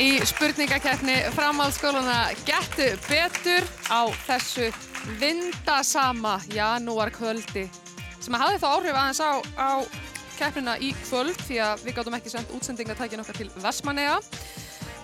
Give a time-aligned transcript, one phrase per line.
[0.00, 4.70] í spurningakeppni framhaldsskóluna Gettu betur á þessu
[5.20, 7.66] vindasama janúarkvöldi
[8.20, 9.70] sem að hafði þá áhrif aðeins á, á
[10.38, 14.16] keppnina í kvöld því að við gáttum ekki sendt útsendingatækin okkar til Vestmanneja.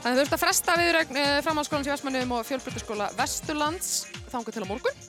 [0.05, 3.93] Þannig þurfti að fresta viðrögn framhaldsskólan til Vestmannum og fjölbrytarskóla Vesturlands
[4.33, 5.06] þangu til á morgun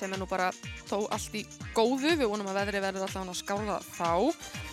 [0.00, 0.48] sem er nú bara
[0.88, 1.42] þó allt í
[1.76, 4.12] góðu, við vonum að veðri verður alltaf hann að skála þá.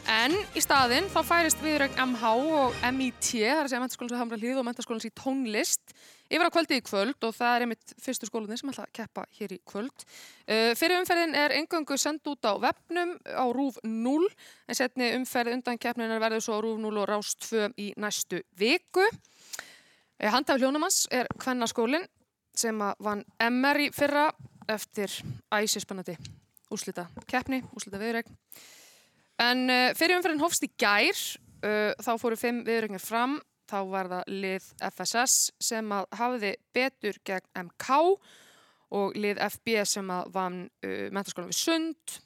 [0.07, 2.29] En í staðinn þá færist viðrögn MH
[2.61, 5.95] og MIT, það er að segja mentaskólans við Hamra hlýð og mentaskólans í tónlist,
[6.31, 9.27] yfir á kvöldi í kvöld og það er einmitt fyrstu skólinni sem ætla að keppa
[9.35, 10.07] hér í kvöld.
[10.47, 14.27] Uh, fyrir umferðin er engöngu sendt út á vefnum á RÚF 0,
[14.67, 18.43] en setni umferð undan keppninu verður svo á RÚF 0 og Rást 2 í næstu
[18.59, 19.03] viku.
[19.03, 22.07] Uh, Handaf hljónumans er Kvennaskólinn
[22.57, 24.31] sem vann MR í fyrra
[24.69, 25.11] eftir
[25.53, 26.17] æsispennandi
[26.73, 28.37] úslita keppni, úslita viðregn.
[29.41, 31.19] En uh, fyrir umferðin hófst í gær,
[31.61, 37.19] uh, þá fóru fimm viðregnir fram, þá var það lið FSS sem að hafiði betur
[37.27, 37.99] gegn MK
[38.97, 42.21] og lið FB sem að vann uh, mentaskólan við Sund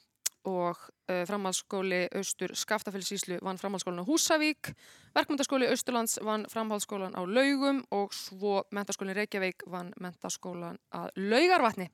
[0.48, 0.78] og
[1.12, 4.72] framhaldsskóli Austur Skaftafellsíslu vann framhaldsskólan á Húsavík,
[5.14, 11.86] verkmyndaskóli Austurlands vann framhaldsskólan á Laugum og svo mentaskólin Reykjavík vann mentaskólan að Laugarvatni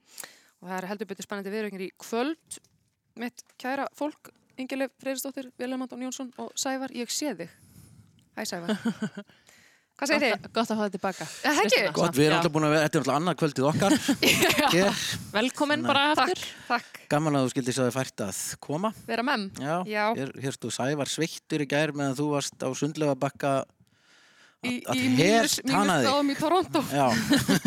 [0.58, 2.60] og það er heldur betur spennandi viðröngir í kvöld
[3.18, 7.52] mitt kæra fólk Ingelif Freyristóttir, Vilhelm Anton Jónsson og Sævar, ég sé þig
[8.38, 8.74] Hæ Sævar
[9.98, 10.44] Hvað segir þið?
[10.54, 11.24] Gott að hafa þetta tilbaka.
[11.42, 11.78] Það ekki?
[11.96, 13.96] Gott, við erum alltaf búin að vera, þetta er alltaf annað kvöldið okkar.
[15.38, 16.44] Velkomin bara aftur.
[17.10, 18.92] Gaman að þú skildi svo að þið fært að koma.
[19.08, 19.48] Vera mem?
[19.58, 19.72] Já.
[19.90, 20.04] Já.
[20.20, 23.52] Hér, hér stú Sævar sveittur í gær meðan þú varst á sundlega bakka
[24.66, 26.80] Í, í mínus, mínusgráðum í Toronto.
[26.90, 27.06] Já.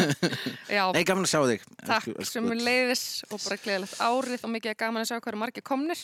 [0.78, 1.62] Já, Nei, gaman að sjá þig.
[1.88, 5.40] takk Elsku- sem elsku- leiðis og bara gleðilegt árið og mikið gaman að sjá hverju
[5.40, 6.02] margir komnir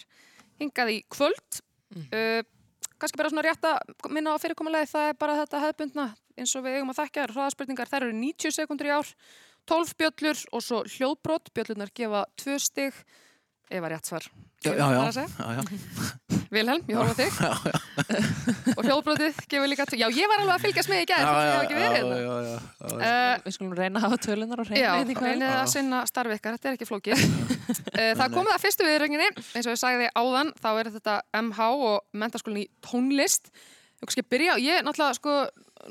[0.62, 1.60] hingað í kvöld.
[2.08, 2.40] Uh,
[2.98, 6.64] kannski bara svona rétt að minna á fyrirkomulegi það er bara þetta hefðbundna eins og
[6.66, 9.12] við eigum að þekka hraðaspurningar, þær eru 90 sekundur í ár
[9.68, 12.58] 12 bjöllur og svo hljóðbrot bjöllurnar gefa 2
[13.68, 14.28] stig Eva rétt svar
[14.66, 15.02] Já, já, Það já.
[15.06, 15.30] að segja.
[15.38, 15.62] já, já.
[16.56, 17.32] Vilhelm, ég horfa á þig
[18.78, 21.60] og hljóðbrotið gefur líka Já, ég var alveg að fylgjast með í gæð ég hef
[21.62, 22.60] ekki verið hérna já, já, já.
[22.88, 25.30] Uh, Við skulum reyna að hafa tölunar og reyna þetta í kvöld.
[25.30, 27.24] reynið að sinna starfi ykkar, þetta er ekki flókið.
[27.98, 31.70] Eh, það komið að fyrstu viðrönginni, eins og ég sagði áðan, þá er þetta MH
[31.92, 33.52] og mentaskólinn í tónlist.
[33.98, 35.38] Við kannski byrja, ég náttúrulega, sko,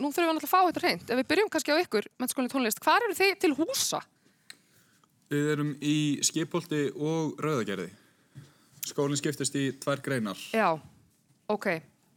[0.01, 1.07] nú þurfum við náttúrulega að fá þetta hreint.
[1.11, 4.03] Ef við byrjum kannski á ykkur, mentaskólinn í tónlist, hvar eru þið til húsa?
[5.33, 7.89] Við erum í skipholti og rauðagerði.
[8.87, 10.39] Skólinn skiptist í tvær greinar.
[10.55, 10.77] Já,
[11.51, 11.67] ok.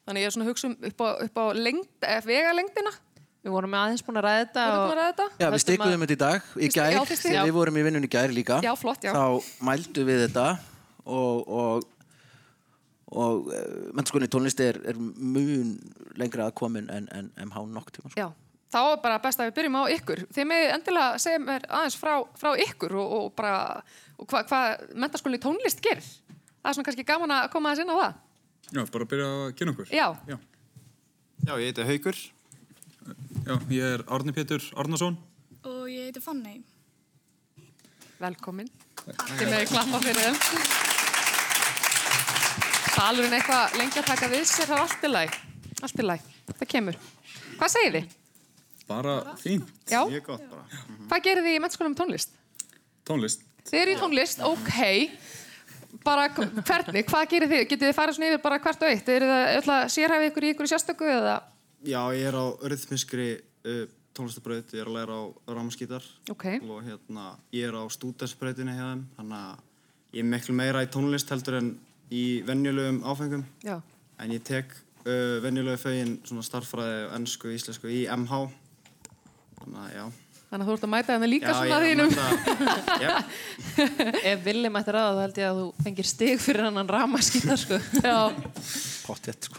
[0.06, 2.92] Þannig ég er svona að hugsa um upp á, upp á lengd, eh, vegalengdina.
[3.40, 5.28] Við vorum aðeins búin að ræða þetta og búin að ræða þetta?
[5.40, 8.09] Já, við að- þetta í dag, í gær, já, fyrst þegar við vorum í vinnunni
[8.09, 8.58] í gær líka.
[8.62, 9.14] Já, flott, já.
[9.14, 10.59] Þá mældu við þetta
[11.06, 11.84] og, og,
[13.16, 15.80] og uh, mennskólinni tónlist er, er mun
[16.20, 18.12] lengra að komin en, en MH nokk tíma.
[18.12, 18.20] Sko.
[18.20, 18.30] Já,
[18.69, 20.24] þá er bara best að við byrjum á ykkur.
[20.35, 23.53] Þið með endilega segja mér aðeins frá, frá ykkur og, og bara
[24.19, 24.62] og hvað hva
[25.06, 26.06] mentaskólinni tónlist gerir.
[26.59, 28.18] Það er svona kannski gaman að koma aðeins inn á það.
[28.69, 29.94] Já, bara að byrja að kynna okkur.
[29.96, 30.38] Já, Já,
[31.47, 32.18] Já, ég heiti Haugur.
[33.47, 35.16] Já ég er Árni Pétur Árnason.
[35.66, 36.59] Og ég heiti Fanney.
[38.19, 38.68] velkomin.
[39.00, 40.38] Þið með klappa fyrir þeim.
[42.94, 45.38] Salurinn eitthvað lengi að taka við sér, það er allt í læg.
[45.88, 46.25] Allt í læg,
[46.59, 46.97] það kemur.
[47.59, 48.16] Hvað segir þið?
[48.89, 49.69] Bara fínt.
[49.89, 50.63] Já, Mjög gott bara.
[51.11, 52.33] hvað gerir þið í mentaskólinni um tónlist?
[53.05, 53.45] Tónlist.
[53.69, 54.73] Þið eru í tónlist, ok
[56.05, 57.63] bara hvernig, hvað gerir þið?
[57.69, 59.09] Getið þið farið svona yfir bara hvert og eitt?
[59.09, 61.35] Er það öll að sérhæfi ykkur í ykkur í sérstöku eða?
[61.87, 63.85] Já, ég er á rytmiskri uh,
[64.17, 65.23] tónlistabraut, ég er að læra á
[65.55, 67.25] rámaskítar Ok, og hérna,
[67.55, 71.59] ég er á stúdensbrautinni hjá þeim, þannig að ég er miklu meira í tónlist heldur
[71.61, 71.72] en
[72.09, 73.46] í venjulegum áfengum.
[73.64, 73.79] já,
[74.19, 74.73] En ég tek
[75.05, 78.41] uh, venjulegu fögin svona starffræði, ennsku, íslensku í MH.
[79.69, 80.05] Þannig að já.
[80.49, 82.11] þannig að þú ert að mæta þeim líka já, svona ég þínum.
[83.05, 83.13] að
[84.31, 87.77] ef Villi mætti ráða þá held ég að þú fengir stig fyrir hann ramaskítar sko.
[88.01, 88.33] Já,
[89.05, 89.57] Pottþétt, sko.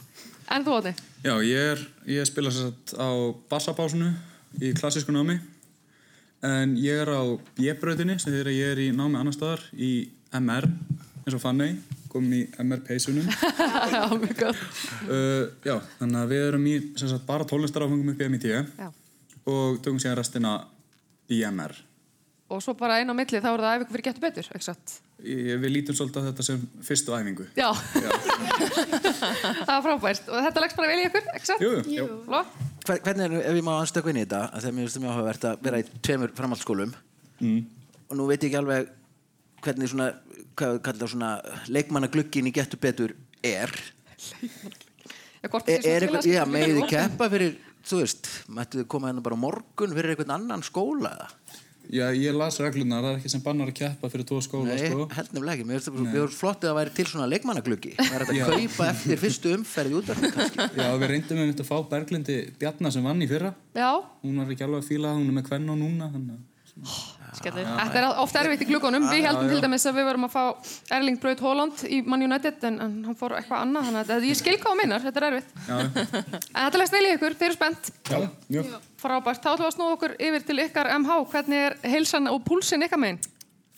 [0.50, 0.92] en þú Óti?
[1.22, 1.80] Já, ég er,
[2.10, 3.06] ég spila sér satt á
[3.52, 4.08] bassabásunu
[4.58, 5.38] í klassísku námi.
[6.42, 7.22] En ég er á
[7.54, 10.64] B-brautinni sem þegar ég er í námi annar staðar í MR,
[11.22, 11.76] eins og Fanney,
[12.10, 13.28] komin í MR peysunum.
[13.94, 14.58] Já, mjög gott.
[15.06, 18.64] Uh, já, þannig að við erum í sem sagt, bara tónlistaráfengum upp í MIT Já.
[19.46, 20.56] Og tökum síðan restina
[21.31, 21.76] í MR.
[22.50, 24.46] Og svo bara einn á milli, þá er það æfingu fyrir getur betur?
[25.20, 27.44] Ég, við lítum svolítið á þetta sem fyrstu æfingu.
[27.54, 27.69] Já,
[28.81, 30.28] það var frábært.
[30.32, 31.28] Og þetta leggst bara vel í ykkur?
[31.60, 31.94] Jú, jú.
[32.00, 32.06] Jú.
[32.26, 32.56] Flott.
[32.88, 35.04] Hver- Hvernig er, ef ég má anstöku inn í þetta, að þegar mér finnst það
[35.04, 36.94] mjög áhugavert að vera í tveimur framhaldsskólum
[37.40, 37.60] Mm.
[38.10, 38.88] og nú veit ég ekki alveg
[39.64, 40.06] hvernig svona,
[41.08, 41.31] svona
[41.72, 43.70] leikmannaglukkin í getur betur er
[45.40, 46.90] Eða hvort Er, er eitthvað, já, þið líka.
[46.93, 47.54] keppa fyrir,
[47.90, 51.28] þú veist, mættu þið koma hérna bara morgun fyrir einhvern annan skóla eða?
[51.90, 54.90] Já, ég las reglunar, það er ekki sem bannar að keppa fyrir tvo skóla, Nei,
[54.92, 55.06] sko.
[55.10, 55.64] held nefnilega ekki.
[55.66, 57.90] Mér finnst það mjög flott að það væri til svona leikmannagluggi.
[57.98, 60.69] Það er að kaupa eftir fyrstu umferð í útverðinu kannski.
[60.78, 63.50] Já, við reyndum um þetta að fá Berglindi Bjarnar sem vann í fyrra.
[63.75, 63.90] Já,
[64.22, 66.46] Hún var ekki alveg að fíla það, hún er með kvenn og núna, þannig að...
[67.41, 67.62] Skellur.
[67.65, 69.05] þetta er ofta erfitt í glukkonum.
[69.09, 70.43] Við heldum til dæmis að við varum að fá
[70.97, 74.38] Erling Braut Holland í Man United en, en hann fór eitthvað annað, þannig að ég
[74.41, 75.53] skil hvað á minnar, þetta er erfitt.
[75.69, 75.77] Já,
[76.50, 77.93] En þetta leist vel í ykkur, þeir eru spennt.
[78.11, 78.19] já,
[78.50, 78.75] mjög.
[79.00, 81.17] Frábært, þá ætlum við að snúa okkur yfir til ykkar MH.
[81.32, 83.21] Hvernig er heilsan og púlsin ykkar meginn?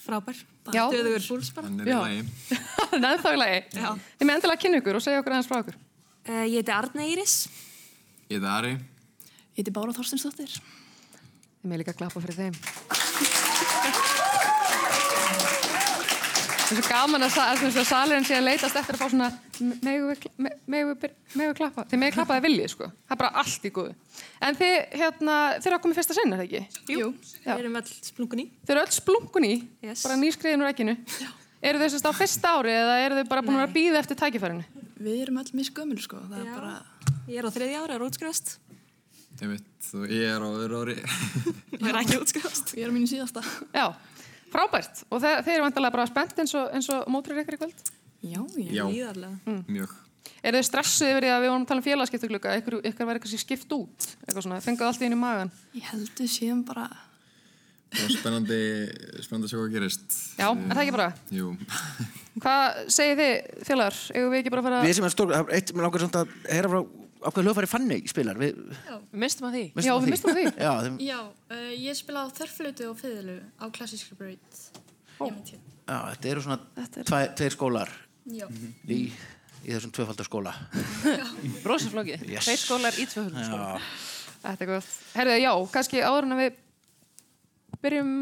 [0.02, 0.40] Frábær.
[0.72, 0.82] Já.
[0.88, 1.68] Bara döður púls bara.
[1.68, 2.58] Hann er í lagi.
[3.04, 3.60] Neðþá í lagi.
[3.78, 3.88] Já.
[4.18, 5.78] Þið með endilega að kynna ykkur og segja okkur aðeins frá ykkur.
[6.22, 7.34] Uh, ég heiti Arna Íris.
[8.30, 8.72] Ég heiti Ari.
[8.78, 10.54] Ég heiti Bára Þorstinsdóttir.
[11.62, 12.54] Þið með líka að klappa fyrir þeim.
[16.62, 19.26] Það er svo gaman að, að, að salurinn sé að leitast eftir að fá svona
[19.84, 21.84] megum við, kla- me- megum við, byr- megum við klappa.
[21.90, 22.88] Þið megum klappa þið viljið, sko.
[23.04, 23.92] Það er bara allt í góðu.
[24.48, 26.62] En þið, hérna, þið eru að koma í fyrsta sinn, er það ekki?
[26.96, 27.10] Jú.
[27.44, 27.50] Já.
[27.52, 28.46] Við erum öll splungun í.
[28.64, 29.52] Þið eru öll splunkun í,
[29.84, 30.06] Yes.
[30.06, 30.96] bara nýskriðin úr ekkinu.
[31.62, 34.64] Eru þau sérst á fyrsta ári eða eru þau bara búin að býða eftir tækifærinu?
[35.02, 36.54] Við erum öll sko, er Já.
[36.56, 36.72] bara,
[37.28, 38.56] Ég er á þriðja ára, er útskrifast.
[39.40, 40.96] Ég veit, og ég er á öðru ári.
[41.72, 42.74] Ég er ekki útskrifast.
[42.76, 43.42] við erum mínu síðasta.
[43.74, 43.86] Já,
[44.52, 45.02] frábært.
[45.10, 47.84] Og þeir, þeir eru vantarlega bara spennt eins og, eins og mótrið ykkar í kvöld.
[48.22, 48.72] Já, ég.
[48.76, 49.56] Já, Íðarlega.
[49.66, 49.94] mjög.
[50.42, 53.18] Er þið stressuð yfir því að við vorum að tala um félagskiptuglugga, ykkur, ykkur var
[53.18, 55.50] eitthvað sér skipt út, eitthvað svona, fenguð allt í einu í magan.
[55.74, 56.86] Ég held við séum bara,
[57.92, 58.58] Það var spennandi,
[59.20, 60.14] spennandi að sjá hvað gerist.
[60.38, 61.08] Já, er það ekki bara?
[61.36, 61.50] Jú.
[62.40, 63.32] Hvað segir þið,
[63.68, 63.98] félagar?
[64.14, 64.78] Eigum við ekki bara að fara...
[64.86, 66.80] Við sem er stór, er eitt, mér langar samt að heyra frá
[67.28, 68.38] ákveð hljóðfæri Fanny spilar.
[68.40, 68.58] Við,
[69.12, 69.64] Við mistum að því.
[69.86, 70.46] Já, við mistum því.
[70.66, 71.18] Já, þeim, Já,
[71.52, 74.32] uh, ég spila á þörflötu og fiðlu á klassískri
[75.92, 77.90] já, þetta eru svona Þetta er- tve, tveir skólar
[78.32, 78.46] Já.
[78.86, 78.98] í,
[79.66, 80.52] í þessum tvöfaldar skóla.
[81.64, 82.24] Brósiflókið.
[82.30, 82.46] Yes.
[82.46, 83.68] Tveir skólar í tvöfum skóla.
[83.76, 84.10] Já,
[84.42, 84.92] Þetta er gott.
[85.14, 86.54] Herðu, já, kannski áður en að við
[87.82, 88.12] byrjum...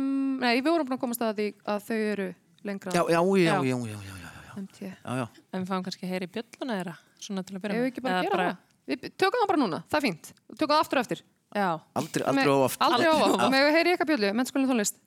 [0.41, 2.27] Nei, við vorum búin að komast að því að þau eru
[2.69, 3.55] lengra já, já, já, Já.
[3.55, 5.27] já, já, já, já, já, já, já.
[5.55, 6.97] En við fáum kannski að heyra í bjölluna þeirra.
[7.21, 8.51] Svona til að byrja Eigum við ekki bara
[8.81, 8.97] að?
[9.05, 10.33] Við tökum það bara núna, það er fínt.
[10.57, 11.23] Tökum það aftur og eftir.
[11.51, 11.69] Já.
[11.99, 12.83] Aldrei, aldrei of oft.
[12.87, 13.41] Aldrei of oft.
[13.43, 13.49] Já.
[13.51, 15.01] Með við heyri ykkar bjöllu, mennskólinn tónlist.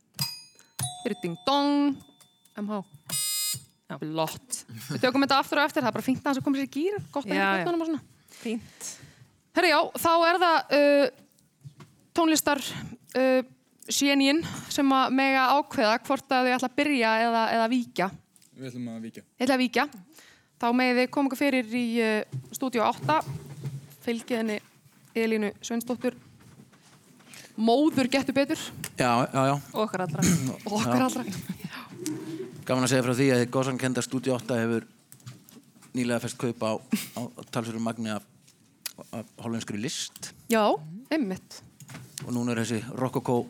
[1.23, 1.95] Ding dong,
[2.59, 2.81] MH.
[3.91, 3.97] Já.
[4.01, 4.63] Blott.
[4.89, 6.73] Við tökum þetta aftur og eftir, það er bara fínt að það koma sér í
[6.73, 8.03] gýr, gott að bjöllunum og svona.
[8.39, 8.89] Fínt.
[9.53, 11.03] Herri já, þá er það uh,
[12.17, 13.43] tónlistar uh,
[13.91, 14.41] sénín
[14.73, 18.09] sem að mega ákveða hvort að þið ætla að byrja eða, eða víkja.
[18.53, 19.25] Við ætlum að víkja.
[19.37, 19.87] Ætla að víkja.
[20.63, 23.19] Þá megið þið koma ykkur fyrir í uh, stúdíu 8,
[24.03, 24.59] fylgið henni
[25.15, 26.15] Elínu Sveinsdóttur,
[27.57, 28.59] móður getur betur
[28.97, 29.53] Já, já, já.
[29.73, 30.23] Og okkar allra.
[30.65, 31.23] og okkar allra.
[32.65, 34.85] Gaman að segja frá því að Góðsankenda Stúdíu 8 hefur
[35.93, 36.71] nýlega fest kaup á,
[37.19, 37.21] á
[37.53, 38.23] talsverðum magni af,
[39.13, 40.63] af hollenskri list Já,
[41.13, 41.59] einmitt.
[42.25, 43.43] og núna er þessi Rokoko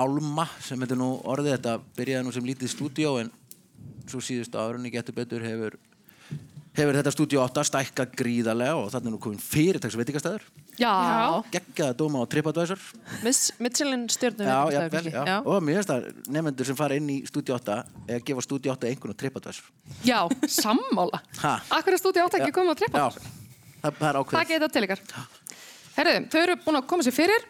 [0.00, 3.30] Álma sem þetta nú orðið þetta byrjaði nú sem lítið stúdíó en
[4.10, 5.76] svo síðustu árunni getur betur hefur
[6.78, 10.44] hefur þetta stúdíó 8 stækka gríðarlega og þannig er nú komin fyrirtags veitingastæður
[10.78, 10.92] Já.
[11.50, 12.78] geggjaða dóma á TripAdvisor
[13.24, 14.46] Miss- Michelin stjórnum.
[14.46, 15.36] já, já, vel, já.
[15.42, 18.86] og mér finnst það nefnendur sem fara inn í stúdíó 8 eða gefa stúdíó 8
[18.92, 19.66] einhvern á TripAdvisor
[20.06, 21.20] Já, sammála.
[21.42, 21.56] Ha.
[21.80, 22.98] Akkur er stúdíu 8 ekki komið trippa?
[23.02, 23.08] já,
[23.82, 25.02] það, það er ákveð ég þetta til ykkar.
[25.98, 27.44] Herðu, þau eru búin að koma sér fyrir,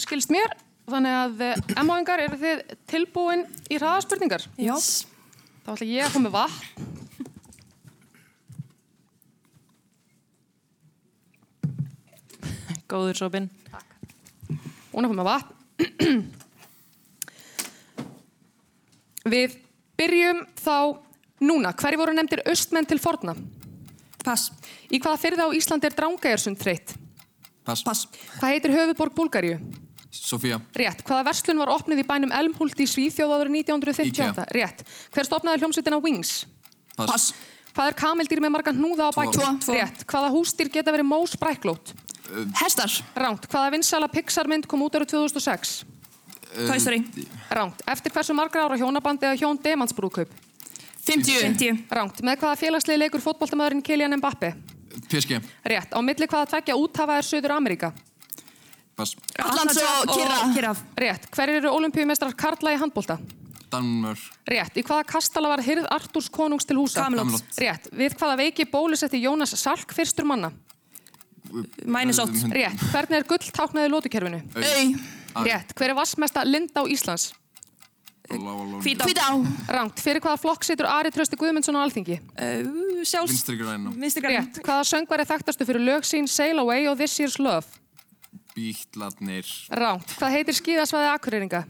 [0.00, 0.54] skilst mér,
[0.88, 1.42] þannig að
[1.82, 4.46] MH-ingar eru þið tilbúin í hraðaspurningar.
[4.56, 4.76] Já.
[5.66, 7.31] Þá ætla ég að koma með vatn.
[12.92, 13.48] Góður sopinn.
[14.92, 15.52] Hún er að koma með vatn.
[19.32, 19.54] Við
[19.96, 20.76] byrjum þá
[21.46, 21.72] núna.
[21.78, 23.32] Hverju voru nefndir austmenn til forna?
[24.22, 24.50] Pass.
[24.92, 26.92] Í hvaða fyrða á Íslandi er Drangajarsund þreytt?
[27.64, 27.82] Pass.
[27.86, 28.04] Pass.
[28.36, 29.56] Hvað heitir höfuborg Búlgaríu?
[30.12, 30.60] Sofía.
[30.76, 31.00] Rétt.
[31.08, 34.12] Hvaða verslun var opnið í bænum Elmhult í Svíþjóð árið 1958?
[34.12, 34.44] IKEA.
[34.52, 34.84] Rétt.
[35.14, 36.42] Hver stopnaði hljómsveitina Wings?
[36.98, 37.08] Pass.
[37.08, 37.32] Pass.
[37.72, 39.10] Hvað er kamildýr með marga hnúða á.
[39.16, 39.72] Tvo.
[39.72, 40.04] Rétt.
[40.04, 41.94] Hvaða húsdýr geta verið mós bræklót?
[42.60, 42.92] Hestar.
[43.18, 43.48] Ránt.
[43.50, 45.74] Hvaða vinsala Pixar-mynd kom út árið 2006?
[46.52, 47.02] Toy Story.
[47.50, 47.82] Ránt.
[47.88, 50.32] Eftir hversu margra ára hjónabandi eða hjón demantsbrúðkaup?
[51.02, 51.40] 50.
[51.58, 51.84] 50.
[51.90, 52.22] Ránt.
[52.22, 54.52] Með hvaða félagslið leikur fótboltamæðurinn Kylian Mbappe?
[55.08, 55.40] PSG.
[55.64, 55.92] Rétt.
[55.92, 57.92] Á milli hvaða tvekja úthafa er Suður Ameríka?
[58.96, 59.16] Pass.
[59.40, 60.12] Atlants og.
[60.54, 60.82] Kyrraf.
[61.00, 61.30] Rétt.
[61.32, 63.18] Hver eru olimpíumestrar Karla í handbolta?
[63.72, 64.20] Danmör.
[64.48, 64.76] Rétt.
[64.76, 67.06] Í hvaða kastala var hyrð Artúrs konungs til húsa?
[67.06, 67.24] Camelot.
[67.24, 67.60] Camelot.
[67.64, 67.88] Rétt.
[67.96, 70.52] Við hvaða veiki bólusetti Jónas Salk fyrstur manna?
[71.84, 72.34] Mænisótt.
[72.54, 72.88] Rétt.
[72.92, 74.42] Hvernig er gull táknaði lótukerfinu?
[74.56, 75.44] Au.
[75.46, 75.76] Rétt.
[75.76, 77.32] Hver er vassmesta Linda á Íslands?
[78.32, 79.04] Hvítá.
[79.04, 79.26] Hvítá.
[79.68, 80.00] Rangt.
[80.00, 82.16] Fyrir hvaða flokk situr Ari Trösti Guðmundsson á Alþingi?
[82.32, 83.34] Uh, sjálfs...
[83.34, 84.38] Vinstri græn og Vinstri græn.
[84.40, 84.62] Rétt.
[84.64, 87.82] Hvaða söngvar er þekktastu fyrir lög sín Sail Away og This Year's Love?
[88.56, 89.48] bítlarnir.
[89.72, 90.14] Ránt.
[90.18, 91.62] Hvað heitir skíðasvæði Akureyringa?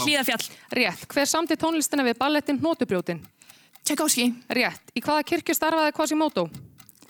[0.00, 0.46] Hlíðafjall.
[0.78, 1.04] Rétt.
[1.12, 3.20] Hver samti tónlistina við ballettin Hnotubrjótin?
[3.84, 4.30] Tchaikovsky.
[4.48, 4.94] Rétt.
[4.96, 6.46] Í hvaða kirkju starfaði Quasimodo?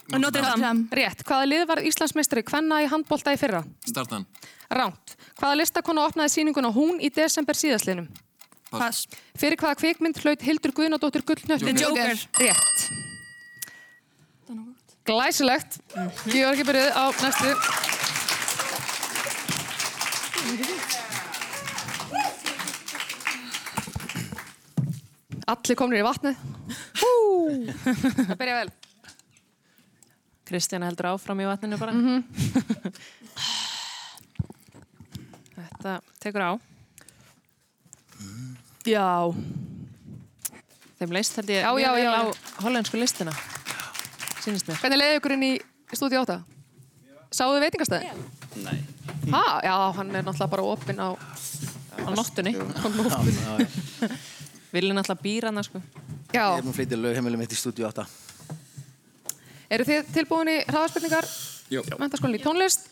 [0.07, 0.87] Notre Dame.
[0.95, 1.23] Rétt.
[1.27, 3.63] Hvaða lið var Íslandsmeistari kvenna í handbolta í fyrra?
[3.87, 4.23] Startan.
[4.71, 5.17] Ránt.
[5.39, 8.07] Hvaða listakona opnaði síninguna hún í desember síðaslinum?
[8.71, 9.07] Pass.
[9.39, 11.75] Fyrir hvaða kvikmynd hlaut Hildur Guðnadóttir gullnöttin?
[11.75, 12.15] The Joker.
[12.39, 12.77] Rétt.
[15.07, 15.79] Glæsilegt.
[16.27, 17.51] Georgi byrjuð á næstu.
[25.47, 26.35] Allir komnir í vatnið.
[26.99, 27.11] Hú!
[28.27, 28.71] Það byrja vel.
[30.47, 31.93] Kristjana heldur áfram í vatninu bara.
[35.57, 36.51] Þetta tekur á.
[38.87, 39.07] Já.
[40.97, 42.11] Þeim leist held ég Já, já, já.
[42.15, 42.23] á
[42.63, 43.33] hollensku listina.
[44.41, 44.79] Sýnist mér.
[44.81, 45.51] Hvernig leiði ykkur inn í
[45.93, 46.39] stúdíu 8?
[47.35, 48.13] Sáðu þið veitingastæði?
[48.63, 48.77] Nei.
[49.33, 51.09] Ha, já, hann er náttúrulega bara opinn á...
[51.99, 52.53] Á nóttunni.
[54.73, 55.81] Vilja náttúrulega býra hana sko.
[56.31, 56.45] Já.
[56.55, 58.07] Ég er nú flytið lögheimilum mitt í stúdíu 8.
[59.73, 61.27] Eru þið tilbúin í hraðaspurningar?
[61.73, 61.81] Jó.
[61.99, 62.87] Mentaskólinn í tónlist.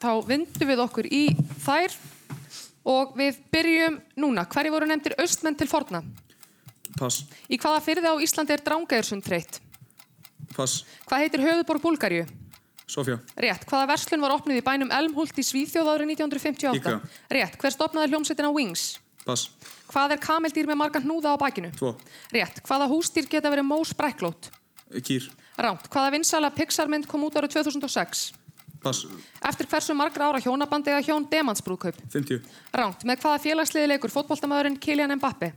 [0.00, 1.22] Þá vindum við okkur í
[1.62, 1.94] þær
[2.90, 4.46] og við byrjum núna.
[4.50, 6.02] Hverju voru nefndir austmenn til forna?
[6.96, 7.24] Pass.
[7.46, 9.60] Í hvaða fyrði á Íslandi er Drangæðursund þreytt?
[10.56, 10.82] Pass.
[11.06, 12.26] Hvað heitir höfuðborg Búlgaríu?
[12.90, 13.20] Sofía.
[13.38, 13.66] Rétt.
[13.70, 16.80] Hvaða verslun var opnuð í bænum Elmhult í Svíþjóð árið 1958?
[16.80, 16.96] Íka.
[17.30, 17.58] Rétt.
[17.60, 18.86] Hver stopnaði hljómsveitina Wings?
[19.22, 19.52] Pass.
[19.92, 21.70] Hvað er kameldýr með marga hnúða á bakinu?
[21.76, 21.92] Tvo.
[22.34, 22.58] Rétt.
[22.66, 24.50] Hvaða húsdýr geta verið mós brekklót?
[24.90, 25.30] Kýr.
[25.60, 25.88] Rámt.
[25.92, 28.30] Hvaða vinsala Pixar-mynd kom út árið 2006?
[28.80, 29.04] Pass.
[29.44, 31.98] Eftir hversu margra ára hjónabandi eða hjón demansbrúðkaup?
[32.14, 32.40] 50.
[32.72, 33.04] Rámt.
[33.04, 35.52] Með hvaða félagsliði leikur fótboltamæðurinn Kylian Mbappe?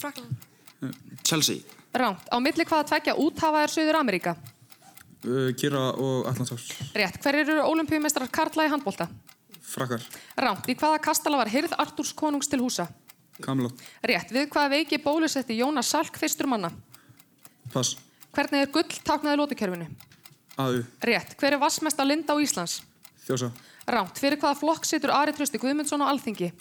[0.00, 0.32] Frakland.
[1.22, 1.60] Chelsea.
[1.92, 2.24] Rámt.
[2.32, 4.34] Á milli hvaða tvekja úthafa er Suður Ameríka?
[5.24, 6.70] Uh, Kýra og Atlantárs.
[6.96, 7.20] Rétt.
[7.20, 9.10] Hver eru olimpíumestrar Karla í handbolta?
[9.64, 10.04] Frakkar.
[10.40, 10.68] Rámt.
[10.68, 12.88] Í hvaða kastala var hirð Artúrs konungs til húsa?
[13.44, 13.84] Camelot.
[14.00, 14.32] Rétt.
[14.32, 16.72] Við hvaða veiki bólusetti Jónas Salk fyrstur manna?
[17.72, 17.98] Pass.
[18.34, 19.86] Hvernig er gull táknaði lótukerfinu?
[20.58, 20.82] AU.
[21.02, 21.34] Rétt.
[21.38, 22.80] Hver er vassmesta linda á Íslands?
[23.26, 23.50] Þjósa.
[23.90, 24.18] Rámt.
[24.20, 26.52] Fyrir hvaða flokk situr Ari Trösti Guðmundsson á Alþingi?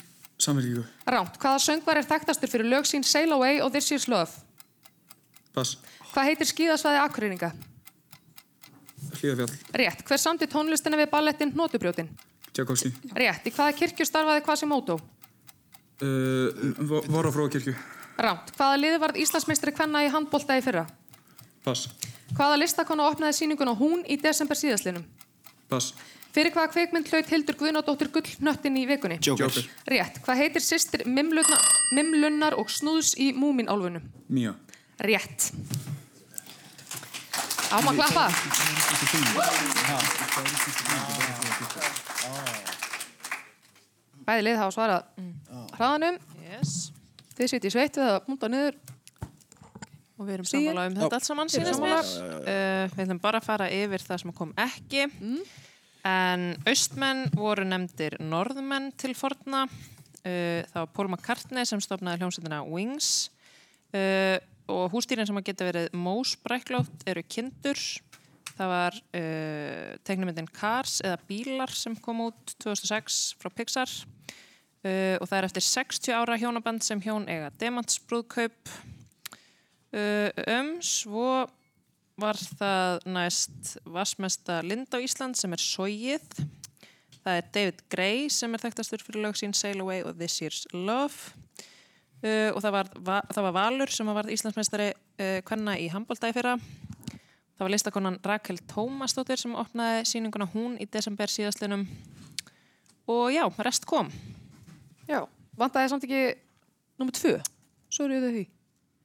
[0.42, 0.84] Samfélgíku.
[1.08, 1.38] Rámt.
[1.42, 4.32] Hvaða söngvar er þekktastur fyrir lög sín Sail Away og This Year's Love?
[5.54, 5.78] Pass.
[6.14, 7.52] Hvað heitir skíðasvæði Akureyringa?
[9.20, 9.58] Hlíðafjall.
[9.82, 10.04] Rétt.
[10.08, 12.10] Hver samti tónlistina við ballettin Hnotubrjótin?
[12.54, 12.92] Tchaikovsky.
[13.18, 13.48] Rétt.
[13.50, 15.00] Í hvaða kirkju starfaði Quasimodo?
[16.04, 16.74] Uh,
[17.14, 17.76] Vorafróakirkju.
[18.22, 18.52] Rámt.
[18.58, 20.86] Hvaða liði varð Íslandsmeistri kvenna í handbolta í fyrra?
[21.64, 21.88] Pass.
[22.36, 25.06] Hvaða listakona opnaði síninguna hún í desember síðaslinum?
[25.72, 25.94] Pass.
[26.34, 29.20] Fyrir hvaða kveikmynd hlaut Hildur Guðnadóttir gullnöttin í vikunni?
[29.22, 29.54] Joker.
[29.86, 30.18] Rétt.
[30.26, 31.60] Hvað heitir sýstir Mimlunna,
[31.94, 34.02] Mimlunnar og Snúðs í Múmin-álfunum?
[34.34, 34.56] Mía.
[34.98, 35.52] Rétt.
[37.74, 38.26] Áma að klappa.
[44.26, 45.08] Bæði lið hafa svarað
[45.78, 46.20] hraðanum.
[46.50, 46.76] Yes.
[47.38, 48.82] Þið sitið í sveit við að múnta niður.
[50.20, 50.70] Og við erum Sigyn?
[50.70, 52.10] sammála um þetta allt saman, sínast mér.
[52.46, 55.08] Uh, við ætlum bara að fara yfir það sem kom ekki.
[56.04, 59.66] En austmenn voru nefndir norðmenn til forna.
[60.24, 63.32] Uh, það var Paul McCartney sem stopnaði hljómsveitina Wings.
[63.94, 64.38] Uh,
[64.72, 67.80] og hústýrin sem að geta verið mósbræklótt eru kindur.
[68.54, 73.90] Það var uh, teiknumyndin Cars eða Bílar sem kom út 2006 frá Pixar.
[74.84, 78.74] Uh, og það er eftir 60 ára hjónaband sem hjón eiga demantsbrúðkaup.
[79.94, 81.46] Uh, um, svo
[82.18, 86.26] var það næst vassmesta lind á Ísland sem er Sogið.
[87.24, 90.66] Það er David Gray sem er þekktastur fyrir lög sín Sail Away og This Year's
[90.74, 91.34] Love.
[92.24, 96.32] Uh, og það var, va það var Valur sem var Íslandsmeistari uh, kvenna í handbólda
[96.32, 96.56] í fyrra.
[97.54, 101.86] Það var listakonan Rakel Tómasdóttir sem opnaði síninguna hún í desember síðastlinum.
[103.14, 104.10] Og já, rest kom.
[105.06, 105.22] Já.
[105.60, 106.24] Vantaði samt ekki
[106.98, 107.38] nummið tvö?
[107.94, 108.46] Svo eru þau því.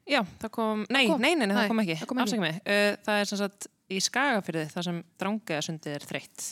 [0.08, 1.20] Já, það kom, nei, kom?
[1.20, 2.22] nei, nei, nei, það kom ekki, það ekki.
[2.24, 2.60] afsækja mig.
[2.64, 6.46] Uh, það er sem sagt í Skagafyrði þar sem drangaðasundið er þreytt.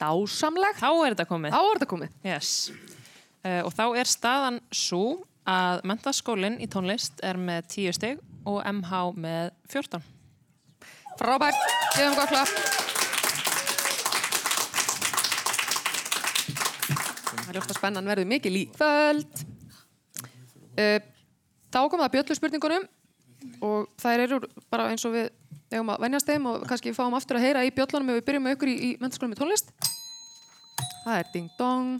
[0.00, 0.80] Dásamlegt.
[0.80, 1.52] Þá er þetta komið.
[1.52, 2.14] Þá er þetta komið.
[2.24, 2.52] Yes.
[3.44, 5.02] Uh, og þá er staðan svo
[5.50, 10.00] að mentaskólinn í tónlist er með 10 stig og MH með 14.
[11.20, 11.60] Frábært.
[11.98, 12.56] Gefum gott klapp.
[17.30, 19.48] Það er ljótt að spennan verður mikil í kvöld.
[20.80, 21.00] Uh,
[21.70, 22.88] þá kom það bjöllu spurningunum
[23.64, 24.40] og þær eru
[24.72, 25.30] bara eins og við
[25.70, 28.46] eigum að venjast þeim og kannski fáum aftur að heyra í bjöllunum ef við byrjum
[28.46, 29.72] með ykkur í, í mentaskólum í tónlist.
[31.04, 31.92] Það er Ding Dong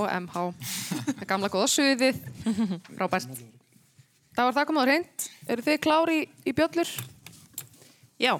[0.00, 0.44] og MH.
[0.90, 2.20] Það er gamla góða suðið.
[2.96, 3.42] Frábært.
[4.32, 5.26] Það var það komið á reynd.
[5.52, 6.92] Eru þið klári í, í bjöllur?
[8.22, 8.34] Já,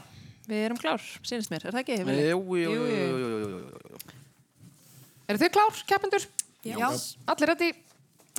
[0.48, 1.96] við erum klár, sínist mér, er það ekki?
[2.32, 3.62] Jú, jú, jú, jú.
[5.28, 6.28] Eru þið klár, keppendur?
[6.66, 6.76] Já.
[7.32, 7.72] Allir reddi.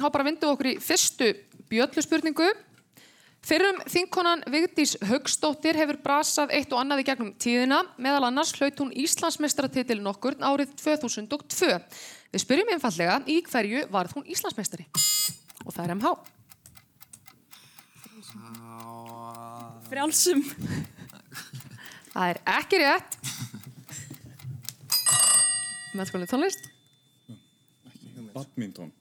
[0.01, 1.29] Há bara vindu okkur í fyrstu
[1.73, 2.51] bjölluspurningu.
[3.43, 7.81] Fyrrum þingkonan Vigdís Haugsdóttir hefur brasað eitt og annað í gegnum tíðina.
[7.99, 11.73] Meðal annars hlaut hún Íslandsmeistaratitil nokkur árið 2002.
[12.31, 14.87] Við spyrjum einfallega í hverju varð hún Íslandsmeistari?
[15.65, 16.13] Og það er MH.
[19.91, 20.47] Frjálsum.
[22.13, 23.21] Það er ekki rétt.
[25.99, 26.67] Meðskólið tónlist.
[28.33, 28.93] Badminton.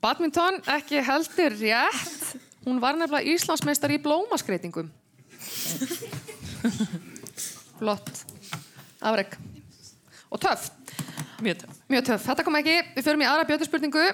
[0.00, 2.36] Badminton ekki heldur rétt.
[2.64, 4.88] Hún var nefnilega Íslandsmeistar í blómaskreitingum.
[7.80, 8.10] Flott.
[9.00, 9.36] Afreg.
[10.28, 10.70] Og töff.
[11.40, 11.78] Mjög töff.
[11.88, 12.26] Mjög töff.
[12.28, 12.76] Þetta kom ekki.
[12.96, 14.06] Við förum í aðra bjötuspurningu.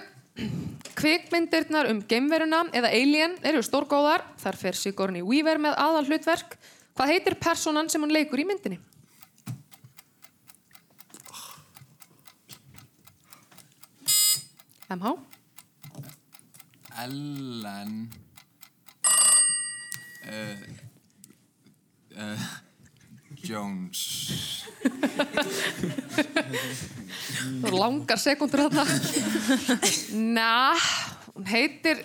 [0.97, 4.25] Kvikmyndirnar um geimveruna eða Alien eru stórgóðar.
[4.43, 6.59] Þar fer Sigourney Weaver með aðal hlutverk.
[6.97, 8.79] Hvað heitir personan sem hún leikur í myndinni?
[14.87, 15.36] MH?
[17.03, 18.11] Ellen
[20.27, 20.63] uh,
[22.17, 22.47] uh,
[23.45, 24.03] Jones
[27.61, 28.85] voru langar sekundur þarna.
[30.17, 30.81] Næ,
[31.35, 32.03] hún heitir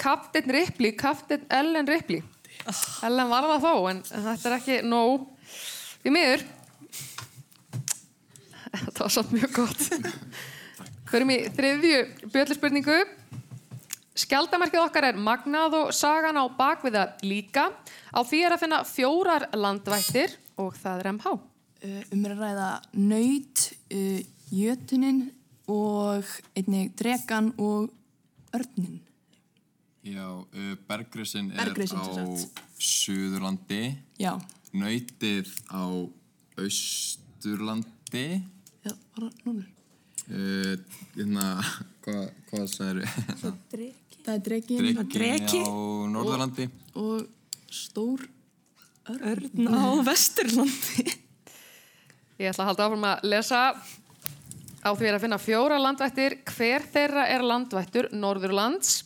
[0.00, 2.22] Captain Ripley, Captain Ellen Ripley.
[3.04, 5.26] Ellen var það þó, en þetta er ekki nóg.
[6.02, 6.46] Því miður.
[8.84, 9.82] Þetta var samt mjög gott.
[11.08, 12.00] Förum í þriðju
[12.34, 12.96] bjölluspurningu.
[14.14, 17.64] Skjaldamerkið okkar er magnað og sagan á bakviða líka.
[18.14, 21.32] Á því er að finna fjórar landvættir og það er MH.
[21.84, 24.20] Uh, um er að ræða nöyt, uh,
[24.54, 25.18] jötunin
[25.66, 27.90] og einnig dregan og
[28.54, 29.00] örnin.
[30.06, 32.22] Já, uh, Bergrisinn er Bergrisinn, á.
[32.78, 33.82] Suðurlandi
[34.20, 34.34] Já,
[34.76, 35.82] Nautið á
[36.60, 38.26] Austurlandi
[38.84, 39.66] já, bara núna.
[40.28, 40.76] uh,
[41.16, 41.46] Hérna,
[42.04, 43.08] hvað hva sagður
[44.24, 45.68] Það er dregin Dreki á
[46.14, 47.26] Norðurlandi og
[47.74, 48.22] stór
[49.04, 51.04] Örn á Vesturlandi.
[52.40, 53.60] Ég ætla að halda áfram að lesa.
[54.84, 56.38] Á því að finna fjóra landvættir.
[56.48, 59.02] Hver þeirra er landvættur Norðurlands?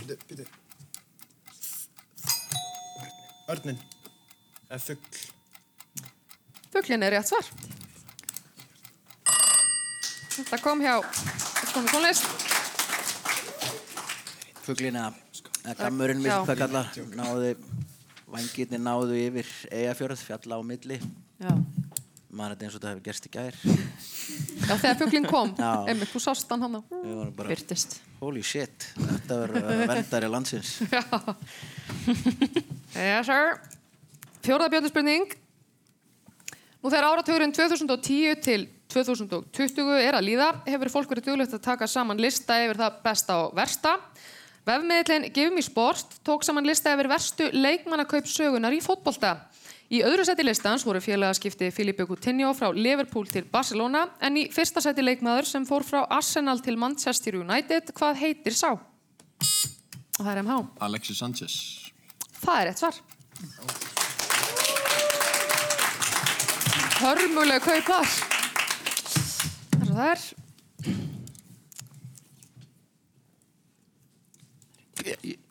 [0.00, 0.48] Býtu, býtu.
[3.52, 3.78] Örnin.
[4.66, 5.22] Eða fugl.
[6.72, 7.52] Fuglin er rétt svar.
[10.36, 10.96] Þetta kom hjá
[11.68, 12.65] Skónu tónlist.
[14.66, 15.08] Fuglina,
[15.62, 16.40] eða gammurinn Já.
[16.40, 16.82] við hvað kalla,
[17.14, 17.50] náðu,
[18.34, 20.98] vangirni náðu yfir eigafjörð, fjalla á milli.
[21.38, 21.52] Já.
[22.36, 23.58] Maður þetta eins og þetta hefur gerst í gær.
[24.66, 25.52] Já, þegar fuglin kom.
[25.56, 25.70] Já.
[25.88, 26.74] Einmitt, þú sást hann hann.
[27.38, 28.00] Bara, Byrtist.
[28.20, 30.74] holy shit, þetta verður vendari landsins.
[32.96, 33.58] Yes, sir.
[34.46, 35.34] Fjórða björnspurning.
[36.80, 38.62] Nú þegar áratugurinn 2010 til
[38.94, 43.36] 2020 er að líða, hefur fólk verið duglegt að taka saman lista yfir það besta
[43.42, 43.96] og versta.
[44.66, 49.36] Vefmiðlinn Give Me Sport tók saman lista yfir verstu leikmannakaup sögunar í fótbolta.
[49.94, 54.82] Í öðru seti listans voru félagaskipti Filipe Coutinho frá Liverpool til Barcelona en í fyrsta
[54.82, 58.72] seti leikmaður sem fór frá Arsenal til Manchester United, hvað heitir sá?
[58.74, 60.56] Og það er MH.
[60.88, 61.54] Alexis Sanchez
[62.40, 62.98] Það er rétt svar.
[67.04, 68.18] Hörmuleg kaup þar.
[69.76, 70.26] Þar og það er.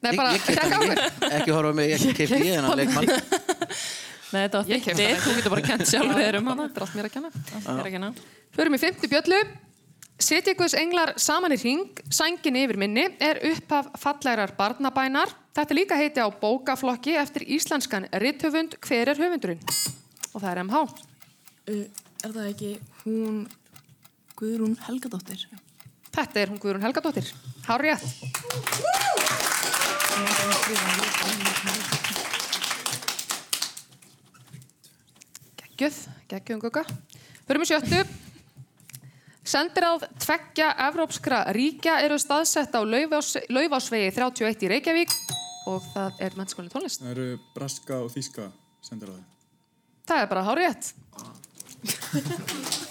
[0.06, 1.04] Nei, bara Ég- ég hann mér.
[1.04, 1.30] ekki.
[1.40, 3.10] Ekki horfa mig, ég kipti ég hennar leikmann.
[4.34, 5.20] Nei, þetta var bara.
[5.26, 6.66] Þú getur bara kent sjálfur þér um hana.
[6.70, 8.10] Þetta er allt mér að kenna.
[8.10, 8.28] Ekki.
[8.58, 9.40] Förum í fymti bjöllu.
[10.16, 15.34] Setja ykkur englar saman í ring, sængin yfir minni, er upphaf fallegrar barnabænar.
[15.56, 18.78] Þetta er líka heiti á bókaflokki eftir íslenskan rithöfund.
[18.80, 19.60] Hver er höfundurinn?
[20.32, 20.84] Og það er MH.
[21.68, 21.84] Uh,
[22.24, 22.72] er það ekki
[23.04, 23.42] hún
[24.40, 25.46] Guðrún Helgadóttir?
[26.16, 27.34] Þetta er hún Guðrún Helgadóttir.
[27.68, 27.84] Hár
[30.16, 32.06] rétt.
[35.60, 35.98] Geggjöð,
[36.32, 36.84] geggjöðum gugga.
[37.48, 38.00] Förum í sjöttu.
[39.46, 45.12] Sendiráð tveggja evrópskra ríkja eru staðsett á Laufás- Laufásvegi 31 í Reykjavík
[45.70, 47.04] og það er mennskólinn tónlist.
[47.04, 48.50] Það eru braska og þíska
[48.82, 49.26] sendir á það.
[50.10, 50.94] Það er bara hár rétt.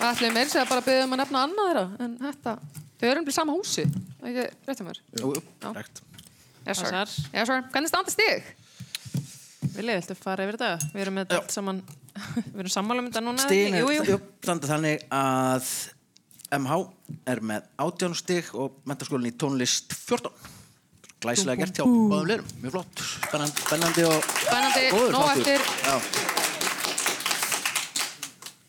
[0.00, 2.52] Ætlum meir segja bara að byggja um að nefna annað þeirra en þetta,
[3.00, 5.30] þau eru um til sama húsi ekki rétt um mér Jú,
[5.76, 6.02] rekt.
[6.66, 6.92] yes, sir.
[7.32, 7.62] Yes, sir.
[7.72, 8.44] Hvernig standa stig?
[9.70, 10.90] Vilja, viltu fara yfir þetta?
[10.94, 11.78] Við erum með þetta allt saman,
[12.52, 13.44] við erum sammála um þetta núna.
[13.46, 14.16] Stigin er Jú, jú.
[14.18, 15.64] uppstanda þannig að
[16.58, 16.72] MH
[17.30, 20.32] er með 18 stig og mentaskólinn í tónlist 14.
[21.20, 23.02] Glæsilega gert hjá báðum lirum, mjög flott,
[23.68, 25.60] spennandi, og Spennandi, góður nóg þáttur.
[25.60, 25.60] eftir.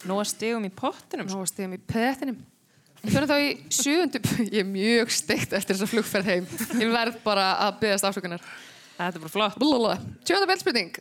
[0.09, 1.27] Nú að stigum í pottinum.
[1.31, 2.37] Nú að stigum í pettinum.
[3.01, 4.19] Við fyrir þá í sjöundu,
[4.53, 6.49] ég er mjög steikt eftir þessa flugferð heim.
[6.77, 8.43] Ég verð bara að byggast afsökunar.
[8.97, 9.57] Þetta er bara flott.
[10.27, 10.99] Sjöunda beldspurning.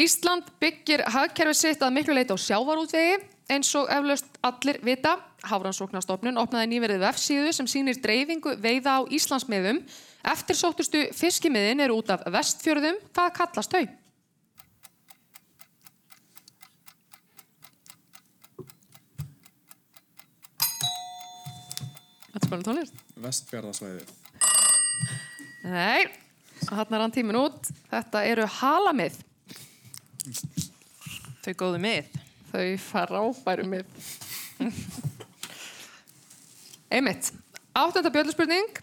[0.00, 3.20] Ísland byggir hagkerfi sitt að miklu leita á sjávarútvegi
[3.52, 5.18] eins og eflaust allir vita.
[5.44, 9.82] Hafrannsóknarstofnun opnaði nýverið vefsíðu sem sýnir dreifingu veiða á Íslandsmiðum.
[10.24, 12.96] Eftir sóttustu fiskimiðin eru út af vestfjörðum.
[13.12, 13.84] Hvað kallast þau?
[22.34, 23.02] Þetta er spennandi tónlist.
[23.22, 24.00] Vestfjarðasvæði.
[25.70, 26.08] Nei,
[26.66, 27.68] hann er hann tímin út.
[27.92, 29.20] Þetta eru halamið.
[31.44, 32.08] Þau góðu mið.
[32.50, 34.10] Þau frábæru mið.
[36.98, 37.30] Einmitt.
[37.70, 38.82] Áttunda bjölluspurning.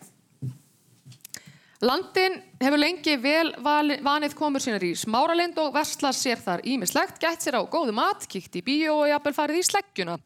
[1.82, 7.42] Landin hefur lengi vel vanið komur sínar í smáralind og verslar sér þar ímislegt, gætt
[7.42, 10.20] sér á góðu mat, kíkt í bíó og jafnvel farið í sleggjuna.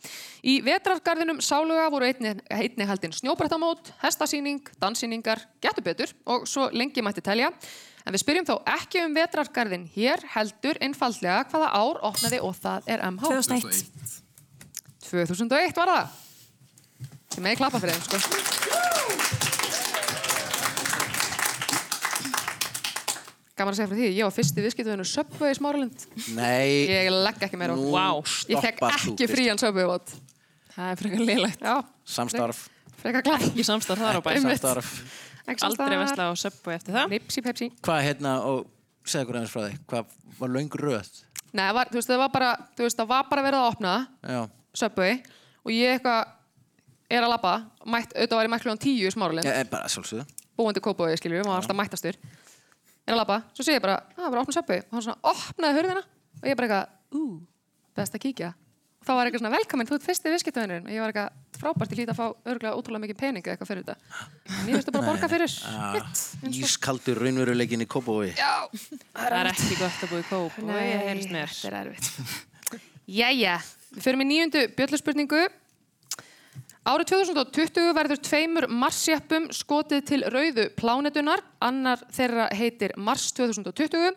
[0.43, 6.99] Í vetrargarðinum sáluga voru einni, einni haldinn snjóbrettamót, hestasýning, danssýningar, getur betur og svo lengi
[7.05, 7.53] mætti telja.
[8.03, 12.91] En við spyrjum þó ekki um vetrargarðin hér, heldur einfaldlega hvaða ár opnaði og það
[12.91, 13.31] er MH.
[13.31, 14.19] 2001.
[15.07, 16.21] 2001 var það.
[17.31, 18.45] Þið meði klappa fyrir þeim, sko.
[23.55, 26.01] Gaman að segja fyrir því, ég var fyrsti viðskiptuðinu Subway í Smáralind.
[26.35, 27.79] nei, Ég legg ekki meira á.
[27.79, 28.07] Vá,
[28.51, 30.11] ég fekk ekki frían Subway vott.
[30.75, 31.63] Það er frekar liðlegt.
[31.63, 31.75] Já,
[32.17, 32.65] samstarf,
[32.99, 33.45] frekar klapp.
[33.47, 34.29] Ekki samstarf þar á bæ.
[34.43, 34.91] Samstarf.
[35.47, 37.13] Aldrei vesla á söppu eftir það.
[37.15, 37.69] Nipsi Pepsi.
[37.85, 38.65] Hvað hérna, og
[39.07, 41.09] segja okkur aðeins frá því, hvað var löng röð?
[41.55, 43.93] Nei, var, þú veist, það var bara, þú veist, það var bara verið að opna
[44.25, 44.39] Já,
[44.75, 45.19] Subway
[45.63, 46.33] og ég eitthvað
[47.15, 47.53] er að labba,
[47.87, 49.47] mætt, auðvitað var ég mætt kljóðan tíu í Smáralind.
[49.47, 52.17] er búandi kópói, skiljum var alltaf mættastur
[53.05, 55.05] er að labba, svo sé ég bara, að það var að opna söpbu og hann
[55.05, 56.03] svona opnaði hurðina
[56.41, 57.23] og ég bara eitthvað, ú,
[57.95, 58.53] best að kíkja.
[58.99, 61.91] Og þá var eitthvað svona, velkomin, þú ert fyrsti viðskiptavinnurinn og ég var eitthvað, frábært,
[61.93, 64.23] ég hlýt að fá örgulega ótrúlega mikið pening eitthvað fyrir þetta.
[64.49, 65.53] En ég veistu bara að borga fyrir.
[66.01, 68.31] Eins og- Ískaldur raunveruleikin í Kópói.
[68.33, 68.65] Já,
[69.13, 70.57] Það er ekki gott að búa í kóp.
[70.65, 71.53] og ég helst mér.
[71.53, 72.09] þetta er erfitt.
[73.21, 73.59] Jæja,
[73.93, 75.43] við förum í nýjundu bjölluspurningu
[76.85, 84.11] Árið 2020 verður tveimur Marsjeppum skotið til rauðu plánetunar, annar þeirra heitir Mars 2020,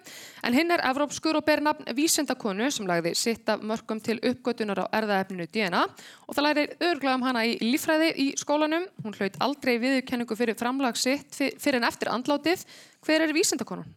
[0.44, 4.83] en hinn er evrópskur og ber nafn vísindakonu sem lagði sitt af mörgum til uppgötunar
[4.85, 8.85] á erðaefninu DNA og það lærir örglega um hana í líffræði í skólanum.
[9.00, 12.68] Hún hlaut aldrei viðurkenningu fyrir framlag sitt fyr- fyrir en eftir andlátið.
[13.00, 13.88] Hver er vísindakonan?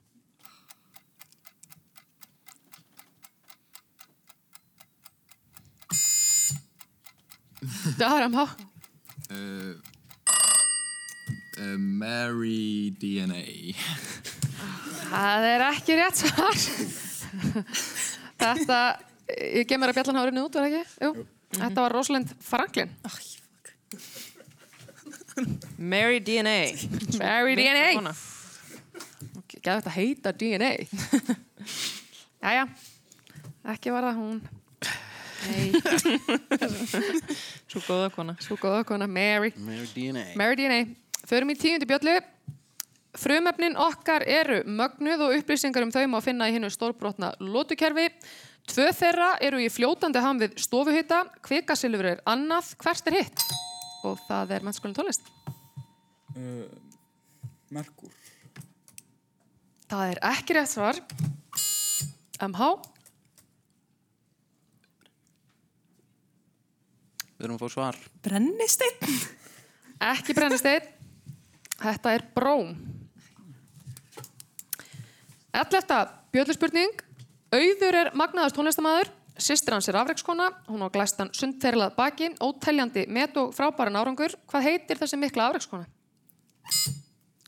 [7.62, 8.46] Það er amhá.
[9.30, 9.74] Uh,
[11.62, 13.76] uh, Mary DNA.
[15.12, 16.58] Það er ekki rétt svar.
[18.42, 18.80] Þetta,
[19.38, 21.06] ég gef mér að bjallan runnið út, það ekki?
[21.06, 21.28] Jú.
[21.60, 22.96] Þetta var Rosalind Franklin.
[25.78, 26.60] Mary DNA.
[27.20, 28.16] Mary DNA.
[29.62, 30.72] Gæði þetta heita DNA.
[32.42, 32.66] Jæja,
[33.76, 34.42] ekki var það hún.
[37.72, 38.36] Svo góða kona.
[38.42, 39.54] svo góða kona, Mary.
[39.58, 40.26] Mary DNA.
[40.40, 40.82] Mary DNA.
[41.30, 42.20] Förum í tíundi bjöllu.
[43.20, 48.08] Frumefnin okkar eru mögnuð og upplýsingar um þau má finna í hinnu stórbrotna lótukerfi.
[48.72, 51.26] Tvö þeirra eru í fljótandi ham við stofuhita.
[51.44, 52.72] Kvikasilfur er annað.
[52.80, 53.44] Hvert er hitt?
[54.08, 55.28] Og það er mennskólinn tólist.
[56.38, 56.70] Uh,
[57.74, 58.14] Merkur.
[59.92, 61.02] Það er ekki rétt svar.
[62.42, 62.72] MH.
[67.42, 67.96] Við erum að fá svar.
[68.22, 69.14] Brennisteinn.
[70.12, 70.90] Ekki brennisteinn.
[71.82, 72.76] Þetta er bróm.
[75.58, 75.98] Ellefta
[76.36, 77.02] bjölluspurning.
[77.50, 79.10] Auður er magnaðast tónlistamæður.
[79.42, 80.52] Sistir hans er afreikskona.
[80.70, 82.30] Hún á glæstan sundferilað baki.
[82.46, 84.38] Óteljandi met og frábæran árangur.
[84.46, 85.90] Hvað heitir þessi mikla afreikskona?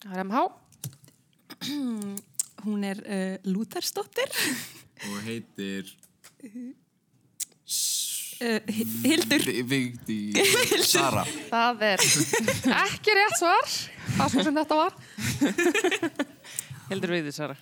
[0.01, 0.45] Það er MH.
[2.65, 4.33] Hún er uh, Lúthersdóttir.
[5.11, 5.93] Og heitir
[8.43, 8.59] Uh,
[9.05, 9.43] Hildur.
[9.69, 10.17] Vigdi
[10.93, 11.23] Sara.
[11.47, 12.01] Það er
[12.81, 13.69] ekki rétt svar.
[14.33, 14.97] Svo sem þetta var?
[16.89, 17.55] Heldur við því, Sara.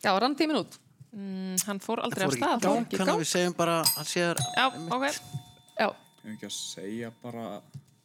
[0.00, 0.78] Já, rann tímin út.
[1.10, 2.60] Mm, hann fór aldrei Fór af ekki stað.
[2.60, 5.06] í gang, Þannig að við segjum bara að sé þér Já, ok.
[5.80, 7.46] Já, Ef ekki að segja bara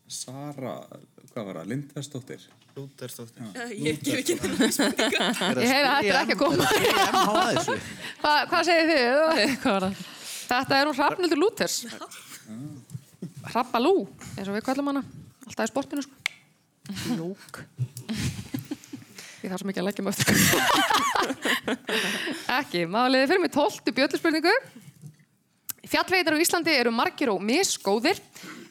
[0.10, 0.74] Sara,
[1.30, 2.48] hvað var það, Lindversdóttir?
[2.76, 3.46] Lútersdóttir.
[3.78, 5.22] Ég gef ekki það spurningu.
[5.62, 6.66] ég heyri að þetta er ekki að koma.
[8.50, 9.06] Hvað segir þið?
[9.62, 9.96] Hvað var það?
[10.46, 11.82] Þetta er hún Hrafnildur Lúthers.
[13.52, 14.06] Hrabbalú,
[14.36, 15.04] eins og við kallum hana.
[15.46, 16.14] Alltaf í sportinu, sko.
[17.18, 17.62] Lúk.
[19.46, 20.36] Ég þarf svo mikið að leggja eftir.
[22.60, 24.54] Ekki, máliði fyrir mig tóltu bjölluspurningu.
[25.86, 28.18] Fjallveitar á Íslandi eru margir og misgóðir.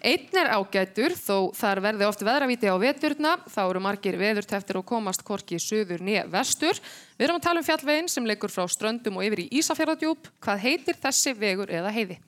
[0.05, 3.31] Einn er ágætur, þó þar verði oft veðravíti á veturna.
[3.49, 6.77] Þá eru margir veðurteftir og komast korki suður nýja vestur.
[7.17, 10.29] Við erum að tala um fjallvegin sem leikur frá ströndum og yfir í Ísafjörðardjúp.
[10.45, 12.19] Hvað heitir þessi vegur eða heiði?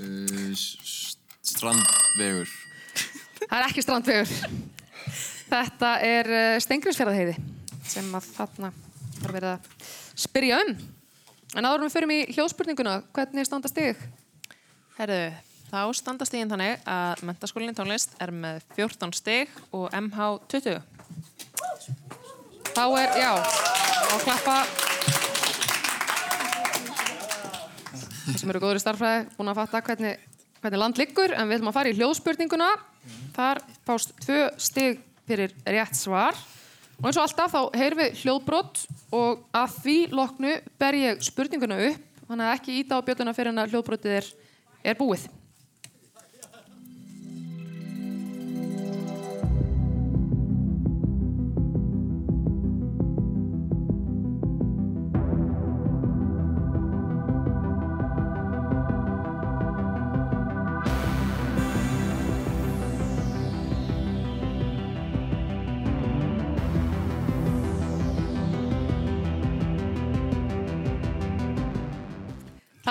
[0.00, 0.56] Uh,
[1.52, 2.54] strandvegur.
[3.42, 4.32] Það er ekki strandvegur.
[5.52, 7.36] Þetta er uh, Stengriðsfjörðaheiði
[7.92, 8.72] sem að þarna
[9.22, 9.88] var verið að
[10.24, 10.74] spyrja um.
[11.52, 13.98] En áður við förum í hljóðspurninguna, hvernig standa stig?
[14.96, 15.20] Herðu,
[15.68, 20.80] þá standa stiginn þannig að mentaskólinni tónlist er með 14 stig og MH 20.
[22.72, 24.56] Þá er, já, á klappa.
[28.22, 30.24] Það sem eru góður í starffræði, búin að fatta hvernig,
[30.62, 32.70] hvernig land liggur, en við ætlum að fara í hljóðspurninguna.
[33.36, 36.38] Þar fást tvö stig fyrir rétt svar.
[37.02, 38.80] Og eins og alltaf þá heyrum við hljóðbrott
[39.18, 43.50] og að því loknu ber ég spurninguna upp, þannig að ekki íta á bjölluna fyrir
[43.50, 44.28] en að hljóðbrottið er,
[44.86, 45.24] er búið.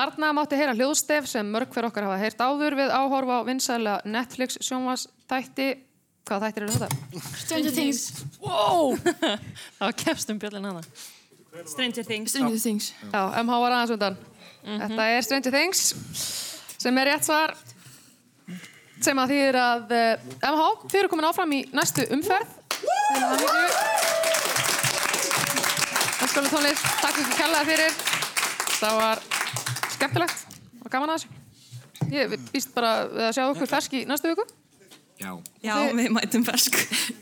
[0.01, 3.91] Þarna mátti heyra hljóðstef sem mörg fyrir okkar hafa heyrt áður við áhorfa á vinsæla
[4.09, 5.67] Netflix sjónvastætti.
[6.25, 7.19] Hvaða þættir eru þetta?
[7.37, 7.99] Stranger Things.
[8.41, 8.95] Wow!
[9.77, 10.81] Það var kefst um bjöllin hana.
[11.69, 12.33] Stranger Things.
[12.33, 12.87] Stranger Things.
[13.11, 14.17] Já, MH var aðeins undan.
[14.65, 15.83] Þetta er Stranger Things
[16.81, 17.53] sem er rétt svar
[19.05, 22.57] sem að þýðir að uh, MH, þið eru komin áfram í næstu umferð.
[22.79, 23.69] Til hamingju.
[26.25, 28.01] Öskóli tónlist, takk fyrir kjallaði fyrir.
[28.79, 29.23] Það var
[30.01, 31.37] skemmtilegt og gaman að þessu.
[32.11, 34.47] Ég býst bara við að sjá okkur fersk í næstu viku.
[35.21, 35.35] Já.
[35.61, 36.77] Já, við mætum fersk.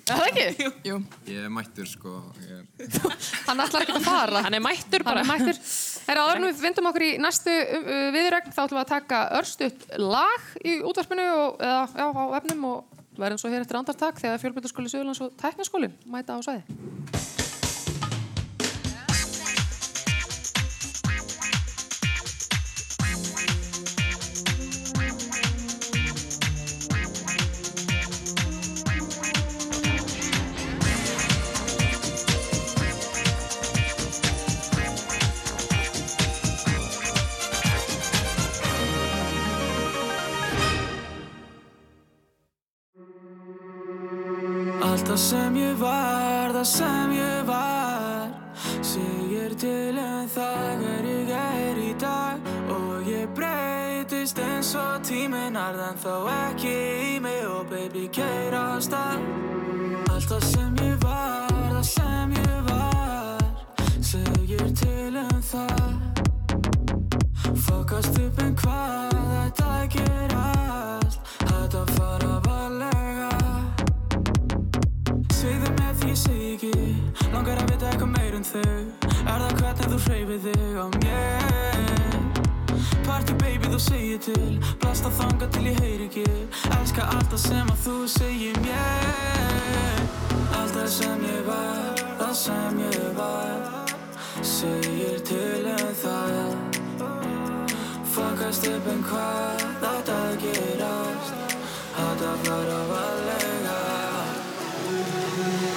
[0.08, 0.68] Er það ekki?
[0.88, 1.00] Jú.
[1.28, 2.14] Ég er mættur, sko.
[2.46, 3.18] Ég er...
[3.50, 4.44] Hann ætlar ekki að fara.
[4.46, 5.26] Hann er mættur bara.
[5.28, 9.22] er áður en við vindum okkur í næstu uh, viðregn, þá ætlum við að taka
[9.42, 14.22] örstutt lag í útvarpinu og, eða já, á efnum og verðum svo hér eftir andartak
[14.22, 17.19] þegar fjölbyrðarskóli Suðurlands og Tæknaskólinn mæta á sæði.
[54.10, 56.72] Breytist eins og tíminn arðan þá ekki
[57.06, 59.22] í mig Og baby keira á stað
[60.10, 63.44] Allt það sem ég var, það sem ég var
[64.10, 65.92] Segir til um það.
[67.68, 73.30] Fokast upp en hvað þetta gerast Þetta fara varlega.
[75.38, 78.66] Segðu mér því ég segi ekki Langar að vita eitthvað meir en þau
[79.20, 82.19] Er það hvernig þú hreyfir þig á mér
[83.10, 84.60] Party baby þú segir til.
[84.82, 86.28] Blasta þanga til ég heyri ekki.
[86.78, 90.04] Elska allt það sem að þú segir mér.
[90.60, 91.80] Allt það sem ég var
[92.30, 93.94] Það sem ég var.
[94.46, 96.50] Segir til um það.
[98.14, 101.56] Fokast upp en hvað þetta gerast.
[101.96, 103.80] Þetta fara varlega.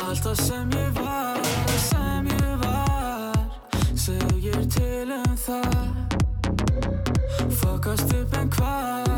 [0.08, 1.40] Allt það sem ég var,
[1.70, 3.40] það sem ég var.
[4.04, 5.81] Segir til um það
[7.92, 9.11] Fokast upp en hvað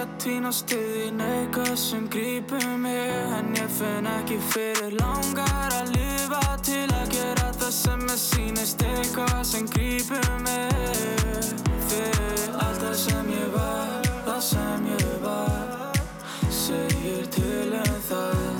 [0.00, 3.10] langar að týnast til þín Eitthvað sem grípur mig.
[3.36, 8.82] En ég finn ekki fyrir Langar að lifa til að gera það sem ég sýnist
[8.82, 11.52] Eitthvað sem grípur mig.
[11.90, 15.92] Fyrir allt það sem ég var, það sem ég var
[16.48, 18.59] Segir til um það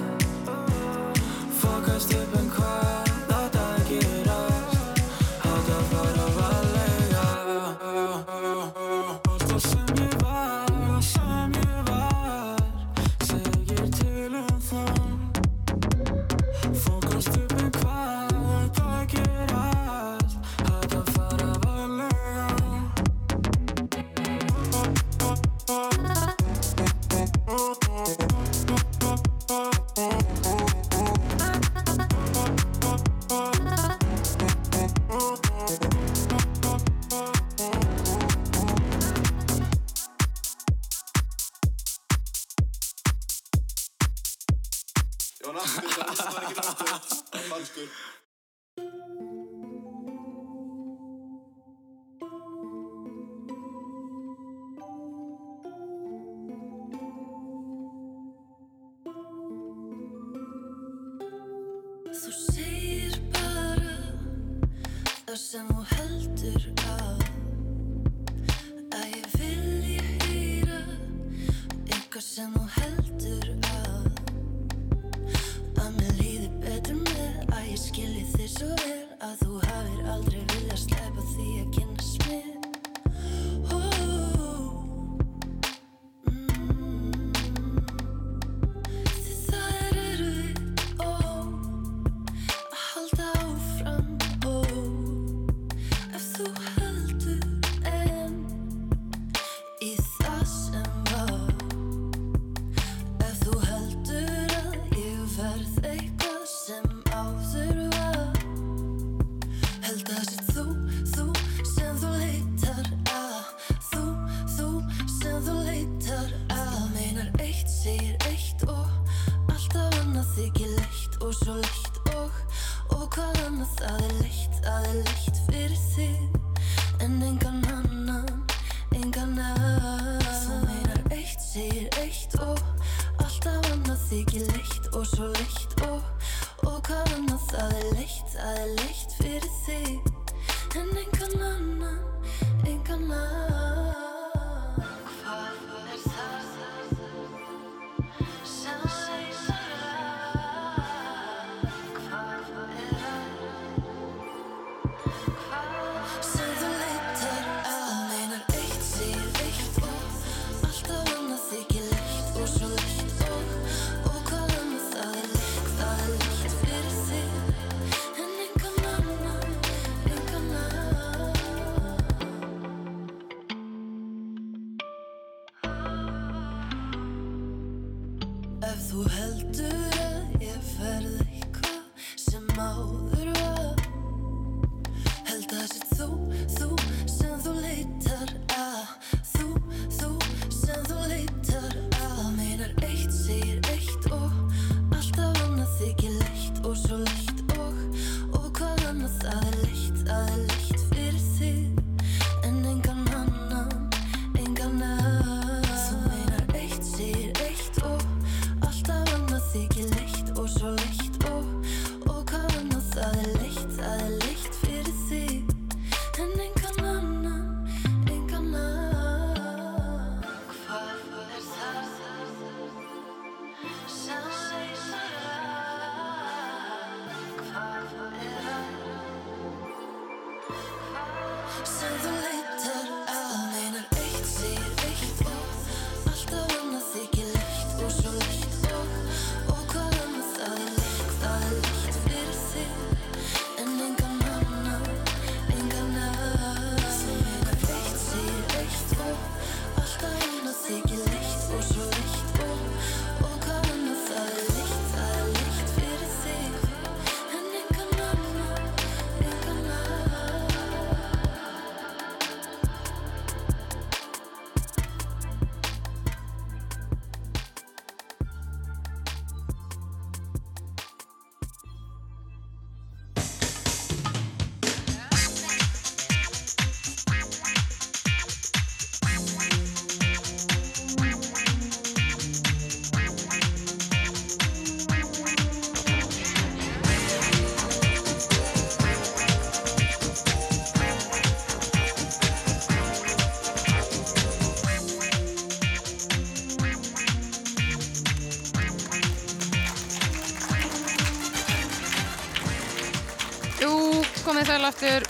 [304.71, 305.05] aftur.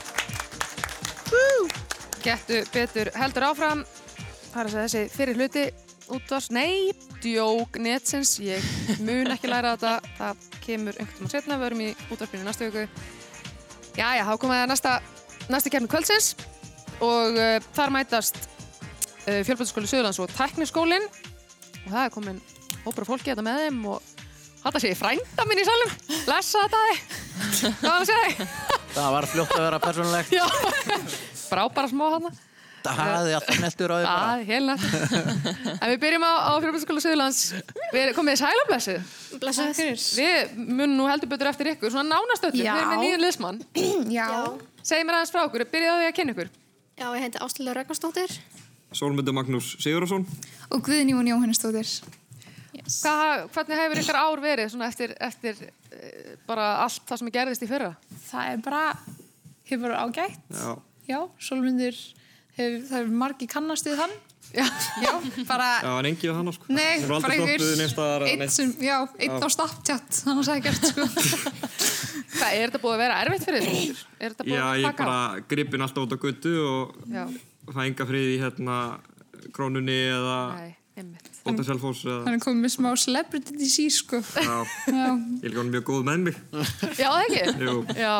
[2.24, 3.84] Gettu betur heldur áfram.
[4.50, 5.64] Það er að segja þessi fyrir hluti
[6.16, 6.48] útvars.
[6.52, 6.92] Nei,
[7.22, 8.34] djók netsins.
[8.42, 8.64] Ég
[9.04, 10.12] mun ekki læra þetta.
[10.18, 11.58] Það kemur einhvern veginn setna.
[11.58, 12.86] Við verum í útvarpinu næsta viku.
[13.98, 14.94] Jæja, þá komum við að næsta,
[15.52, 16.32] næsta kemni kvöldsins.
[17.00, 21.08] Og uh, þar mætast eh, uh, Fjölbætarskóli Suðurlands og Tekniskólinn.
[21.84, 22.42] Og það er komin
[22.88, 24.10] óbra fólki þetta með þeim og
[24.60, 25.94] Þetta sé ég frænda minn í salum.
[26.28, 26.98] Lessa þetta þig.
[27.80, 28.69] Hvað var það að segja þig?
[28.94, 30.32] Það var fljótt að vera personlegt.
[30.38, 30.46] Já,
[31.50, 32.32] brá bara smá hana.
[32.80, 34.28] Það hefði alltaf neltur á því bara.
[34.40, 34.84] Já, heil nætt.
[35.84, 37.40] En við byrjum á, á Fjölbjörnsskóla Suðurlands.
[37.92, 38.94] Við komum við í sælablessu.
[39.42, 39.82] Blessuð.
[40.16, 42.62] Við munum nú heldur betur eftir ykkur, svona nánast öllum.
[42.62, 43.60] Við erum með nýjan liðsmann.
[44.18, 44.30] Já.
[44.80, 46.52] Segð mér aðeins frá okkur, byrjaðu því að kynna ykkur.
[47.00, 48.38] Já, ég heiti Áslíla Ragnarstóttir.
[48.96, 50.24] Sólmyndu Magnús Sigurðarsson.
[50.72, 51.92] Og Guðnjón Jóhannestóttir.
[52.90, 55.60] Hvað, hvernig hefur ykkar ár verið svona eftir, eftir
[55.94, 57.92] eh, bara allt það sem gerðist í fyrra?
[58.30, 58.82] Það er bara,
[59.70, 60.40] hefur ágætt.
[60.50, 60.72] Já.
[61.10, 61.96] Já, Sólmundur,
[62.58, 64.16] hefur, það er margi kannast við hann.
[64.50, 64.64] Já,
[64.98, 65.10] já
[65.46, 66.64] bara, Já, en engi við hann, sko.
[66.74, 68.54] nei, bara aldrei stoppuð neins staðar eða einn neitt.
[68.56, 69.46] sem, já, einn Já.
[69.46, 71.04] á Snapchat, hann sagði gert, sko.
[72.34, 74.00] Hvað, er þetta búið að vera erfitt fyrir ykkur?
[74.18, 75.06] Er þetta búið Já, að ég taka á?
[75.06, 77.22] bara gripin alltaf út á guttu og Já.
[77.70, 78.76] það enga frið í hérna
[79.54, 80.74] krónunni eða Nei,
[81.44, 82.34] Bóta Selfoss Hann eða...
[82.36, 84.20] er komið með smá celebrity disease, sko.
[84.20, 84.58] Já,
[84.90, 85.06] Já.
[85.16, 86.40] ég er líka hann mjög góð með mig.
[87.00, 87.64] Já, það ekki?
[87.64, 87.74] Jú.
[87.96, 88.14] Já.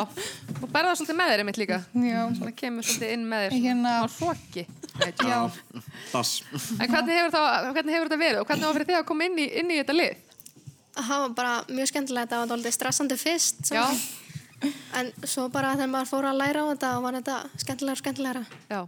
[0.57, 1.81] Og berða svolítið með þér einmitt líka.
[2.07, 2.21] Já.
[2.39, 3.59] Svona kemur svolítið inn með þér.
[3.67, 3.95] Hérna.
[4.15, 4.67] Svona hróki.
[5.01, 5.39] Já.
[6.15, 6.33] Das.
[6.79, 9.29] En hvernig hefur, það, hvernig hefur þetta verið og hvernig var fyrir þig að koma
[9.29, 10.27] inn í, inn í þetta lið?
[11.01, 13.63] Það var bara mjög skemmtilegt, það var dálítið stressandi fyrst.
[13.73, 13.85] Já.
[14.99, 18.43] En svo bara þegar maður fór að læra á þetta var þetta skemmtilegra og skemmtilegra.
[18.69, 18.81] Já.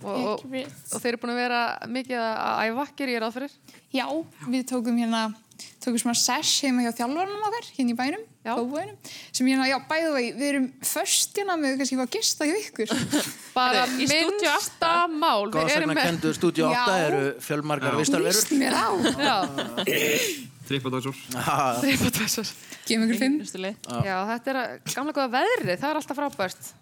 [0.00, 1.60] Og, og, og þeir eru búin að vera
[1.92, 3.54] mikið að æfa, ger ég ráð fyrir?
[3.92, 4.04] Já,
[4.48, 5.22] við tókum hérna,
[5.84, 8.96] tókum svona sesh heima hjá þjálfarnum okkar, hérna í bænum, Kópavoginum,
[9.36, 12.94] sem hérna, já, bæðu vegi, við erum först hérna með kannski hvað gista hjá ykkur.
[13.58, 15.50] Bara Í stúdíu minnsta mál.
[15.52, 16.96] Góðsakna með- kendu stúdíu 8 Já.
[17.10, 18.40] eru fjölmargar vistarverur.
[18.40, 18.88] Lýst mér á.
[19.20, 19.36] Já.
[20.70, 21.16] Tripadvæsur.
[21.84, 22.54] Tripadvæsur.
[22.88, 23.38] Gefum ykkur fimm.
[24.06, 26.72] Já, þetta er að- gamla góða veðrið, það er alltaf frábært.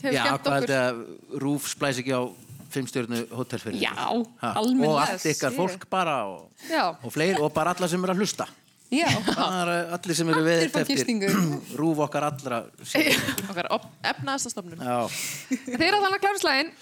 [0.00, 0.76] Hefur Já, skemmt hvað okkur.
[0.78, 2.22] að Rúf splæs ekki á
[2.70, 3.94] fimmstjörnu hótel fyrir Já,
[4.40, 4.90] Ha, almennilega.
[4.90, 6.48] Og allt ykkar fólk bara og,
[7.02, 8.46] og fleiri og bara alla sem eru að hlusta
[8.90, 9.06] Já.
[9.94, 10.74] Allir sem eru við.
[11.80, 12.64] Rúf okkar allra
[13.50, 13.68] Okkar
[14.02, 14.82] efnaðasta stofnun.
[14.82, 15.06] Já,
[15.76, 16.72] Þeir eru þannig að klára slægin,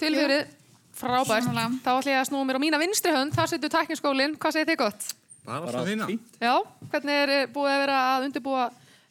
[0.00, 0.54] tilfjörið,
[0.96, 1.50] frábært.
[1.84, 4.70] Þá ætlum ég að snúa mér á mína vinstri hönd, þar setur tækniskólinn, hvað segir
[4.72, 5.10] þið gott?
[5.44, 6.08] Bara alltaf fína.
[6.40, 6.54] Já,
[6.94, 8.64] hvernig er búið að vera að undirbúa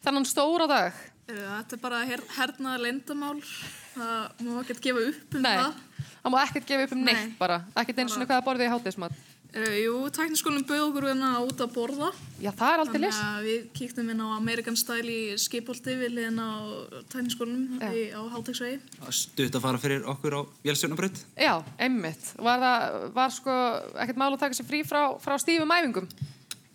[0.06, 1.00] þennan stóra dag?
[1.30, 3.40] Þetta er bara her hernaða leyndamál.
[3.94, 6.06] Það má ekkert gefa upp um Nei, það.
[6.24, 7.36] það má ekkert gefa upp um neitt Nei.
[7.40, 9.20] bara, ekkert eins og hvaða borðið í hátismat.
[9.50, 12.10] Uh, jú, tækniskólinn bauð okkur hérna út að borða.
[12.38, 13.18] Já, það er aldrei list.
[13.18, 16.50] Þannig að við kíktum inn á American Style í skipolti við liðin á
[17.10, 18.78] tækniskólinum í, á Háltegsvegi.
[19.10, 21.24] Stutt að fara fyrir okkur á Vélstjórnabraut.
[21.34, 22.30] Já, einmitt.
[22.38, 23.56] Var það, var sko
[24.06, 26.12] ekkert mál að taka sér frí frá, frá stífum æfingum?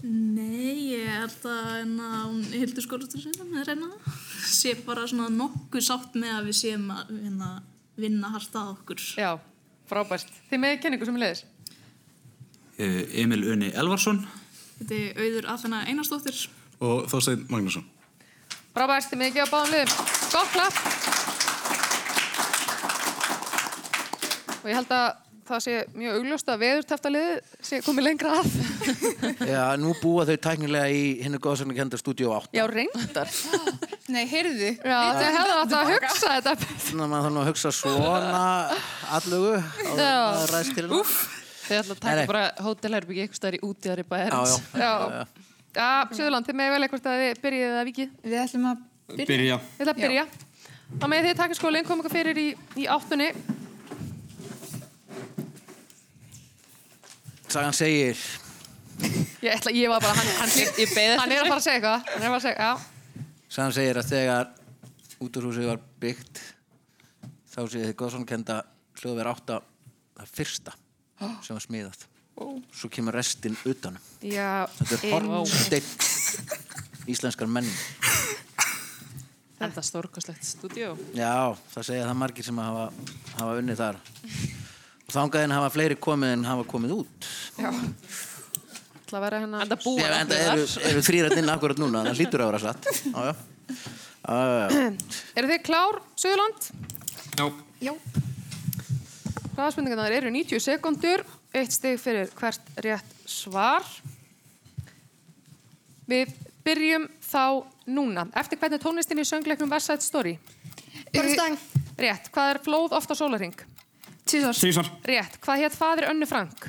[0.04, 3.88] Nei, ég held að hérna, hún Hildur Skólastur sinna með reyna
[4.44, 7.48] sé bara svona nokkuð sátt með að við séum að vinna,
[7.96, 9.00] vinna hart að okkur.
[9.16, 9.30] Já,
[9.88, 10.28] frábært.
[10.50, 11.42] Þið með kynningu sem leiðis?
[12.76, 14.20] Uh, Emil Unni Elvarsson.
[14.82, 16.44] Þetta er auður Aþena Einarsdóttir.
[16.84, 17.88] Og Þorstein Magnússon.
[18.76, 19.92] Frábært, þið með ekki á báðum liðum.
[20.34, 20.76] Gott klapp.
[24.60, 28.56] Og ég held að það sé mjög augljóst að veðurtæftaliðið sé komið lengra að.
[29.54, 33.30] Já, nú búa þau tæknilega í hinnu góðsakna kenda stúdíu 8 Já, reyndar.
[34.14, 34.72] Nei, heyrðu.
[34.80, 36.56] Já, þau hefðu átt að hugsa þetta.
[36.88, 38.44] Þannig að maður nú að hugsa svona
[39.20, 41.02] allugu á að hérna
[41.64, 42.26] Þið ætla að taka nei.
[42.28, 44.56] bara hótelherbyggi eitthvað staðar í útíðar í bæjarins.
[44.74, 44.90] Já, já.
[45.14, 45.44] Já.
[45.74, 48.10] Já, Sjöðurland, þið með vel eitthvað að þið byrjið að vikið.
[48.24, 48.82] Við ætlum að
[49.30, 49.56] byrja.
[49.78, 50.24] Við ætlum að byrja.
[50.94, 52.46] Þá með þið takk skólinn, kom ykkur fyrir í,
[52.78, 53.30] í áttunni.
[57.54, 58.18] Sagan segir
[59.44, 60.52] Ég, ætla, ég var bara, hann, hann,
[61.20, 62.04] hann er að fara að segja eitthvað.
[62.12, 63.26] Hann er að fara að segja, já.
[63.54, 64.48] Sagan segir að þegar
[65.24, 66.40] úturhúsið var byggt
[67.54, 68.56] þá sé þið góðsakna kenda
[68.98, 69.58] hljóðver 8
[70.18, 70.74] það fyrsta
[71.44, 72.06] sem var smíðað
[72.74, 74.66] svo kemur restin utanum Já.
[74.80, 75.44] þetta er Wow.
[75.44, 77.78] hornsteinn íslenskar menning
[79.54, 80.90] Þetta er stórkostlegt stúdíó.
[81.16, 82.88] Já, það segja það margir sem hafa,
[83.38, 84.00] hafa unnið þar
[85.12, 87.28] þangaðin hafa fleiri komið en hafa komið út
[87.58, 87.70] Já.
[89.10, 89.60] Það vera hérna...
[89.66, 92.62] Enda búin Já, en það eru, eru þrýrætt inn akkurat núna það hlýtur að vera
[92.64, 93.34] satt Já, já.
[94.24, 94.92] Já, já, já.
[95.38, 96.68] Eru þið klár, Suðurland?
[97.36, 97.46] Já.
[97.84, 97.92] Já.
[99.54, 101.22] Hraðaspurningarnar eru 90 sekundur,
[101.54, 103.84] eitt stig fyrir hvert rétt svar.
[106.08, 106.32] Við
[106.64, 107.44] byrjum þá
[107.86, 108.26] núna.
[108.40, 110.38] Eftir hvernig er tónlistin í söngleiknum Side Story?
[111.12, 111.60] Börnstang.
[112.00, 112.32] Rétt.
[112.34, 113.16] Hvað er flóð oft á
[114.24, 114.88] Tísar.
[115.04, 115.38] Rétt.
[115.44, 116.68] Hvað hétt fadir Önnu Frank?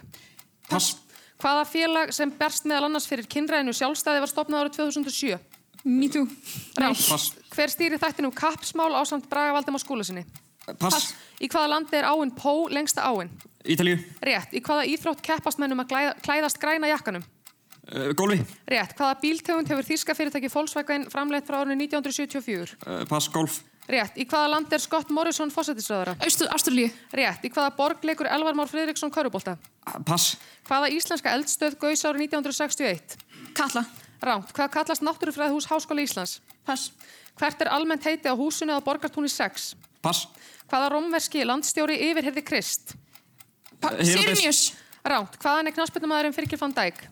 [0.69, 0.97] Pass.
[1.41, 5.37] Hvaða félag sem berst meðal annars fyrir kynræðinu sjálfstæði var stopnað árið 2007?
[5.85, 6.25] Me too.
[6.79, 7.03] Rátt.
[7.09, 7.33] Pass.
[7.53, 10.25] Hver stýri þættinum kappsmál á samt Braga Valdimar skóla sinni?
[10.81, 11.13] Pass.
[11.37, 13.29] Í hvaða landi er áin Pó lengsta áin?
[13.65, 13.99] Ítalíu.
[14.25, 14.55] Rétt.
[14.55, 17.23] Í hvaða íþrótt keppast mennum að glæða, klæðast græna jakkanum?
[17.85, 18.39] Uh, Gólfi.
[18.71, 18.95] Rétt.
[18.97, 22.79] Hvaða bíltegund hefur þýska fyrirtæki Volkswagen framleitt frá árinu 1974?
[22.81, 23.29] Uh, pass.
[23.29, 23.61] Golf.
[23.85, 24.15] Rétt.
[24.17, 26.15] Í hvaða land er Scott Morrison fósættisröðara?
[26.25, 26.89] Ástralíu.
[27.13, 27.45] Rétt.
[27.45, 29.57] Í hvaða borg leikur Elvar Már Friðriksson Körubólta?
[30.07, 30.37] Pass.
[30.65, 33.17] Hvaða íslenska eldstöð gaus árið 1961?
[33.57, 33.85] Katla.
[34.25, 34.49] Rámt.
[34.57, 36.39] Hvað kallast náttúrufræðhús Háskóla Íslands?
[36.65, 36.89] Pass.
[37.37, 39.75] Hvert er almennt heiti á húsinu á Borgartúni 6?
[40.01, 40.29] Pass.
[40.65, 42.95] Hvaða rómverski landstjóri yfirherði Krist?
[43.83, 44.13] Heródes.
[44.15, 44.61] Sirinius.
[45.05, 45.37] Rámt.
[45.37, 47.05] Hvaðan er knaspindumæðurinn Fyrkir van Dijk?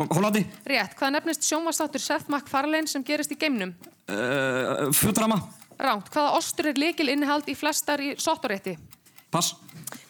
[0.00, 0.46] Hollandi.
[0.68, 0.96] Rétt.
[0.96, 3.74] Hvað nefnist sjónvastáttur Seth MacFarlane sem gerist í geimnum?
[4.08, 5.40] Uh, Futurama.
[5.76, 6.10] Rámt.
[6.12, 8.76] Hvaða ostur er líkil innihald í flestar í sottorétti?
[9.32, 9.54] Pass.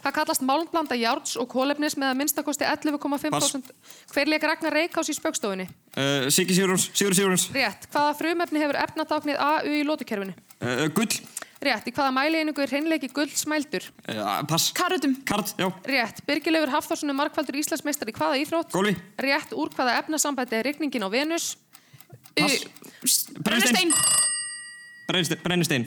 [0.04, 3.72] Hvað kallast málmblanda járns og kólefnis með að minnstakosti 11,5%?
[4.12, 5.66] Hver leik Ragnar Reykjás í spöggstofunni?
[5.96, 6.86] Uh, Siggi Sigurjóns.
[6.94, 7.48] Sigur Sigurjóns.
[7.56, 7.88] Rétt.
[7.90, 10.36] Hvaða frumefni hefur efnatáknið AU í lótukerfinu?
[10.60, 11.18] Uh, gull.
[11.66, 11.90] Rétt.
[11.90, 13.88] Í hvaða mælieiningu er hreinleiki guldsmældur?
[14.06, 14.70] Uh, pass.
[14.76, 15.18] Karutum.
[15.26, 15.66] Kart, já.
[15.90, 16.22] Rétt.
[16.28, 18.70] Birgilegur Hafþórsson er markvældur Íslandsmeistar í hvaða íþrótt?
[18.76, 18.94] Golfi.
[19.26, 19.56] Rétt.
[19.58, 21.56] Úr hvaða efnasambæti er rigningin á Venus?
[22.38, 22.62] Pass.
[25.06, 25.86] Brennistein.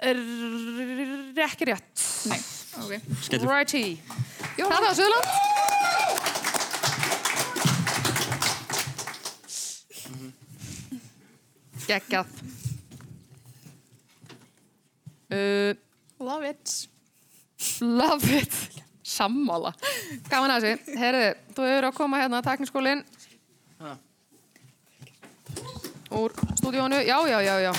[0.00, 2.04] Ekki rétt.
[2.30, 2.38] Nei.
[2.80, 2.92] Ok.
[3.26, 3.50] Skellur.
[3.50, 3.96] Righty.
[4.56, 5.26] Það var Suðurland.
[11.88, 12.26] Geggjað.
[15.30, 15.74] Uh,
[16.20, 16.88] Love it.
[17.80, 18.54] love it.
[19.10, 19.72] Sammála.
[20.30, 20.96] Gaman að þessi.
[21.00, 23.02] Herðu, þú hefur að koma hérna að takniskólinn.
[26.10, 26.98] Úr stúdíónu.
[27.06, 27.72] Já, já, já, já.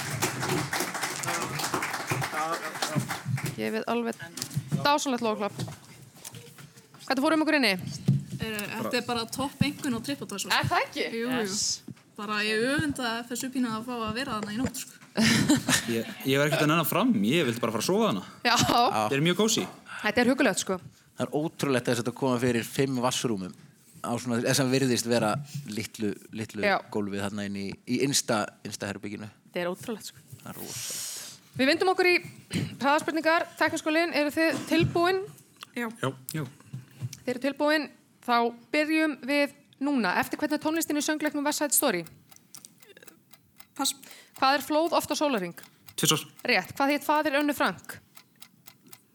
[3.58, 4.16] Gefið alveg
[4.84, 5.58] dásanlegt logoklapp.
[7.06, 7.74] Hvað fórum ykkur inni?
[7.76, 10.46] Eh, Þetta er bara topp engun og trippotás.
[10.48, 11.06] Er það ekki?
[11.20, 11.82] Jú, Yes.
[11.86, 11.94] jú.
[12.18, 14.98] Bara ég öfunda þessu pína að fá að vera þarna í nótt, sko.
[15.92, 18.24] Ég, ég var ekkert að nennan fram, ég vildi bara fara að sofa hana.
[18.46, 18.56] Já.
[18.56, 19.64] Það er mjög kósi.
[20.04, 20.78] Þetta er hugulegt, sko.
[21.18, 23.52] Það er ótrúlegt að þetta koma fyrir fimm vassrúmum
[24.02, 25.32] á svona, eða sem virðist vera
[25.70, 26.78] litlu, litlu Já.
[26.94, 29.30] gólfið þarna inn í, í innsta, innsta herbygginu.
[29.48, 30.24] Þetta er ótrúlegt, sko.
[30.42, 31.08] Það er rosalegt.
[31.52, 32.16] Við vindum okkur í
[32.80, 33.48] hraðaspurningar.
[33.60, 35.24] Tekniskólinn, eru þið tilbúin?
[35.76, 35.88] Já.
[36.02, 36.10] Já.
[36.36, 36.46] Já.
[37.22, 37.90] Þið eru tilbúin.
[38.22, 38.36] Þá
[38.72, 40.16] byrjum við núna.
[40.22, 42.06] Eftir hvernig er tónlistin í söngleiknum West Side Story?
[43.78, 43.96] Pass.
[44.40, 45.58] Hvað er flóð ofta sólaring?
[46.00, 46.24] Tvissar.
[46.48, 46.72] Rétt.
[46.78, 47.98] Hvað heit fadir Önnu Frank?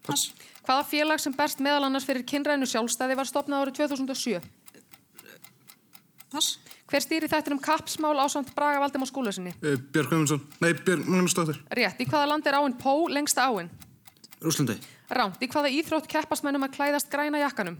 [0.05, 0.29] Pass.
[0.67, 4.41] Hvaða félag sem berst meðal annars fyrir kynrænu sjálfstæði var stopnað árið 2007?
[6.31, 6.57] Pass.
[6.91, 9.53] Hver stýri þættinum kappsmál ásand Braga Valdimár skúlasinni?
[9.61, 10.41] Uh, Björg Guðmundsson.
[10.59, 11.61] Nei, Björg Magnúsdóttir.
[11.71, 12.01] Rétt.
[12.03, 13.69] Í hvaða land er áin Pó lengsta áin?
[14.43, 14.75] Rúslandi.
[15.07, 15.39] Ránt.
[15.39, 17.79] Í hvaða íþrótt keppast mennum að klæðast græna jakkanum?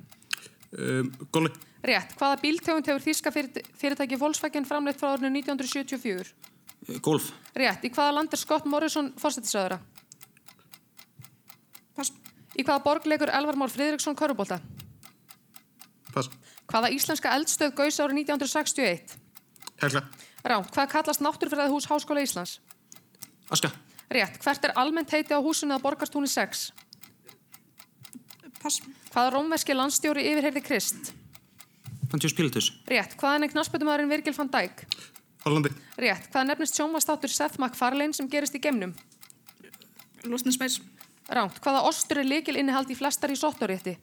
[0.71, 1.51] Um, Golli.
[1.83, 2.15] Rétt.
[2.19, 6.31] Hvaða bíltegund hefur þýska fyrirtæki, Volkswagen framleitt frá árinu 1974?
[7.03, 7.33] Golf.
[7.57, 7.83] Rétt.
[7.83, 9.81] Í hvaða land er Scott Morrison fórstættisöðura?
[11.97, 12.15] Pass.
[12.55, 14.61] Í hvaða borg leikur Elvar Már Friðriksson körubólta?
[16.13, 16.31] Pass.
[16.67, 19.15] Hvaða íslenska eldstöð gaus árið 1961?
[19.81, 20.01] Helga.
[20.47, 20.71] Ránt.
[20.73, 22.57] Hvað kallast náttúrufræðahús Háskóla Íslands?
[23.51, 23.71] Aska.
[24.11, 24.39] Rétt.
[24.43, 26.67] Hvert er almennt heiti á húsinu að borgarstúni 6?
[28.59, 28.81] Pass.
[29.13, 31.11] Hvaða rómverski landstjóri yfirheyrði Krist?
[32.11, 32.71] Pontius Pilatus.
[32.87, 33.15] Rétt.
[33.19, 34.83] Hvaðan er knarsbytumæðurinn Virgil van Dijk?
[35.45, 35.71] Hollandi.
[35.99, 36.27] Rétt.
[36.33, 38.95] Hvað nefnist sjónvastáttur Seth MacFarlane sem gerist í geimnum?
[40.27, 40.83] Lost in Space.
[41.31, 41.59] Ránt.
[41.63, 43.97] Hvaða ostur er líkil innihald í flestar í sottorétti?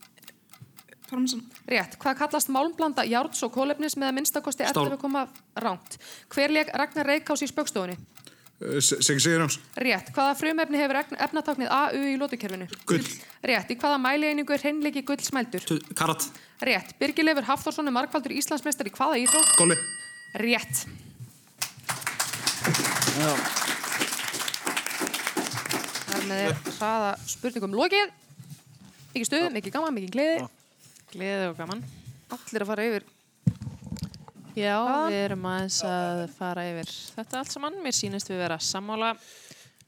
[1.11, 1.43] Parmesan.
[1.69, 1.97] Rétt.
[2.01, 4.89] Hvað kallast málmblanda járns og kólefnis með að minnstakosti Stál.
[4.97, 5.29] 11,
[5.65, 5.99] ránt.
[6.33, 7.97] Hver leik Ragnar Reykjás í spöggstofunni?
[8.65, 9.59] Uh, Siggi Sigurjóns.
[9.77, 10.13] Rétt.
[10.15, 12.69] Hvaða frumefni hefur efn- efnatáknið AU í lótukerfinu?
[12.89, 13.05] Gull.
[13.45, 13.71] Rétt.
[13.75, 15.67] Í hvaða mælieiningu er hreinleiki gull smældur?
[15.99, 16.29] Karat.
[16.65, 16.95] Rétt.
[17.03, 19.57] Birgileifur Hafþórsson er markvaldur Íslandsmeistar í hvaða íþrótt?
[19.59, 19.77] Golli.
[20.41, 20.87] Rétt.
[24.95, 28.13] Þar með er hraða spurningum lokið.
[29.15, 30.47] Mikið stuð, mikið gaman, mikið gleði.
[31.15, 31.83] Gleði og gaman.
[32.35, 33.05] Allir að fara yfir.
[34.55, 34.79] Já,
[35.11, 37.77] við erum aðeins að fara yfir þetta allt saman.
[37.85, 39.13] Mér sýnist við vera sammála.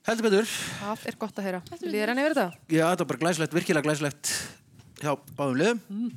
[0.06, 0.52] Heldur betur.
[0.78, 1.60] Það er gott að heyra.
[1.82, 2.60] Líður henni yfir þetta?
[2.70, 4.30] Já, þetta var bara glæslegt, virkilega glæslegt
[5.00, 5.80] hjá báðum liðum.
[5.90, 6.12] Mm.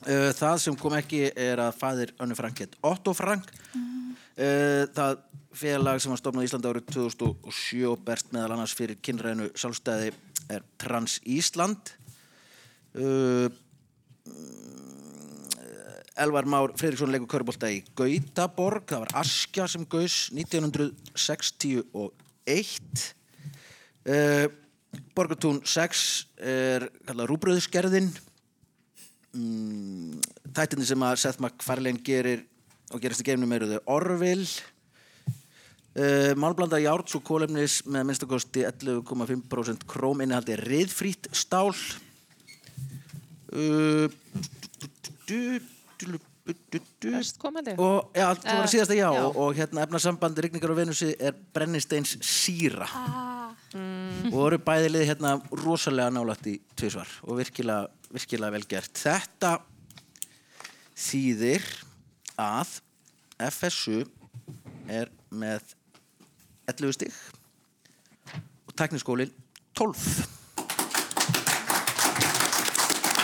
[0.00, 3.48] Uh, það sem kom ekki er að fæðir Önnu Frank heit Otto Frank.
[3.72, 5.24] Uh, það
[5.56, 10.12] félag sem var stofnað í Íslandi árið 2007 og berst meðal annars fyrir kynrænu sjálfstæði
[10.52, 11.96] er Trans Ísland.
[12.92, 13.48] Uh,
[16.20, 18.84] Elvar Már Fredriksson leikur körubolta í Gautaborg.
[18.90, 23.14] Það var Askja sem gaus 1961.
[24.04, 24.46] Uh,
[25.14, 28.10] Borgatún 6 er kallað Rúbröðsgerðin.
[29.36, 30.18] Mm,
[30.50, 32.40] Þættinni sem að Seth MacFarlane gerir
[32.90, 34.54] og gerist í geimnum eru þau Orville.
[35.90, 41.74] Uh, málblanda járns og kólefnis með minnstakosti 11,5% króm innihaldi riðfrít stál.
[43.50, 44.08] Uh,
[47.00, 47.74] Best komandi.
[47.78, 49.22] og já, það var Eh, síðasta já, já.
[49.22, 53.52] Og, og hérna efnasambandi rigningar á Venusi er brennisteins síra Ah.
[53.74, 54.32] Mm.
[54.34, 58.90] og eru bæði liði hérna rosalega nálægt í tvisvar og virkilega, virkilega vel gert.
[58.98, 59.60] Þetta
[60.96, 61.62] þýðir
[62.38, 62.80] að
[63.38, 64.00] FSU
[64.88, 65.60] er með
[66.66, 67.12] 11 stig
[68.66, 69.30] og tekniskólinn
[69.74, 70.26] 12.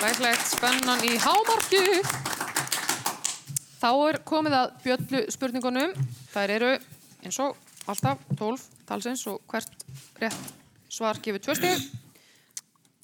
[0.06, 1.80] Læklegt spennan í hámarki.
[3.80, 5.96] Þá er komið að bjöllu spurningunum.
[6.30, 6.68] Þær eru
[7.26, 7.56] eins og
[7.90, 9.82] alltaf 12 talsins og hvert
[10.22, 10.52] rétt
[10.94, 11.82] svar gefur tvö stig.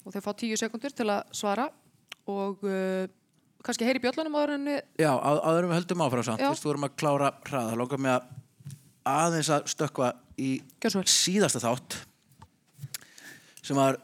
[0.07, 1.67] Og þau fá 10 sekundur til að svara.
[2.31, 3.03] Og uh,
[3.67, 6.63] kannski heyri bjöllunum áður en við Já, áður en við höldum áfram samt, þú veist,
[6.63, 8.31] þú vorum að klára hraða, þá langar mig að
[9.17, 10.55] aðeins að stökkva í
[10.87, 11.99] síðasta þátt
[13.59, 13.99] sem var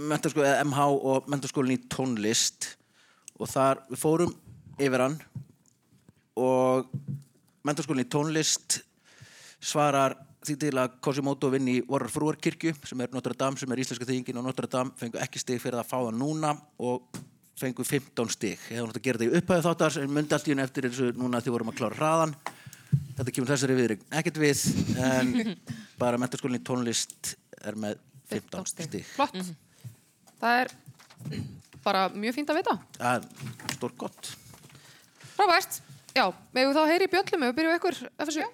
[0.00, 2.74] MH og mentaskólinn í tónlist
[3.40, 4.34] og þar, við fórum
[4.80, 5.16] yfir hann
[6.40, 6.90] og
[7.66, 8.80] mentaskólinn í tónlist
[9.60, 13.82] svarar því til að Cosimodo vinn í Vorrar Frúarkirkju sem er Notre Dame, sem er
[13.82, 17.20] íslenska þýðingin og Notre Dame fengu ekki stig fyrir að fá það núna og
[17.60, 18.60] fengu 15 stig.
[18.70, 21.54] Hefði náttúrulega þetta í upphæðu þáttar en myndi allt í henni eftir þessu núna því
[21.58, 22.36] vorum að klára hraðan
[23.18, 24.62] þetta kemur þessari viðring ekkert við
[25.04, 25.34] en
[26.00, 28.00] bara mentaskólinn í tónlist er með
[28.32, 29.04] 15 stig.
[29.12, 29.36] Flott.
[30.40, 30.72] Það er
[31.84, 32.76] bara mjög fínt að vita.
[32.96, 34.30] það er stór gott
[35.40, 35.80] Frábært.
[36.12, 38.46] Já, megum þá heyri í bjöllum við byrjum ykkur FSU.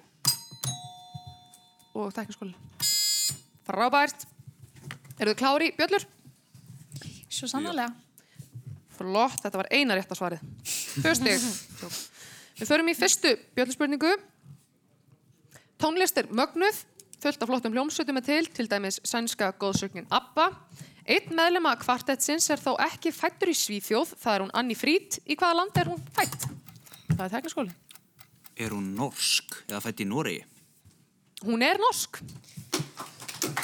[1.99, 2.53] Og tekniskóli.
[3.67, 4.23] Frábært.
[5.17, 6.05] Eru þið klári í bjöllur?
[7.27, 7.91] Svo sannarlega.
[8.95, 10.45] Flott, þetta var eina rétta svarið.
[11.01, 11.43] Tvö stig.
[12.61, 14.13] Við förum í fyrstu bjölluspurningu.
[15.77, 16.79] Tónlist er mögnuð,
[17.21, 20.47] fullt af flottum hljómsveitum er til, til dæmis sænska góðsögnin ABBA.
[21.07, 25.21] Einn meðlema kvartettsins er þó ekki fættur í Svíþjóð, það er hún Anni Frít.
[25.23, 26.47] Í hvaða land er hún fætt?
[27.13, 27.75] Það er tekniskóli.
[28.59, 30.43] Er hún norsk eða fætt í Noregi?
[31.47, 32.19] Hún er norsk.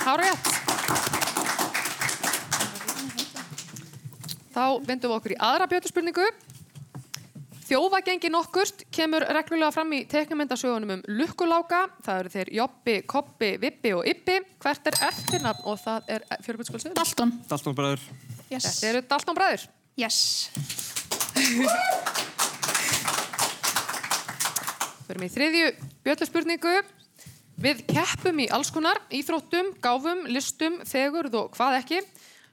[0.06, 0.48] Hára rétt.
[4.54, 6.30] Þá vendum við okkur í aðra bjötuspurningu.
[7.64, 11.86] Þjófagengi nokkurt kemur reglulega fram í teknumyndasögunum um lukkuláka.
[12.04, 14.36] Það eru þeir Jobbi, Koppi, Vippi og Ippi.
[14.64, 16.98] Hvert er eftirnafn og það er fjörubjörnskólisöður?
[17.00, 17.32] Dalton.
[17.48, 18.02] Dalton bræður.
[18.50, 18.66] Yes.
[18.68, 19.64] Þetta eru Dalton bræður.
[20.02, 20.18] Yes.
[25.08, 25.68] Förum í þriðju
[26.04, 26.76] bjölluspurningu.
[27.64, 32.00] Við keppum í alls konar, íþróttum, gáfum, listum, fegurð og hvað ekki.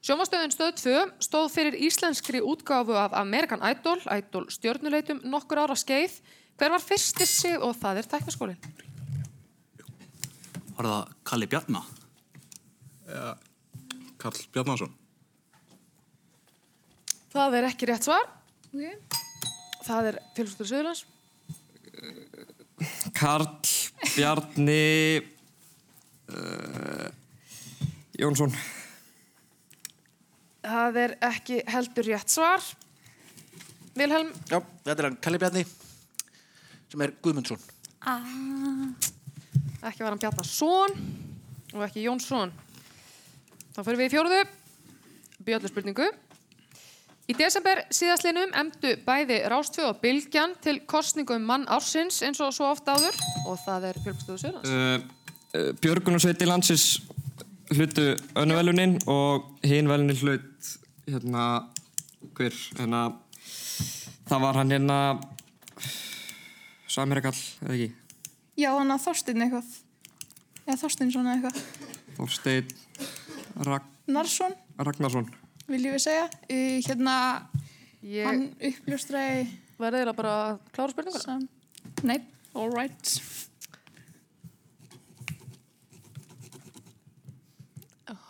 [0.00, 6.14] Sjómastöðun stöð 2 stóð fyrir íslenskri útgáfu af American Idol, Idol stjörnuleitum nokkur ára skeið.
[6.56, 8.70] Hver var fyrsti sig og það er tekniskólinn?
[10.78, 11.84] Var það Kalli Bjarna?
[13.10, 13.34] Ja,
[14.20, 14.96] Karl Bjarnason.
[17.30, 18.24] Það er ekki rétt svar.
[18.72, 18.96] Okay.
[19.84, 21.04] Það er Félagsstöður Suðurlands.
[23.20, 23.52] Karl,
[24.16, 24.82] Bjarni,
[26.32, 27.08] uh,
[28.16, 28.56] Jónsson.
[30.70, 32.62] Það er ekki heldur rétt svar.
[33.98, 34.30] Vilhelm?
[34.46, 35.64] Já, þetta er hann Kalli Bjarni
[36.90, 37.58] sem er Guðmundsson
[38.00, 38.22] Ah.
[39.84, 40.94] Ekki var hann Bjarnason
[41.74, 42.52] og ekki Jónsson.
[43.74, 44.40] Þá fyrir við í fjóruðu.
[45.44, 46.06] Bjölluspurningu.
[47.30, 52.54] Í desember síðastlinum emdu bæði Rástfjö og Bylgjan til kostningu um mann ársins eins og
[52.56, 53.14] svo oft áður
[53.46, 54.72] og það er Björgstöðu Söðlands.
[54.72, 56.86] Uh, uh, Björgunarsveiti landsins
[57.74, 58.04] hlutu
[58.38, 60.70] önnuvelunin og hinn velunin hlut
[61.10, 61.44] hérna,
[62.36, 63.02] hver, hérna,
[64.28, 64.98] það var hann hérna,
[66.90, 67.90] Samirakall, eða ekki,
[68.58, 69.68] Já, hann að Þorstein eitthvað.
[70.66, 71.94] Eða Þorsteinsson eða eitthvað.
[72.18, 72.72] Þorstein
[73.66, 75.28] Rag Narsson, Ragnarsson.
[75.70, 76.26] viljum við segja.
[76.50, 77.14] Hérna,
[78.02, 79.46] Ég- hann uppljóstraði...
[79.80, 81.22] Verðið eiginlega bara að klára spurninguna?
[81.24, 81.46] Sam...
[82.04, 82.18] Nei,
[82.52, 83.12] all right.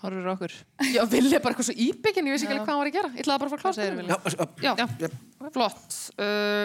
[0.00, 0.52] Horfur okkur.
[0.94, 2.94] Já, Villi er bara eitthvað svo íbyggin, ég veist ekki alveg hvað hann var að
[2.96, 3.10] gera.
[3.12, 4.18] Ég ætlaði bara að fara spurninguna.
[4.64, 5.98] Já, Já, flott.
[6.16, 6.64] Uh,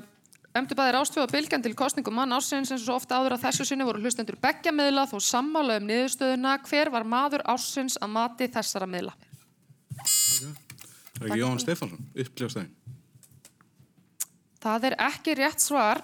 [0.55, 3.65] Emdu bæði rástfjóða bylgjan til kostningum mann ársins eins og svo ofta áður að þessu
[3.67, 6.53] sinni voru hlustendur beggja miðla þó sammála um niðurstöðuna.
[6.63, 9.11] Hver var maður ársins að mati þessara miðla?
[9.99, 12.71] Er ekki Jóhann Stefánsson, uppljóðstæðin?
[14.63, 15.99] Það er ekki rétt svar.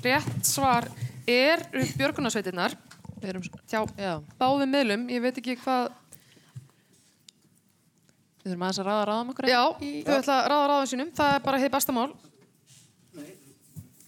[0.00, 0.88] Rétt svar
[1.28, 1.66] er
[2.00, 2.78] Björgunarsveitinnar.
[3.20, 5.08] Við erum hjá báðum miðlum.
[5.12, 5.90] Ég veit ekki hvað...
[8.40, 9.50] Við þurfum aðeins að ráða ráðum okkur.
[9.50, 9.62] Já,
[10.06, 11.10] þau ætla að ráða ráðum sínum.
[11.16, 12.08] Það er bara heið besta mál.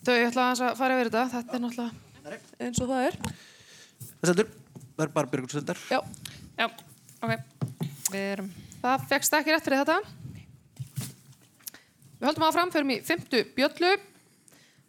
[0.02, 1.24] Þau ætla aðeins að fara yfir þetta.
[1.36, 2.10] Þetta er náttúrulega
[2.62, 3.18] eins og það er.
[4.22, 5.98] Það sendur, það er bara Björgulsundar Já.
[6.58, 6.66] Já,
[7.18, 7.32] ok.
[8.12, 8.50] Við erum...
[8.82, 9.98] Það fegst ekki rétt fyrir þetta.
[12.18, 13.92] Við höldum áfram, förum í fymtu bjöllu.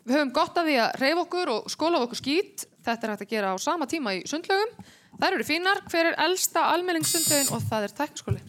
[0.03, 2.65] Við höfum gott af því að reyfa okkur og skóla okkur skít.
[2.85, 4.73] Þetta er hægt að gera á sama tíma í sundlögum.
[5.19, 5.81] Þær eru fínar.
[5.89, 8.43] Hver er elsta almenningssundlaugin og það er tækniskóli?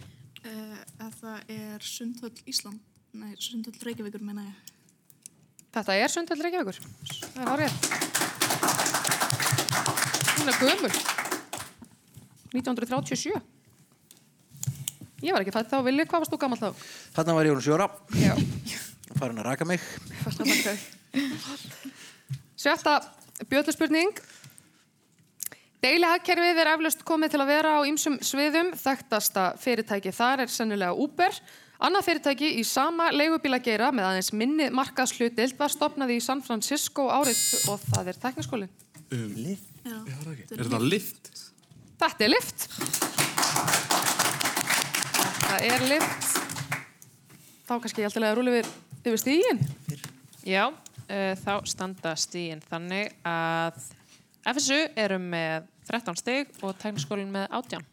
[0.45, 2.81] Uh, það er Sundhöll Ísland.
[3.17, 4.73] Nei, Sundhöll Reykjavíkur meina ég.
[5.75, 6.79] Þetta er Sundhöll Reykjavíkur.
[7.25, 7.73] Það er árið.
[10.35, 10.93] Hún er gömul.
[12.55, 13.33] 1937.
[15.25, 16.85] Ég var ekki fætt þá, Vili, hvað varst þú gammal þá?
[17.17, 17.89] Þarna var ég hún sjóra.
[18.21, 18.35] Já.
[19.15, 19.81] Farin að raka mig.
[20.21, 20.73] Fast að þakka
[22.65, 22.95] Sjötta
[23.51, 24.19] bjöðluspurning.
[25.85, 28.71] Deilihagkerfið er eflaust komið til að vera á ýmsum sviðum.
[28.81, 31.35] Þekktasta fyrirtæki þar er sennilega Uber.
[31.85, 37.43] Annað fyrirtæki í sama leigubílageira með aðeins minni markaðslutild var stopnað í San Francisco árið
[37.69, 38.71] og það er tekniskólinn.
[39.13, 39.35] Um,
[39.85, 39.99] Já.
[40.09, 40.55] Já, það er.
[40.57, 41.29] Er það lift?
[42.01, 42.65] Þetta er lift.
[45.35, 46.31] Þetta er lift.
[47.69, 48.73] Þá kannski ég alltaf að rúli yfir,
[49.03, 49.61] yfir stígin.
[50.49, 53.85] Já, uh, þá standa stígin þannig að
[54.45, 57.85] FSU eru með 13 stig og tekniskólinn með 18.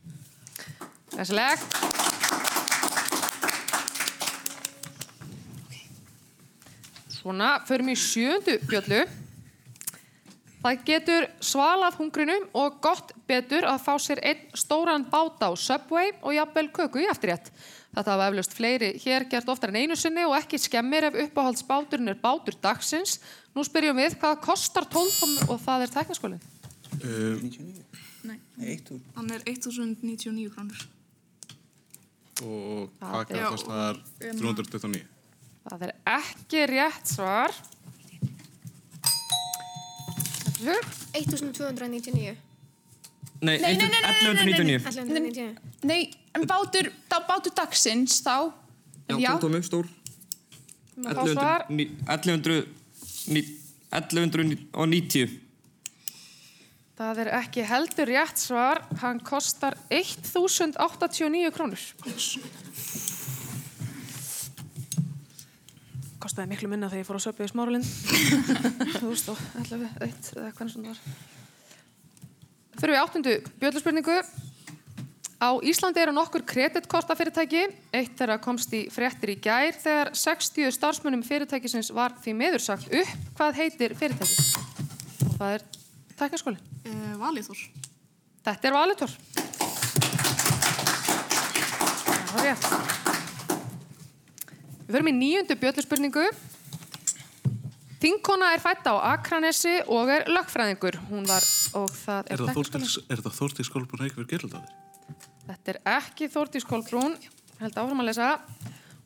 [1.14, 1.64] Þessileg.
[7.22, 9.06] Svona, förum í sjöndu bjöllu.
[10.62, 16.12] Það getur svalað hungrinum og gott betur að fá sér einn stóran bát á Subway
[16.20, 17.48] og jafnvel köku í eftirrétt.
[17.92, 22.12] Þetta hafa eflaust fleiri hér gert oftar en einu sinni og ekki skemmir ef uppáhaldsbáturinn
[22.14, 23.18] er bátur dagsins.
[23.52, 26.44] Nú spyrjum við, hvað kostar tólfum og það er tekniskólinn?
[27.02, 27.84] Uh, 99?
[28.30, 28.38] Nei,
[29.18, 30.86] hann er 1099 krónur.
[32.46, 35.04] Og hvað er kostar 329?
[35.68, 37.54] Það er ekki rétt svar.
[40.62, 42.38] 1299.
[43.42, 44.02] Nei, nei, nei, nei
[44.78, 45.56] 1199.
[45.90, 46.02] Nei,
[46.38, 48.54] en bátur, bátur dagsins þá?
[49.10, 49.90] Já, tóttum við stór.
[51.02, 52.81] 1199.
[53.32, 55.40] 1190.
[57.02, 58.84] Það er ekki heldur rétt svar.
[59.02, 61.82] Hann kostar 1089 krónur.
[66.22, 67.88] Kostaði miklu minna þegar ég fór á söpju í Smáralind.
[69.02, 71.02] 2011, 1 eða hvernig svona var.
[72.78, 74.18] Fyrir við áttundu bjölluspurningu.
[75.42, 77.64] Á Íslandi eru nokkur kreditkortafyrirtæki.
[77.98, 82.92] Eitt þeirra komst í fréttir í gær þegar 60 starfsmönnum fyrirtækisins var því miður sagt
[82.94, 83.16] upp.
[83.40, 84.36] Hvað heitir fyrirtæki?
[85.26, 85.66] Og það er
[86.20, 86.62] tæknaskóli.
[86.86, 87.64] Uh, Valíþór.
[88.46, 89.16] Þetta er Valitor.
[92.22, 92.70] Það var rétt.
[94.86, 96.28] Við förum í nýjundu bjölluspurningu.
[98.02, 101.00] Þingkona er fætt á Akranesi og er lögfræðingur.
[101.10, 101.42] Hún var,
[101.78, 102.54] og það er, Er.
[102.54, 104.78] Þórdís- er það Þórtís Kolbrún Reykjavík Geraldóttir?
[105.48, 107.18] Þetta er ekki Þórdís Kolbrún,
[107.62, 108.36] held áfram að lesa.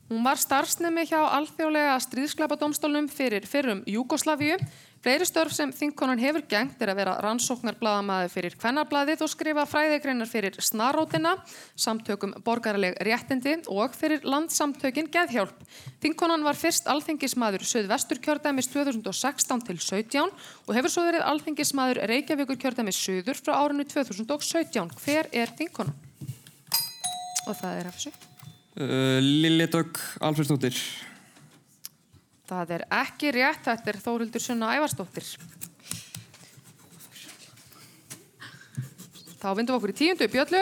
[0.06, 4.54] Hún var starfsnemi hjá alþjóðlega stríðskleipadómstólnum fyrir fyrrum Júgoslavíu.
[5.02, 10.30] Fleiri störf sem þingkonan hefur gengt er að vera rannsóknarbladamaður fyrir kvennarbladið og skrifa fræðigreinar
[10.30, 11.34] fyrir snarótina,
[11.74, 15.58] samtökum borgaraleg réttindi og fyrir landsamtökin Geðhjálp.
[16.02, 20.22] Þingkonan var fyrst alþingismadur Suðvestur kjördæmis 2016 til 17
[20.66, 25.00] og hefur svo verið alþingismadur Reykjavíkur kjördæmis Suður frá árinu 2017.
[25.02, 26.05] Hver er þingkonan?
[27.46, 28.24] Og það er eftir
[28.76, 30.76] Uh, Lilli Dögg Alfredsdóttir.
[32.44, 35.30] Það er ekki rétt, þetta er Þórildur Sunna Ævarsdóttir.
[39.40, 40.60] Þá vindum við okkur í tíundu bjöllu.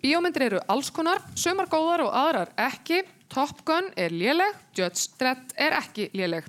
[0.00, 3.02] Bíómyndir eru alls konar, sumar góðar og aðrar ekki.
[3.30, 6.46] Top Gun er léleg, Judge Dredd er ekki léleg.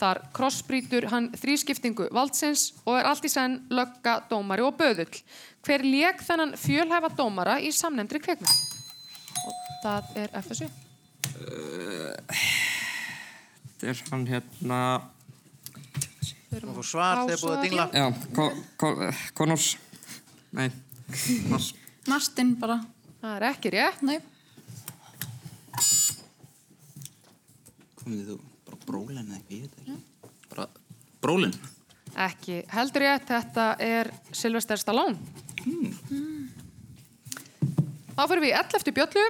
[0.00, 5.20] Þar krossbrýtur hann þrískiptingu valdsins og er allt í senn lögga, dómari og böðull.
[5.62, 8.56] Hver lék þennan fjölhæfa dómara í samnefndri kveikmynd?
[9.42, 10.70] Og það er FSU.
[13.76, 14.80] Þetta er hann hérna...
[16.52, 17.86] Fá svar þegar búið að dingla.
[17.96, 18.06] Já,
[18.36, 18.48] Ko
[18.80, 18.88] Ko
[19.38, 19.70] Connors.
[20.52, 20.68] Nei,
[21.48, 21.72] Mars.
[22.08, 22.82] Martin bara.
[23.22, 24.04] Það er ekki rétt.
[24.04, 24.18] Nei.
[28.02, 29.94] Komið þú bara brólin eða eitthvað, ég veit ekki.
[30.52, 30.66] Bara
[31.22, 31.54] brólin.
[32.26, 35.16] Ekki heldur ég þetta er Sylvester Stallone.
[38.12, 38.94] Þá fyrir við í 11.
[38.98, 39.24] bjöllu.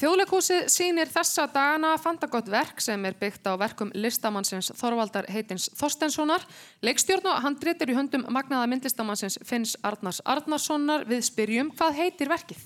[0.00, 6.46] Þjóðleikhúsið sýnir þessa dagana fandagott verk sem er byggt á verkum listamannsins Þorvaldar heitins Þorstenssonar.
[6.86, 12.32] Leikstjórn og handrit er í höndum magnaða myndlistamannsins Finns Arnars Arnarssonar við spyrjum hvað heitir
[12.32, 12.62] verkið?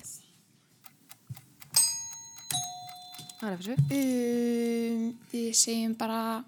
[3.45, 3.77] Það er fyrir.
[3.93, 6.41] Um, við segjum bara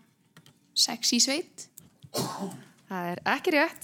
[0.74, 1.70] sexy sveit.
[2.88, 3.84] Það er ekki rétt.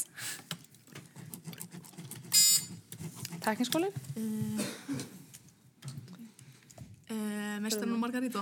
[3.43, 3.93] Tekniskólinn?
[4.17, 4.63] Uh,
[7.61, 8.41] Mestarinn og Margarita.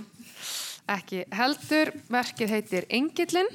[0.95, 1.91] Ekki heldur.
[2.15, 3.51] Verkið heitir Engillin.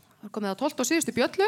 [0.00, 1.46] Það er komið á 12 og síðustu bjöllu.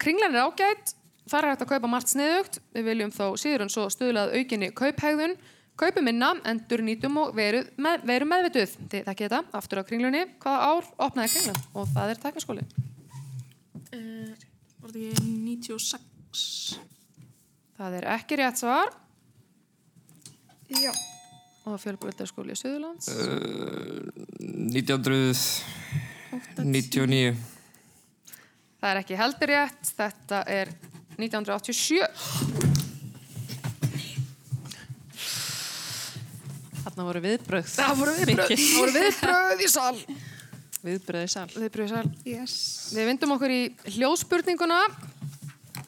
[0.00, 0.96] kringlan er ágætt,
[1.28, 2.54] þar er hægt að kaupa margt sniðugt.
[2.72, 5.36] Við viljum þó síður en svo stuðlað aukinni kauphegðun.
[5.76, 8.70] Kaupum minna, endur nýtum og veru, með, veru meðvituð.
[8.88, 10.22] Þið þekkið þetta, aftur á kringlunni.
[10.40, 11.60] Hvaða ár opnaði kringlan?
[11.76, 12.62] Og það er tekniskóli.
[13.92, 14.32] Uh,
[14.80, 16.80] var þetta ekki 96?
[17.76, 18.88] Það er ekki rétt svar.
[20.72, 20.92] Já.
[21.68, 23.06] Og fjölbröldarskóli Suðurlands.
[23.12, 24.08] Uh,
[24.72, 27.36] 1999.
[28.80, 29.84] Það er ekki heldur rétt.
[29.92, 30.72] Þetta er
[31.20, 32.75] 1987.
[36.86, 37.64] Þarna voru viðbröð.
[37.66, 38.50] Það voru viðbröð.
[38.54, 39.96] Það voru viðbröð í sal.
[40.86, 41.46] Viðbröð í sal.
[41.50, 42.10] Viðbröð í sal.
[42.30, 42.54] Yes.
[42.94, 43.62] Við vindum okkur í
[43.96, 44.78] hljóðspurninguna.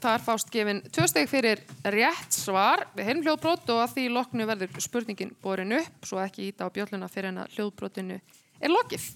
[0.03, 1.63] Þar fást gefin tvö steg fyrir
[1.95, 2.83] rétt svar.
[2.99, 6.75] Við heyrum hljóðbrot og að því loknu verður spurningin borin upp svo ekki íta á
[6.75, 9.07] bjölluna fyrir en að hljóðbrotinu er lokið.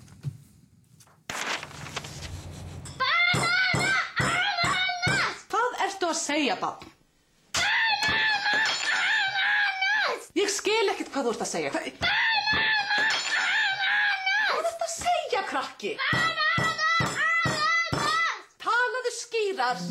[5.51, 7.02] Hvað ertu að segja, barn?
[10.33, 11.71] Ég skil ekkert hvað þú ert að segja.
[11.75, 11.89] Hvað,
[14.49, 15.91] hvað ertu að segja, krakki?
[18.63, 19.83] Talaðu skýrar.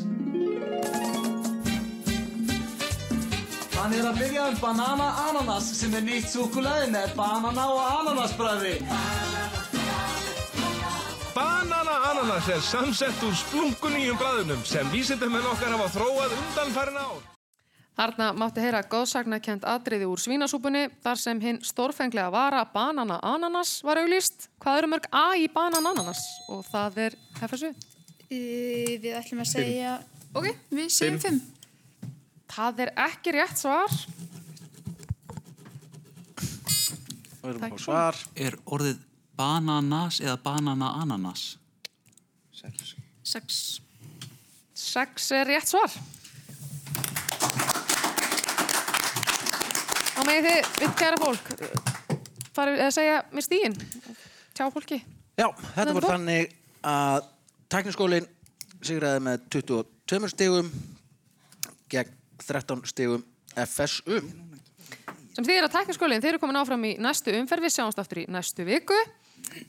[3.76, 8.76] Hann er að byrja um banana ananas sem er nýtt súkulæði með banana og ananasbræði.
[11.36, 17.22] Banana ananas er samsett úr splunkunýjum bræðunum sem vísindamenn okkar hafa þróað undanfærin ár.
[17.92, 24.00] Þarna mátti heyra góðsagnakent atriði úr svínasúpunni þar sem hinn stórfenglega vara banana ananas var
[24.00, 24.48] auglýst.
[24.64, 26.22] Hvað eru mörg A í banana ananas?
[26.50, 27.18] Og það er.
[27.42, 29.98] Uh, við ætlum að segja...
[30.32, 31.42] Ok, við segjum fimm.
[32.52, 33.92] Það er ekki rétt svar.
[37.42, 38.22] Við erum á svar.
[38.40, 39.04] Er orðið
[39.36, 41.46] bananas eða banana ananas?
[42.56, 43.60] Sex.
[44.74, 45.92] Sex er rétt svar.
[50.22, 51.48] Þá megið þið, við kæra fólk,
[52.54, 53.76] farið að segja með stíin.
[54.54, 55.00] Tjá fólki.
[55.34, 56.52] Já, þetta voru þannig
[56.86, 57.24] að
[57.74, 58.28] tekniskólinn
[58.86, 60.70] sigraði með 22 stigum
[61.90, 62.12] gegn
[62.44, 63.24] 13 stigum
[63.64, 64.20] FSU.
[65.40, 68.28] Sem þýðir að tekniskólinn, þeir eru komin áfram í næstu umferð, við sjáumst aftur í
[68.30, 69.02] næstu viku.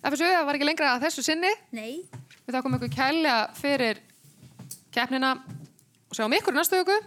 [0.05, 1.55] FSU, það var ekki lengra að þessu sinni.
[1.73, 2.05] Nei.
[2.45, 4.05] Við þakkum ykkur kælega fyrir
[4.93, 5.33] keppnina
[6.13, 7.01] og sjáum ykkur í næstu viku.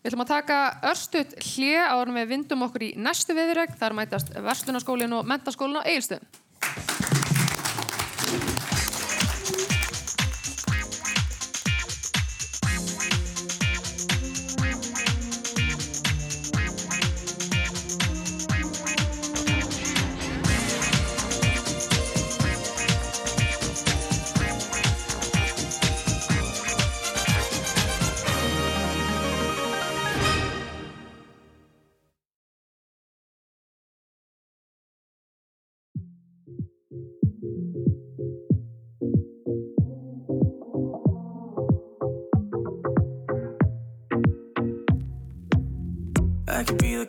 [0.00, 3.74] Við ætlum að taka örstutt hlje árum við vindum okkur í næstu viðreg.
[3.76, 6.24] Þar mætast Verslunaskólinn og Mentaskólinn á Egilstöðum.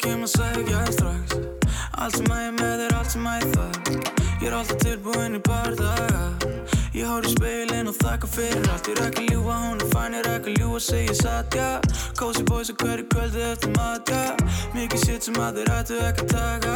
[0.02, 1.36] Kem að segja strax.
[2.02, 4.22] Allt sem að ég með er allt sem að ég þarf.
[4.42, 6.24] Ég er alltaf tilbúinn í bardaga.
[6.96, 8.90] Ég horf í speilin og þakka fyrir allt.
[8.90, 11.70] Ég rekka ljúa, hún er fæn, ég rekka ljúa, segja satt, já
[12.20, 14.36] Cozy boys að hverju kvöldi eftir mat, já
[14.76, 16.76] Mikið shit sem að þið rættu ekki að taka.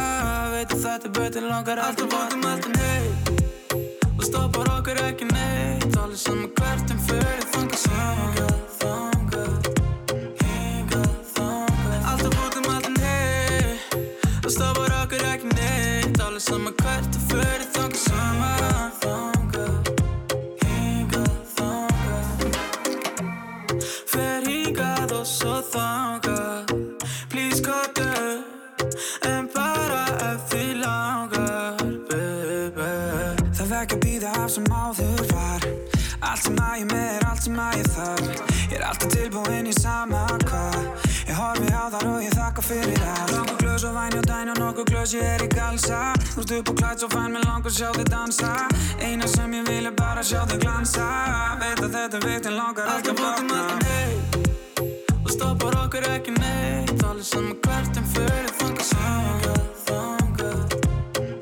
[0.54, 5.90] Veit að þetta er betur langar Alltaf bókum, alltaf neitt Og stoppar okkur ekki neitt.
[5.96, 9.65] Allir saman hvert en fyrir þangað Hingað, þangað
[16.36, 19.35] Allir saman hvert en fyrir þangað Saman, þangað
[44.06, 46.12] Glös og væni og nokkuð glös ég er í galsa.
[46.34, 48.50] Þú ert upp og klætt svo fæn mér langar sjá þig dansa.
[49.02, 51.06] Eina sem ég vil er bara sjá þig glansa.
[51.58, 53.58] Veit að þetta er vitt en langar ekki að blokna
[55.24, 57.02] Og stoppar okkur ekki neitt.
[57.02, 60.78] Allir saman hvert en fyrir þangað Hingað, þangað.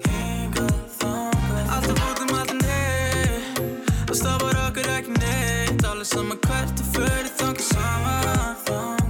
[0.08, 1.64] Hingað, þangað.
[1.76, 5.84] Alltaf út um allan heim Og stoppar okkur ekki neitt.
[5.84, 9.03] Allir saman hvert en fyrir þangað Saman, þangað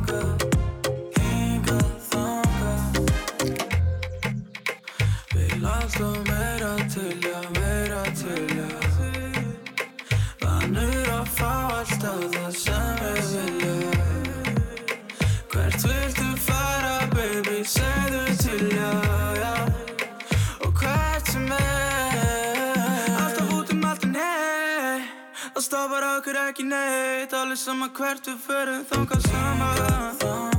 [26.54, 30.52] ekki neitt Allir sama hvert við förum þangað saman Það.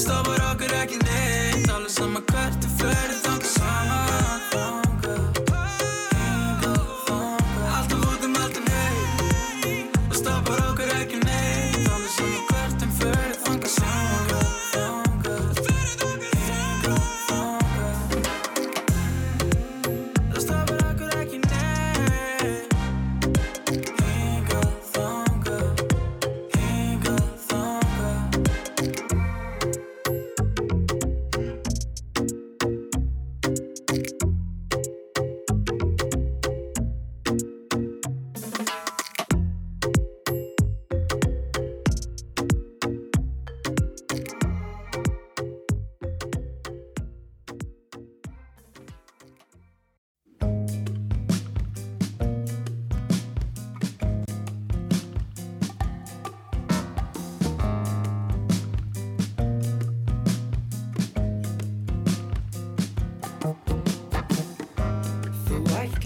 [0.00, 4.13] Stofar okkur ekki neitt Allir sama hvert við förum þangað saman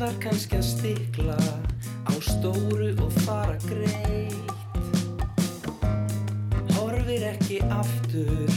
[0.09, 1.35] ætlar kannski að stikla
[2.09, 4.53] á stóru og fara greitt.
[6.73, 8.49] Horfir ekki aftur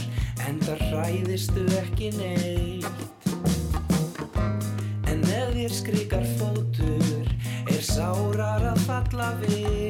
[0.46, 2.88] en það ræðistu ekki neitt.
[5.12, 7.28] En ef þér skrikar fótur
[7.68, 9.81] er sárar að falla við.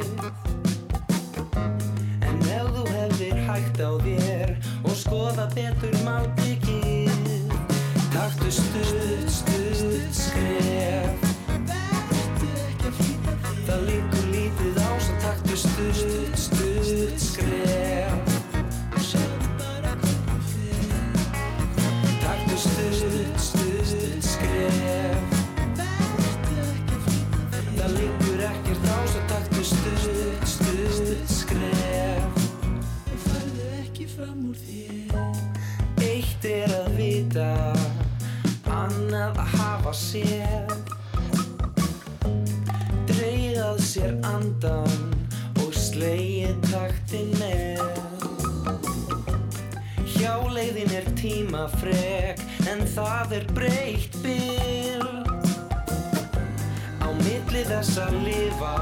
[57.83, 58.75] þess að lifa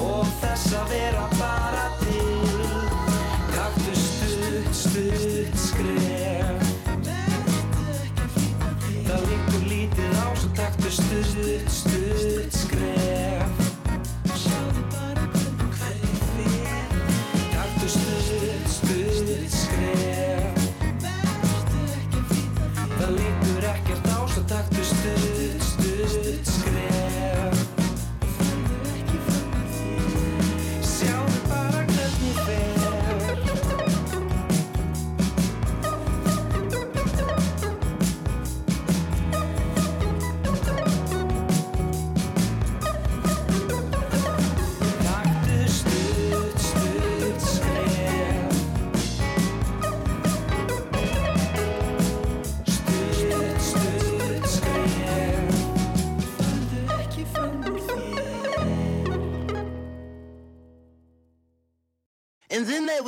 [0.00, 2.78] og þess að vera bara til.
[3.52, 5.29] Taktu stuð, stuð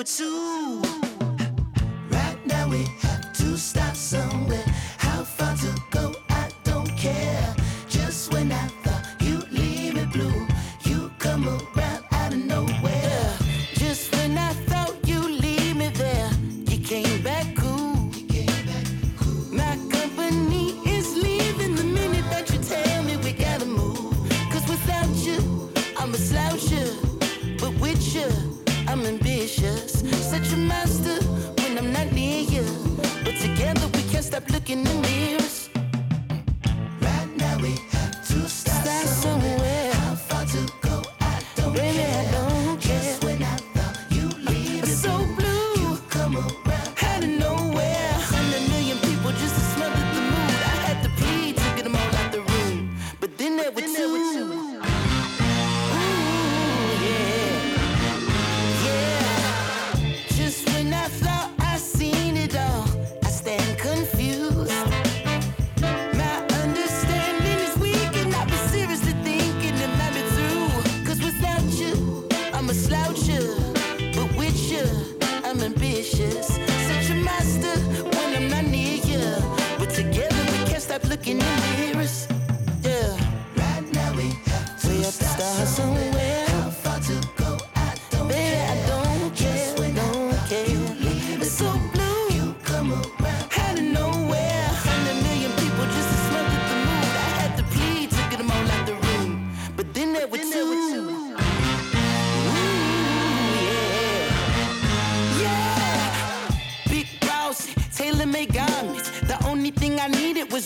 [0.03, 0.42] with two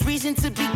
[0.04, 0.75] reason to be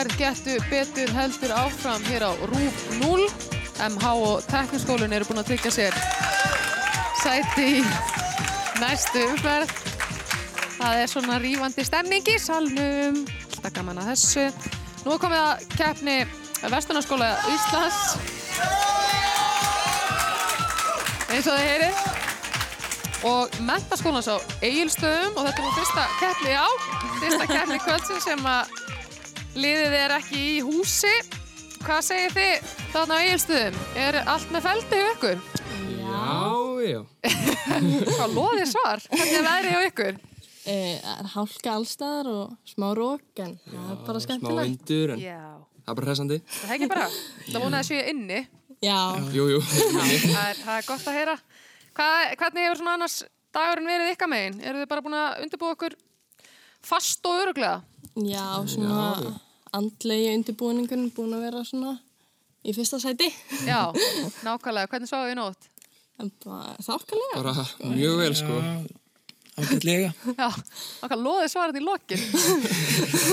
[0.00, 3.26] umferð getu betur heldur áfram hér á RÚF 0.
[3.84, 5.98] MH og tekniskólinn eru búin að tryggja sér
[7.20, 7.82] sæti í
[8.80, 9.68] næstu umferð.
[10.78, 13.20] Það er svona rífandi stemning í salnum.
[13.50, 14.46] Alltaf gaman að þessu.
[15.04, 16.16] Nú er komið að keppni
[16.64, 18.00] Vestunarskóla Íslands.
[21.28, 22.04] Eins og þið heyrið.
[23.28, 26.68] Og mentaskólans á Egilstöðum og þetta er nú fyrsta keppni á.
[27.20, 28.79] Fyrsta keppni kvöldsins sem að
[29.60, 31.12] liðið er ekki í húsi.
[31.80, 33.76] Hvað segir þið þarna á Egilstöðum?
[33.96, 35.38] Er allt með feldi hjá ykkur?
[36.00, 36.26] Já,
[36.84, 37.00] já.
[38.18, 39.02] Hvað loðið svar?
[39.08, 40.18] Hvernig er veðrið hjá ykkur?
[40.68, 44.68] Eh, Það er hálka allstaðar og smá rók en það er bara Smá skemmtilegt.
[44.68, 45.38] vindur, en Já.
[45.80, 46.38] það er bara hressandi.
[46.58, 47.06] Það ekki bara.
[47.48, 48.40] Það vonaði að séu inni.
[48.84, 48.98] Já.
[49.36, 49.60] Jú, jú.
[49.64, 51.36] Það er, það er gott að heyra.
[51.96, 53.16] Hvað, hvernig hefur svona annars
[53.56, 54.60] dagurinn verið ykkar megin?
[54.62, 55.96] Eru þið bara búin að undirbúa okkur
[56.92, 57.80] fast og öruglega?
[58.20, 59.00] Já, svona
[59.76, 61.96] andlegi undirbúningun búin að vera svona
[62.66, 63.28] í fyrsta sæti.
[63.68, 63.90] Já,
[64.46, 64.90] nákvæmlega.
[64.92, 65.68] Hvernig sváðu þið nótt?
[66.20, 67.36] Þákkalega.
[67.38, 67.54] Bara
[67.94, 68.58] mjög vel, sko.
[69.60, 70.10] Ágætlega.
[70.36, 70.48] Já,
[71.04, 72.20] okkar loðið svarað í lokin.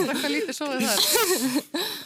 [0.08, 1.04] Eitthvað lítið svoðið þar.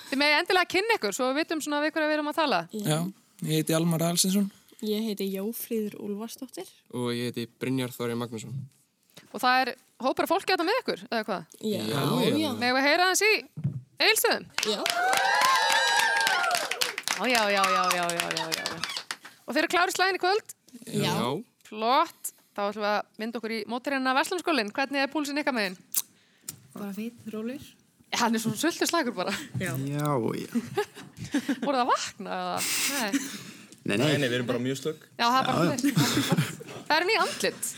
[0.10, 2.60] Þið megið endilega kynna ykkur, svo við vitum svona við hverja við erum að tala.
[2.74, 2.98] Já,
[3.46, 4.50] ég heiti Almar Alsinsson.
[4.86, 6.70] Ég heiti Jófríður Úlfarsdóttir.
[6.98, 8.54] Og ég heiti Brynjar Þorri Magnússon.
[9.32, 11.44] Og það er hópar af fólki að þetta með ykkur, eða hvað?
[11.62, 12.02] Já, Já,
[12.42, 12.54] já.
[12.58, 13.34] Megum við heyra hans í
[14.08, 14.46] eilstöðum?
[14.66, 14.80] Já.
[17.22, 18.80] Já, já, já, já, já, já, já, já.
[19.46, 20.56] Og þeir eru klári slæðin í kvöld?
[20.90, 21.14] Já.
[21.68, 22.32] Flott.
[22.52, 24.72] Þá ætlum við að mynda okkur í mótirinn af Vestlunarskólinn.
[24.76, 25.78] Hvernig er púlsinn ykkar meginn?
[26.74, 27.62] Bara fýtt, rólir.
[28.20, 29.32] Hann er svona sultur slagur bara.
[29.62, 29.72] Já.
[29.88, 30.08] Já.
[31.64, 32.58] Voruð það að vakna eða?
[32.98, 33.12] Nei.
[33.82, 34.10] Nei, nei.
[34.18, 35.06] Nei, við erum bara mjög slögg.
[35.16, 35.96] Já, það er bara fyrir.
[36.90, 37.72] Það eru nýja andlit.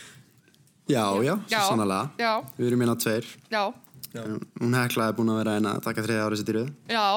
[0.90, 2.02] Já, já, svo sannlega.
[2.20, 2.32] Já.
[2.58, 3.30] Við erum hérna tveir.
[3.54, 3.64] Já.
[4.14, 6.70] Hún Hekla er búin að vera eina að taka þriða árið sitt í röð.
[6.92, 7.08] Já.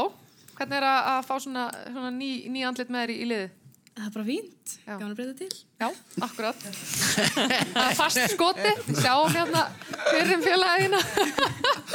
[0.56, 3.48] Hvernig er að, að fá svona, svona ný, ný andlit með þér í, í liði?
[3.96, 4.72] Það er bara fínt.
[4.84, 5.58] Gaman að breyta til.
[5.80, 5.86] Já,
[6.26, 6.64] akkurat.
[6.66, 8.72] Það er fast skoti.
[8.98, 9.62] Sjáum hérna
[10.02, 11.00] fyrir félagina.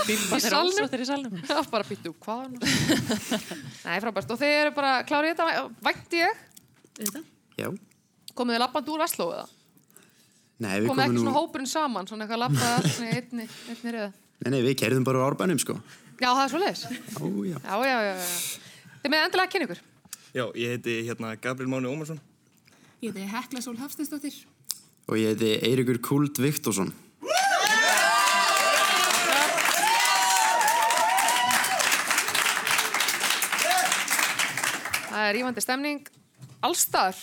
[0.10, 0.90] í salnum.
[1.06, 1.36] salnum.
[1.46, 3.40] Já, bara býttu, hvað er nú?
[3.86, 4.34] Nei, frábært.
[4.34, 6.42] Og þið eru bara klárið þetta, vænti ég.
[7.02, 7.24] Þetta?
[7.62, 7.70] Já.
[8.34, 9.46] Komið þið labband úr Vestló eða?
[10.62, 11.22] Nei, við Komið komum ekki nú...
[11.22, 14.18] svona hópurinn saman, svona eitthvað í einni, einni röð.
[14.42, 15.76] Nei, nei, við kerðum bara á árbænum, sko.
[16.18, 16.82] Já, það er svo leiðis.
[17.22, 17.58] Ó, já.
[17.62, 18.26] Já, já, já, já.
[19.04, 19.82] Þið með endilega að kynna ykkur.
[20.32, 22.20] Já, ég heiti hérna Gabriel Máni Ómarsson.
[23.02, 24.40] Ég heiti Hekla Sól Hafstinsdóttir.
[25.10, 26.90] Og ég heiti Eiríkur Kult Viktorsson.
[35.12, 36.14] Það er rífandi stemning
[36.66, 37.18] allstar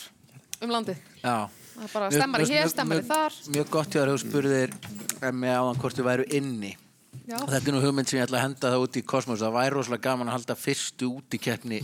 [0.63, 0.99] um landið.
[1.23, 1.49] Já.
[1.79, 3.39] Það er bara stemmari hér, stemmari þar.
[3.55, 4.77] Mjög gott hjá þér, þú spurðir
[5.35, 6.77] með áðan hvort þið væru inni.
[7.29, 7.37] Já.
[7.43, 9.43] Þetta er nú hugmynd sem ég ætla að henda það út í kosmos.
[9.43, 11.81] Það væri rosalega gaman að halda fyrstu útikeppni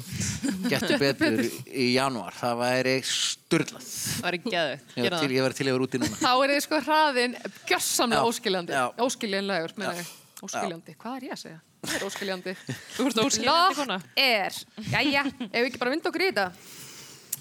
[0.71, 2.37] getur betur í janúar.
[2.39, 3.89] Það væri sturlað.
[4.23, 4.79] Það er geðu.
[4.97, 6.19] Ég var til, ég var til að vera úti núna.
[6.23, 7.39] Þá er þið sko hraðin
[7.69, 8.81] gjörsamlega Já, óskiljandi.
[9.09, 10.13] Óskiljanlegur, meina ég.
[10.45, 10.97] Óskiljandi.
[11.01, 11.61] Hvað er ég að segja?
[11.85, 12.57] Það er óskiljandi.
[12.97, 13.99] Þú ert óskiljanandi kona.
[14.21, 14.59] Er.
[14.93, 16.47] Jæja, ef við ekki bara vinda okkur í þetta.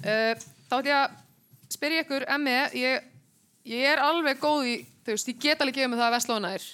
[0.03, 1.19] Uh, þá ætlum ég að
[1.73, 3.07] spyrja ykkur, Emmi, ég,
[3.71, 4.75] ég er alveg góð í,
[5.05, 6.67] þú veist, ég get alveg gefið mig það að Vestlóna er.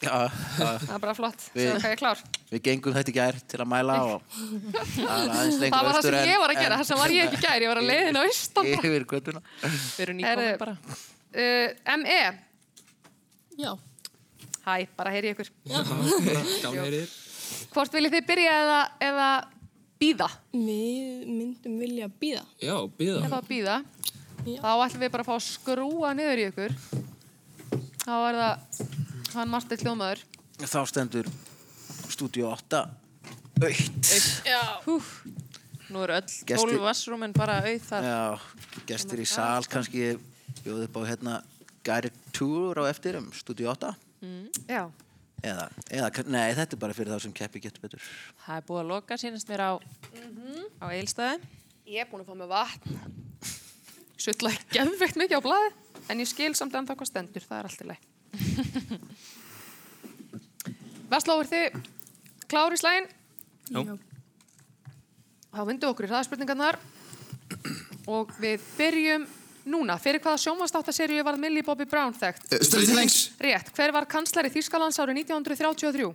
[0.00, 0.28] Já.
[0.56, 1.42] Það er bara flott.
[1.46, 2.22] Svo hvað ég er klár.
[2.50, 4.24] Við gengum þetta í gær til að mæla og
[4.96, 6.78] það Það var það sem ég var að gera.
[6.80, 7.66] Það sem var ég ekki í gær.
[7.66, 8.70] Ég var að leiðin á austan.
[8.72, 9.42] Yfir göttuna.
[9.62, 10.76] Við erum Herru, nýkomin bara.
[11.36, 12.22] Uh, ME.
[13.60, 13.70] Já.
[14.66, 15.52] Hæ, bara heyri ykkur.
[16.64, 17.14] Gálheyrir.
[17.76, 19.28] Hvort viljið þið byrja eða, eða
[20.02, 20.30] býða?
[20.56, 22.42] Við myndum vilja býða.
[22.58, 23.20] Já, býða.
[23.28, 23.76] Eða býða.
[24.46, 26.74] Þá ætlum við bara að fá að skrúa niður í ykkur.
[28.02, 29.05] Þá er það
[29.36, 30.22] hann Martin hljómaður.
[30.60, 31.28] Þá stendur
[32.12, 32.82] Studio 8
[33.66, 34.10] aukt.
[35.86, 38.02] Nú eru öll Gestir- 12 vassrúmin bara auð þar.
[38.02, 38.40] Já,
[38.88, 40.16] gestir í sal kannski
[40.64, 41.34] bjóð upp á hérna
[41.86, 44.48] Guided Tour á eftir um Studio 8 Mm.
[44.66, 44.90] Já.
[45.44, 48.00] eða, eða, nei, þetta er bara fyrir þá sem keppi getur betur
[48.46, 49.72] Það er búið að loka, sínast mér á,
[50.82, 51.40] á eilstæði.
[51.86, 52.96] Ég er búin að fá með vatn.
[54.16, 55.72] Suttla ekki gefveikt mikið á blaði.
[56.08, 57.44] En ég skil samt ennþá hvað stendur.
[57.46, 58.02] Það er allt í leið.
[61.12, 61.80] Vestló, er þið
[62.50, 63.08] klári slægin?
[63.70, 63.80] Já.
[65.56, 66.76] Þá vindum okkur í hraðspurningarnar.
[68.10, 69.22] Og við byrjum
[69.70, 69.96] núna.
[70.02, 72.42] Fyrir hvaða sjónvarstáttaseríu varð Millie Bobby Brown þekkt?
[72.66, 73.16] Stranger Things.
[73.42, 73.66] Rétt.
[73.74, 76.06] Hver var kanslari Þýskalands árið 1933?
[76.06, 76.12] Uh,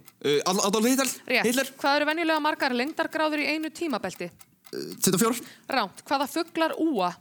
[0.52, 1.10] Adolf Hitler.
[1.28, 1.46] Rétt.
[1.50, 1.68] Hitler.
[1.82, 4.28] Hvað eru venjulega margar lengdargráður í einu tímabelti?
[4.72, 5.44] Uh, 24.
[5.76, 5.98] Ránt.
[6.08, 7.12] Hvaða fuglar úa?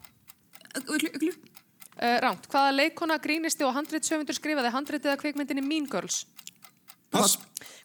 [0.87, 1.35] Uglu.
[2.01, 2.47] Uh, ránt.
[2.49, 6.23] Hvaða leikona grínisti og handritsöfundur skrifaði handritið að kvikmyndinni Mean Girls?
[7.13, 7.37] Pass.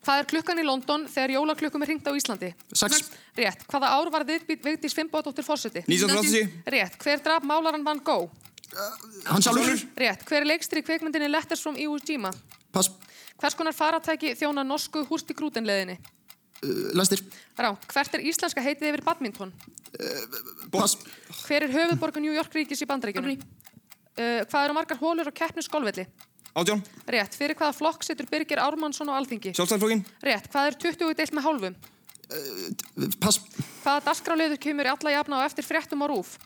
[0.05, 2.51] Hvað er klukkan í London þegar jólaklukkum er hringt á Íslandi?
[2.77, 3.09] Sex.
[3.35, 3.65] Rétt.
[3.67, 5.81] Hvaða ár var Vigdís Finnbóðdóttir fórseti?
[5.89, 6.61] 1980.
[6.69, 6.97] Rétt.
[7.01, 8.29] Hver draf málaran Van Gogh?
[9.25, 9.81] Hann sjálfur.
[9.97, 10.23] Rétt.
[10.29, 12.31] Hver er leikstur í kvikmyndinni Letters from Iwo Jima?
[12.71, 12.93] Pass.
[13.41, 15.97] Hvers konar faratæki þjóna norsku hústi grútenleðinni?
[16.61, 17.25] Uh, Lestir.
[17.57, 17.83] Ránt.
[17.91, 19.51] Hvert er íslenska heitið yfir badminton?
[20.71, 20.99] Pass.
[21.47, 23.41] Hver er höfuðborgu New York ríkis í bandaríkjunum?
[24.15, 26.05] Uh, hvað eru margar hólur á keppnu skólvelli?
[26.55, 26.79] Átján.
[27.11, 27.35] Rétt.
[27.35, 29.51] Fyrir hvaða flokk situr Birgir Ármannsson á Alþingi?
[29.57, 30.05] Sjálfstæðarflokkin.
[30.23, 30.47] Rétt.
[30.53, 31.75] Hvað er 20 deilt með hálfum?
[33.19, 33.41] Pass.
[33.83, 36.37] Hvaða dagskráliður kemur í alla jafna á eftir fréttum á rúf?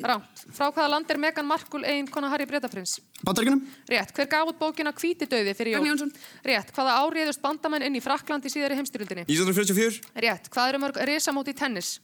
[0.00, 0.42] Ránt.
[0.56, 2.98] Frá hvaða land er Meghan Markle eigin kona Harry Bretaprins?
[3.22, 3.62] Bandaríkunum.
[3.90, 4.10] Rétt.
[4.16, 5.82] Hver gaf út bókina Hvítidauði fyrir jól?
[5.84, 6.12] Ragnar Jónsson.
[6.46, 6.72] Rétt.
[6.74, 9.26] Hvaða áriðust bandamenn inn í Frakland í síðari heimstyrjöldinni?
[9.28, 10.10] 1944.
[10.24, 10.48] Rétt.
[10.50, 11.98] Hvað eru mörg risamót í tennis?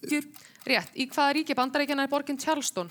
[0.00, 0.26] Fjör.
[0.66, 0.96] Rétt.
[0.96, 2.90] Í hvaða ríki bandaríkjana er borgin Charleston?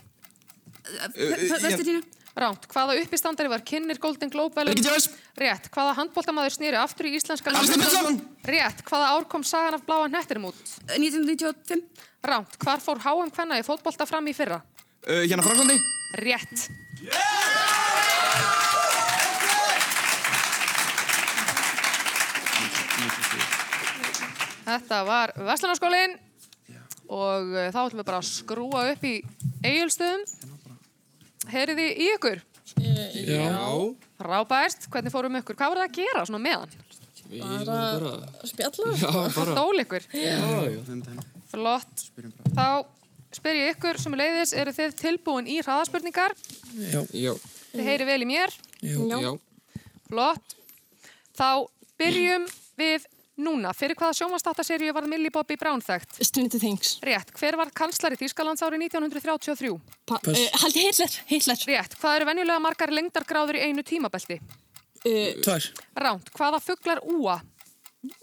[1.16, 2.02] Vesturtína.
[2.32, 2.64] Ránt.
[2.72, 4.64] Hvaða uppistandari var kynir Golden Globe?
[4.64, 5.10] Rikki Gervais.
[5.36, 5.68] Rétt.
[5.74, 8.20] Hvaða handbóltamaður snýri aftur í íslenska Arnsteinn Björnsson.
[8.48, 8.84] Rétt.
[8.88, 10.62] Hvaða ár kom sagan af bláa hnettinum út?
[10.95, 11.84] 1995.
[12.24, 12.56] Ránt.
[12.64, 14.62] Hvar fór HM hvenna í fótbolta fram í fyrra?
[15.03, 15.76] Uh, hérna Franklandi.
[16.24, 16.70] Rétt.
[24.72, 26.16] Þetta var Vestlunarskólinn
[27.12, 29.18] og þá ætlum við bara að skrúa upp í
[29.68, 30.24] eigilstöðum.
[31.49, 32.41] Heyrið þið í ykkur?
[33.26, 33.57] Já.
[34.22, 35.57] Frábært, hvernig fórum ykkur?
[35.57, 36.76] Hvað voruð það að gera svona meðan?
[37.31, 38.11] Bara
[38.47, 38.93] spjalla.
[38.99, 39.55] Já, bara.
[39.57, 40.07] Dól ykkur?
[40.13, 40.38] Já.
[41.51, 42.05] Flott.
[42.53, 42.68] Þá
[43.35, 46.35] spyr ég ykkur sem leiðis, eru þið tilbúin í hraðaspurningar?
[46.76, 47.01] Já.
[47.15, 47.34] Já.
[47.72, 48.55] Þið heyri vel í mér?
[48.84, 48.99] Já.
[49.23, 49.31] Já.
[50.11, 50.57] Flott.
[51.39, 51.49] Þá
[52.01, 52.47] byrjum
[52.80, 53.07] við
[53.43, 53.73] núna.
[53.77, 56.19] Fyrir hvaða sjónvarstáttaseríu var Millie Bobby Brown þekkt?
[56.23, 56.95] Stranger Things.
[57.05, 57.34] Rétt.
[57.38, 59.72] Hver var kanslari Þýskalands árið 1933?
[60.09, 61.18] Pa uh, Haldi Hitler.
[61.31, 61.63] Hitler.
[61.72, 61.97] Rétt.
[62.01, 64.39] Hvað eru venjulega margar lengdargráður í einu tímabelti?
[65.01, 65.72] Uh, Tvær.
[66.05, 66.31] Ránt.
[66.38, 67.39] Hvaða fuglar úa?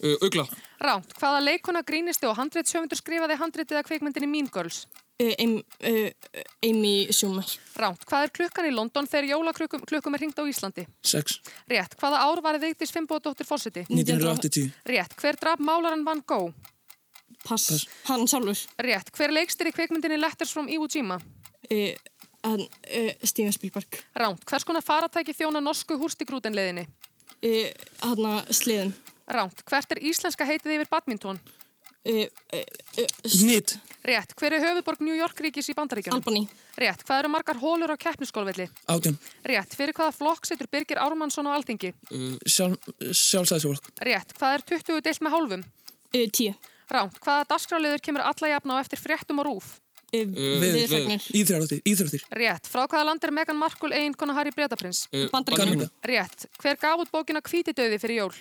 [0.03, 0.47] Uh, ugla.
[0.82, 1.12] Ránt.
[1.19, 4.86] Hvaða leikona grínisti og handritsöfundur skrifaði handritið að kvikmyndinni Mean Girls?
[5.19, 7.47] Amy, Schumer.
[7.74, 8.05] Ránt.
[8.07, 10.85] Hvað er klukkan í London þegar jólaklukkum klukkum er hringt á Íslandi?
[11.03, 11.40] Sex.
[11.70, 11.97] Rétt.
[11.99, 13.82] Hvaða ár var Vigdís Finnbóðdóttir fórseti?
[13.90, 14.70] 1980.
[14.86, 15.16] Rétt.
[15.19, 16.55] Hver draf málaran Van Gogh?
[17.43, 17.89] Pass.
[18.07, 18.62] Hann sjálfur.
[18.78, 19.11] Rétt.
[19.16, 21.19] Hver leikstir í kvikmyndinni Letters from Iwo Jima?
[21.69, 24.01] Hann, uh, Steven Spielberg.
[24.15, 24.47] Ránt.
[24.47, 26.86] Hvers konar faratæki þjóna norsku hústigrútenleðinni?
[27.43, 27.70] Uh,
[28.07, 28.95] hann að sliðin.
[29.28, 29.66] Ránt.
[29.66, 31.43] Hvert er íslenska heitið yfir badminton?
[32.07, 32.62] Uh, uh,
[33.03, 33.07] uh,
[33.43, 33.75] Nýtt.
[34.07, 34.33] Rétt.
[34.39, 36.23] Hver er höfuðborg New York ríkis í bandaríkjunum?
[36.23, 36.45] Albany.
[36.79, 37.03] Rétt.
[37.05, 38.69] Hvað eru margar hólur á keppniskólvelli?
[38.89, 39.19] Átján.
[39.45, 39.75] Rétt.
[39.77, 41.91] Fyrir hvaða flokk situr Birgir Ármannsson á Alþingi?
[42.09, 43.91] Uh, sjálf, sjálfstæðisfólk.
[44.07, 44.33] Rétt.
[44.39, 45.66] Hvað er 20 deilt með hálfum?
[46.15, 46.55] Uh, tíu.
[46.89, 47.19] Ránt.
[47.20, 49.75] Hvaða dagskráliður kemur alla jafna á eftir fréttum og rúf?
[50.09, 51.25] Uh, Viðfagnir.
[51.37, 51.83] Íþróttir.
[51.85, 52.23] Íþróttir.
[52.33, 52.70] Rétt.
[52.70, 55.05] Frá hvaða land er Meghan Markle eigin kona Harry Bretaprins?
[55.12, 55.91] Uh, Kanada.
[56.07, 56.47] Rétt.
[56.62, 58.39] Hver gaf út bókina Hvítidauði fyrir jól?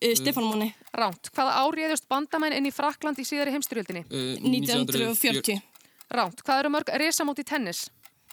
[0.00, 0.70] Uh, Stefán Máni.
[0.96, 1.28] Ránt.
[1.34, 4.02] Hvaða áriðust bandamenn inn í Frakland í síðari heimstyrjöldinni?
[4.08, 5.60] Uh, 1940.
[6.16, 6.40] Ránt.
[6.46, 7.84] Hvað eru mörg risamót í tennis?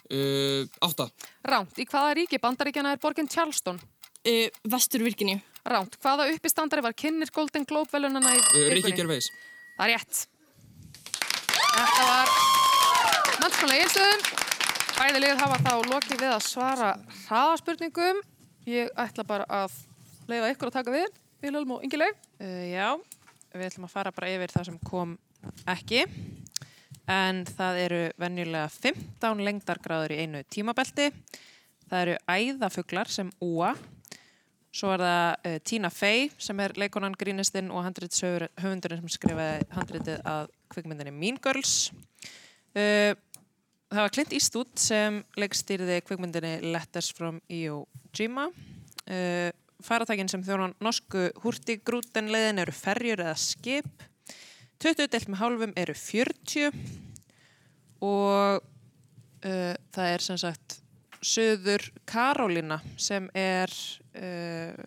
[0.07, 1.09] Uh, átta.
[1.43, 1.75] Ránt.
[1.75, 3.81] Í hvaða ríki bandaríkjana er borgin Charleston?
[4.23, 5.41] Uh, Vestur Virginíu.
[5.67, 5.99] Ránt.
[5.99, 8.97] Hvaða uppistandari var kynir Golden Globe velunana í Uh, Rikki vikunni?
[9.01, 9.27] Gervais.
[9.77, 10.23] Það er rétt.
[11.77, 12.31] Þetta var
[13.43, 14.23] mannskóla eiginstöðum.
[14.97, 16.87] Bæði liður hafa þá lokið við að svara
[17.27, 18.23] hraðaspurningum
[18.67, 19.75] Ég ætla bara að
[20.27, 21.11] leifa ykkur að taka við,
[21.43, 22.17] Vilhelm og Ingileif.
[22.41, 22.95] Uh, já,
[23.53, 25.17] við ætlum að fara bara yfir það sem kom
[25.69, 26.05] ekki.
[27.07, 31.11] En það eru venjulega 15 lengdargráður í einu tímabelti.
[31.87, 33.75] Það eru æðafuglar sem úa.
[34.73, 40.25] Svo er það uh, Tina Fey sem er leikonan grínistinn og handritshöfundurinn sem skrifaði handritið
[40.33, 41.91] að kvikmyndinni Mean Girls.
[42.73, 43.13] Uh,
[43.93, 47.85] það var Clint Eastwood sem leikstýrði kvikmyndinni Letters from Iwo
[48.17, 48.49] Jima.
[49.05, 49.53] Uh,
[49.83, 54.05] faratækin sem þjónan norsku húrtigrúten leiðin eru ferjur eða skip.
[54.83, 56.81] 20 delt með hálfum eru 40
[58.05, 60.79] og uh, það er sem sagt
[61.25, 63.73] Suður Karólina sem er
[64.21, 64.77] uh,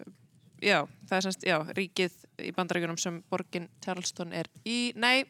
[0.63, 5.25] já, það er semst, já, ríkið í bandaríkunum sem borgin Charleston er í, nei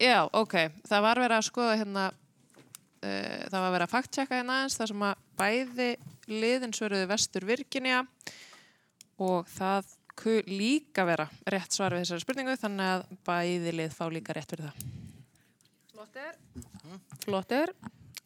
[0.00, 2.06] já, ok, það var verið að skoða hérna
[3.06, 5.90] uh, það var verið að faktchecka hérna aðeins það sem að bæði
[6.32, 8.02] liðin svöruðu vestur Virginia
[9.22, 14.06] og það ku líka vera rétt svar við þessari spurningu þannig að bæði lið fá
[14.12, 15.04] líka rétt fyrir það
[15.96, 16.34] Flottir.
[17.24, 17.72] Flottir.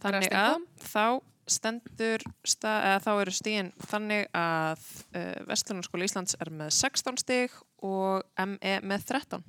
[0.00, 1.04] Þannig að þá
[1.50, 4.84] stendur, stað, eða þá eru stíðin þannig að
[5.18, 9.44] uh, Vestlunarskóla Íslands er með 16 stíg og ME með 13.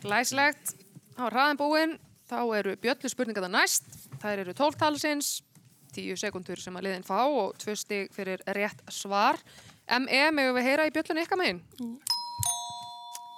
[0.00, 0.74] Glæslegt.
[1.16, 1.94] Þá er hraðin búinn.
[2.30, 3.88] Þá eru bjöllu spurningar það næst.
[4.22, 5.30] Það eru 12 talsins,
[5.96, 9.40] 10 sekundur sem að liðin fá og 2 stig fyrir rétt svar.
[9.90, 11.60] ME, megum við heyra í bjöllunni ykkar megin?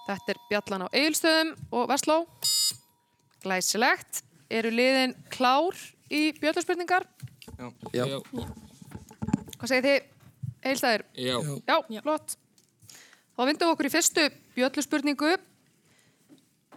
[0.07, 2.19] Þetta er bjallan á Egilstöðum og Vestló.
[3.43, 4.23] Glæsilegt.
[4.53, 5.79] Eru liðin klár
[6.13, 7.07] í bjölluspurningar?
[7.95, 8.05] Já.
[9.57, 10.11] Hvað segir þið?
[10.63, 11.07] Egilstæðir?
[11.17, 11.37] Já.
[11.65, 12.37] Já, flott.
[13.33, 14.27] Þá vindum við okkur í fyrstu
[14.59, 15.33] bjölluspurningu.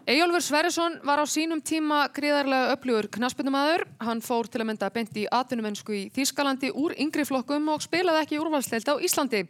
[0.06, 3.88] Eyjólfur Sverrisson var á sínum tíma gríðarlega öflugur knaspunumæður.
[4.06, 8.22] Hann fór til að mynda beint í atvinnumennsku í Þýskalandi úr yngri flokkum og spilaði
[8.22, 9.42] ekki úrvalstelt á Íslandi.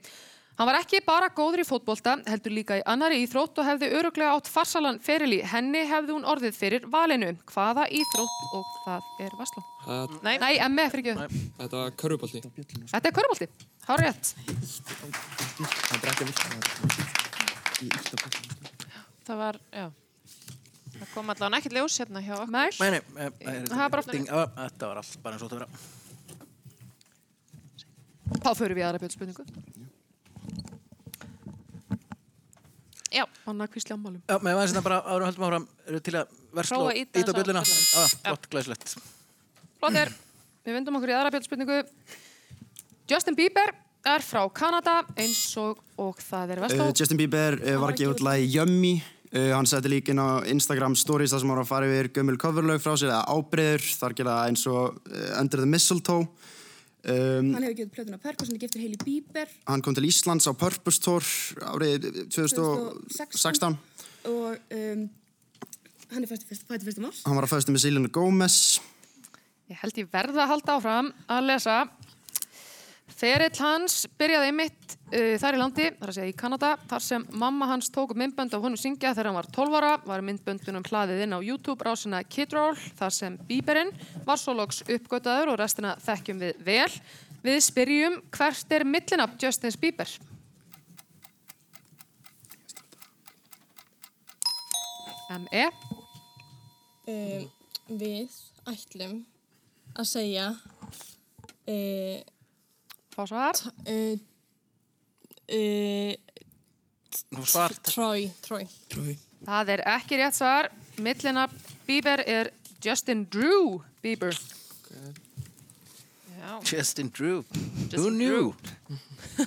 [0.55, 4.37] Hann var ekki bara góður í fótbolta, heldur líka í annari íþrótt og hefði öruglega
[4.37, 5.41] átt farsalan ferili.
[5.43, 7.33] Henni hefði hún orðið fyrir valinu.
[7.51, 9.65] Hvaða íþrótt og það er Vasló?
[9.83, 11.43] Það- Nei, Nei MF fyrir ekki.
[11.59, 12.41] Þetta var körfubolti.
[12.93, 13.49] Þetta er körubolti.
[13.89, 14.33] Há rétt.
[19.25, 19.91] Það var, já.
[20.95, 22.53] Það kom allavega ekkert ljós hérna hjá okkur.
[22.55, 22.69] Nei.
[22.79, 25.59] Nei, nei, eh, eh, Það bara- ding, ah, Þetta var allt bara eins og þetta
[25.59, 25.69] vera.
[28.45, 29.45] Þá förum við í aðra bjöldspurningu.
[33.15, 33.25] Já.
[33.47, 34.21] Anna Kvísli Ammálum.
[34.27, 37.19] Já, með aðeins þetta bara árum höldum áfram eru til að versla og að íta.
[37.21, 38.95] Já, flott, glæslegt.
[39.79, 40.11] Flottir.
[40.65, 41.83] Við vindum okkur í aðra bjöldspurningu.
[43.07, 43.71] Justin Bieber
[44.05, 46.87] er frá Kanada eins og, og það er Vestló.
[46.89, 48.95] Uh, Justin Bieber uh, var að gefa út lagi Yummy
[49.35, 52.11] uh, hann setti líka inn á Instagram stories þar sem hann var að fara yfir
[52.15, 56.23] gömul coverlaug frá sér eða ábreyður, þar gera það eins og uh, Under the Mistletoe
[56.23, 60.49] um, Hann hefur gefið plötuna Perkos, hann er giftur Hailey Bieber hann kom til Íslands
[60.49, 61.29] á Purpose Tour
[61.75, 63.77] árið 2016
[64.25, 65.05] og um,
[66.15, 67.23] hann er fættur fyrsta mars.
[67.27, 68.59] hann var að fæðast með Selena Gomez
[69.65, 71.75] Ég held ég verða að halda áfram að lesa.
[73.05, 77.25] Ferill hans byrjaði einmitt uh, þar í landi, þar að segja í Kanada, þar sem
[77.37, 81.21] mamma hans tók myndbönd af honum syngja þegar hann var 12 ára, var myndböndunum hlaðið
[81.23, 83.93] inn á YouTube rásina Kid Roll, þar sem Bieberinn
[84.25, 86.89] var svo loks uppgötaður og restina þekkjum við vel.
[87.45, 90.09] Við spyrjum hvert er millinafn Justins Bieber?
[95.35, 95.69] M.E.
[97.05, 97.45] Um,
[97.89, 98.33] við
[98.69, 99.19] ætlum
[99.93, 100.51] að segja
[101.69, 102.17] uh,
[103.15, 103.55] Fá svar
[103.87, 104.17] uh,
[105.55, 106.13] uh.
[107.95, 108.27] Troy.
[109.45, 110.67] Það er ekki rétt svar.
[110.99, 111.55] Millinafn
[111.87, 112.51] Bieber er
[112.83, 114.35] Justin Drew Bieber.
[116.45, 116.59] Já.
[116.71, 117.43] Justin Drew.
[117.89, 118.53] Justin Who knew?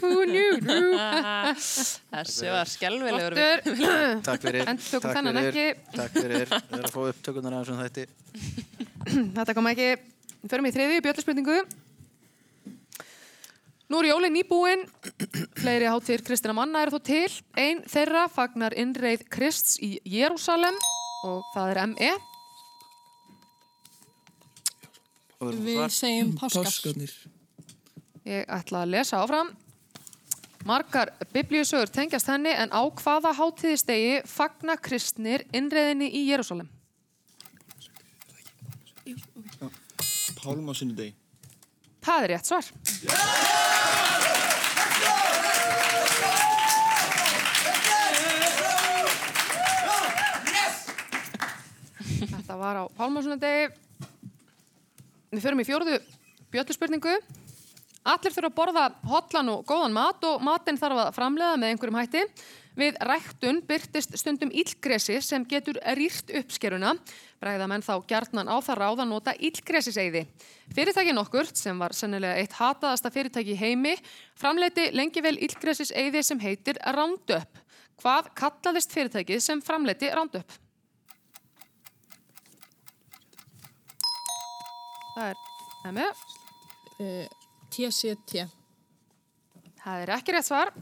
[0.00, 0.96] Who knew, Drew?
[2.12, 2.72] Þessi var.
[2.72, 3.62] Flottur.
[4.28, 4.64] Takk fyrir.
[4.64, 5.66] Takk fyrir, ekki.
[5.94, 6.46] Takk fyrir.
[6.48, 8.06] Það er að fá upptökunar af þessum þætti.
[9.38, 9.90] Þetta kom ekki.
[10.38, 11.60] Við förum í þriði bjöllarspurningu.
[13.88, 14.82] Nú er jólinn nýbúinn.
[15.56, 17.28] Fleiri hátir kristina manna eru þó til.
[17.56, 20.76] Einn þeirra fagnar innreið Krists í Jérúsalem
[21.24, 22.10] og það er ME.
[25.64, 26.68] Við segjum páskar.
[26.68, 27.14] Páskarnir.
[28.28, 29.54] Ég ætla að lesa áfram.
[30.68, 36.68] Margar biblíusögur tengjast henni en á hvaða hátíðistegi fagna kristnir innreiðinni í Jérúsalem?
[40.42, 41.14] Pálma sunnudegi.
[42.04, 42.68] Það er rétt svar.
[52.18, 53.68] Þetta var á Pálmásunadegi.
[55.28, 55.98] Við förum í fjóruðu
[56.54, 57.18] bjölluspurningu.
[58.08, 61.98] Allir þurfa að borða hotlan og góðan mat og matinn þarf að framleiða með einhverjum
[62.00, 62.22] hætti.
[62.78, 66.92] Við ræktun byrtist stundum ílgresi sem getur rýrt uppskeruna.
[67.42, 70.22] Bræða menn þá gjarnan á það ráð að nota ílgresiseiði.
[70.76, 73.96] Fyrirtæki nokkur, sem var sennilega eitt hataðasta fyrirtæki í heimi,
[74.38, 77.58] framleiti lengi vel ílgresiseiði sem heitir Roundup.
[77.98, 80.54] Hvað kallaðist fyrirtækið sem framleiti Roundup?
[85.16, 85.42] Það er
[85.90, 86.06] Emmi.
[86.98, 87.26] Uh,
[87.74, 88.46] TCT.
[89.82, 90.72] Það er ekki rétt svar.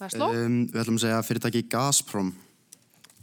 [0.00, 0.30] Vestló.
[0.32, 2.30] Um, við ætlum að segja fyrirtæki Gazprom.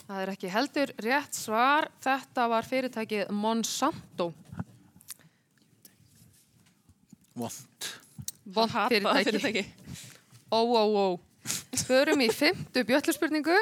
[0.07, 1.89] Það er ekki heldur rétt svar.
[2.05, 4.29] Þetta var fyrirtækið Monsanto.
[7.37, 7.89] Vont.
[8.45, 9.25] Vont Hatað fyrirtæki.
[9.31, 9.65] fyrirtæki.
[10.53, 11.07] Ó, ó, ó.
[11.87, 13.57] Förum í fymtu bjöllurspurningu.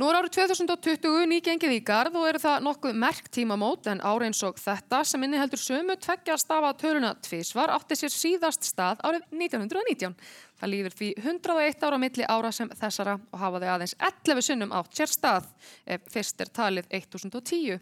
[0.00, 4.30] Nú er árið 2020 nýgengið í garð og eru það nokkuð merk tímamót en ári
[4.30, 9.02] eins og þetta sem inni heldur sömu tveggja stafa töluna tvísvar átti sér síðast stað
[9.04, 10.16] árið 1919.
[10.62, 14.74] Það líður því 101 ára milli ára sem þessara og hafa þau aðeins 11 sinnum
[14.78, 15.48] átt sér stað
[15.90, 17.80] ef fyrst er talið 1010.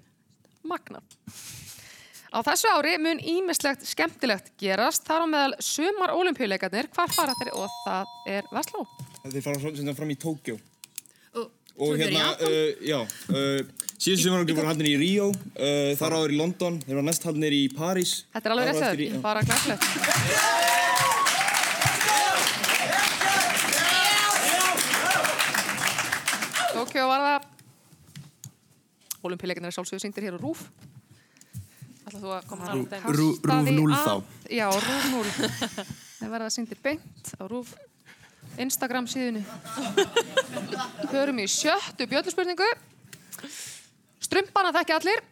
[0.64, 1.18] Magnað.
[2.32, 7.52] Á þessu ári mun ímislegt skemmtilegt gerast þar á meðal sumar olimpíuleikarnir hvar fara þeir
[7.58, 8.86] og það er Vestló.
[9.26, 10.56] Þeir fara sem fram í Tókjó.
[11.80, 12.98] Og þeir hérna, uh, já,
[13.32, 17.24] uh, síðustu sumarangli voru haldinir í Ríó, uh, þar áður í London, þeir voru næst
[17.28, 18.18] haldinir í París.
[18.34, 21.19] Þetta er alveg rétt þegar, bara glæslegt.
[26.90, 27.44] Tókjó var það.
[29.22, 30.64] Olimpíuleikarnir er sjálfsögur síndir hér á Rúf.
[32.08, 33.04] Ætlaðu þú að koma Rú- þeim?
[33.04, 34.14] Rú- Rúf Kastaði 0 að- þá.
[34.50, 35.30] Já, Rúf 0.
[36.18, 37.70] Það verða síndir beint á Rúf
[38.58, 39.44] Instagram síðunni.
[41.12, 42.66] Hörum í sjöttu bjölluspurningu.
[44.18, 45.22] Strumpana þekki allir.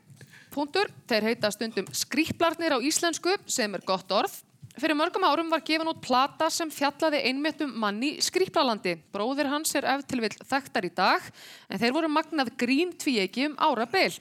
[0.54, 4.30] Puntur, þeir heita stundum skrýplarnir á íslensku sem er gott orð.
[4.78, 8.94] Fyrir mörgum árum var gefin út plata sem fjallaði einmitt um manni í skrýplalandi.
[9.14, 11.24] Bróðir hans er ef til vill þekktar í dag
[11.68, 14.14] en þeir voru magnað grín tvíegi um ára beil.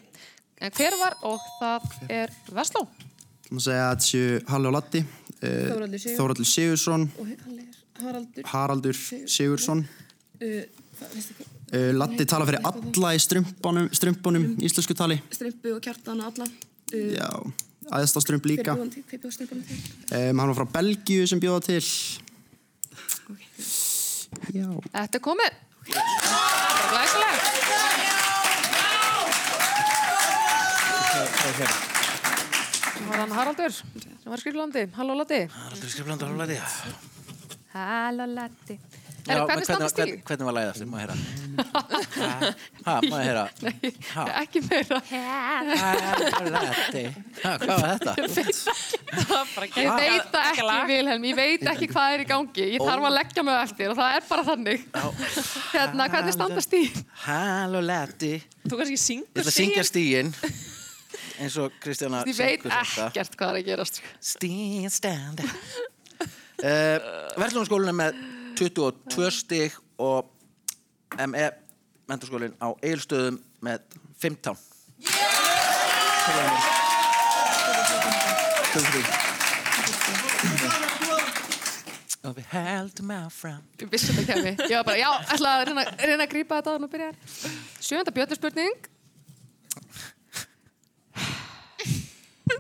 [0.58, 2.88] En hver var og það er Vestló.
[3.46, 5.04] Þú maður segja að þetta séu Halli og Latti,
[6.18, 7.06] Þóraldur Sigursson,
[8.02, 8.50] Haraldur.
[8.50, 9.86] Haraldur Sigursson.
[12.02, 15.20] Latti tala fyrir alla í strumpunum, strumpunum íslensku tali.
[15.34, 16.50] Strympu og kjartan og alla.
[16.94, 17.30] Uh, Já,
[17.91, 18.76] aðeins strump líka.
[18.77, 18.89] Um,
[20.11, 21.84] hann var frá Belgíu sem bjóða til.
[24.53, 24.68] Já.
[24.91, 25.51] Þetta er komið.
[25.88, 27.45] Bara glæsilegt.
[32.97, 34.88] Það var hann Haraldur sem var skriflandi.
[34.97, 35.41] Halló Latti.
[35.53, 36.57] Haraldur skriflandi, halló Latti.
[37.73, 38.80] Halló Latti.
[39.28, 40.22] Já, hvernig hvernig, þig?
[40.28, 41.16] hvernig var læðast, má ég heyra?
[42.88, 43.44] Ha, má ég heyra?
[44.14, 44.24] Ha?
[44.44, 44.99] Ekki meira.
[47.44, 48.14] Hvað var þetta?
[49.78, 51.28] Ég veit það ekki, Vilhelm.
[51.28, 52.68] Ég veit ekki hvað er í gangi.
[52.78, 54.88] Ég þarf að leggja mig eftir og það er bara þannig.
[55.74, 57.02] Hérna, hvernig standast þig?
[57.26, 58.34] Halló Latti.
[58.68, 60.34] Þú kannski Ég syngur ætla að syngja stíin
[61.38, 63.06] eins og Kristjana Ég veit syngur þetta.
[63.12, 64.02] ekkert hvað er að gerast.
[64.24, 66.98] Stíin stand uh,
[67.38, 68.22] Verðlunarskólinn er með
[68.58, 70.34] 22 stig og
[71.30, 71.52] ME
[72.10, 73.80] menturskólinn á Eilstöðum með
[74.18, 74.58] 15
[82.28, 84.54] Og við heldum áfram Ég vissi þetta kemi.
[84.68, 87.16] Ég var bara, já, ætla að reyna, reyna að grípa þetta og nú byrjar.
[87.80, 88.90] Sjönda bjölluspurning.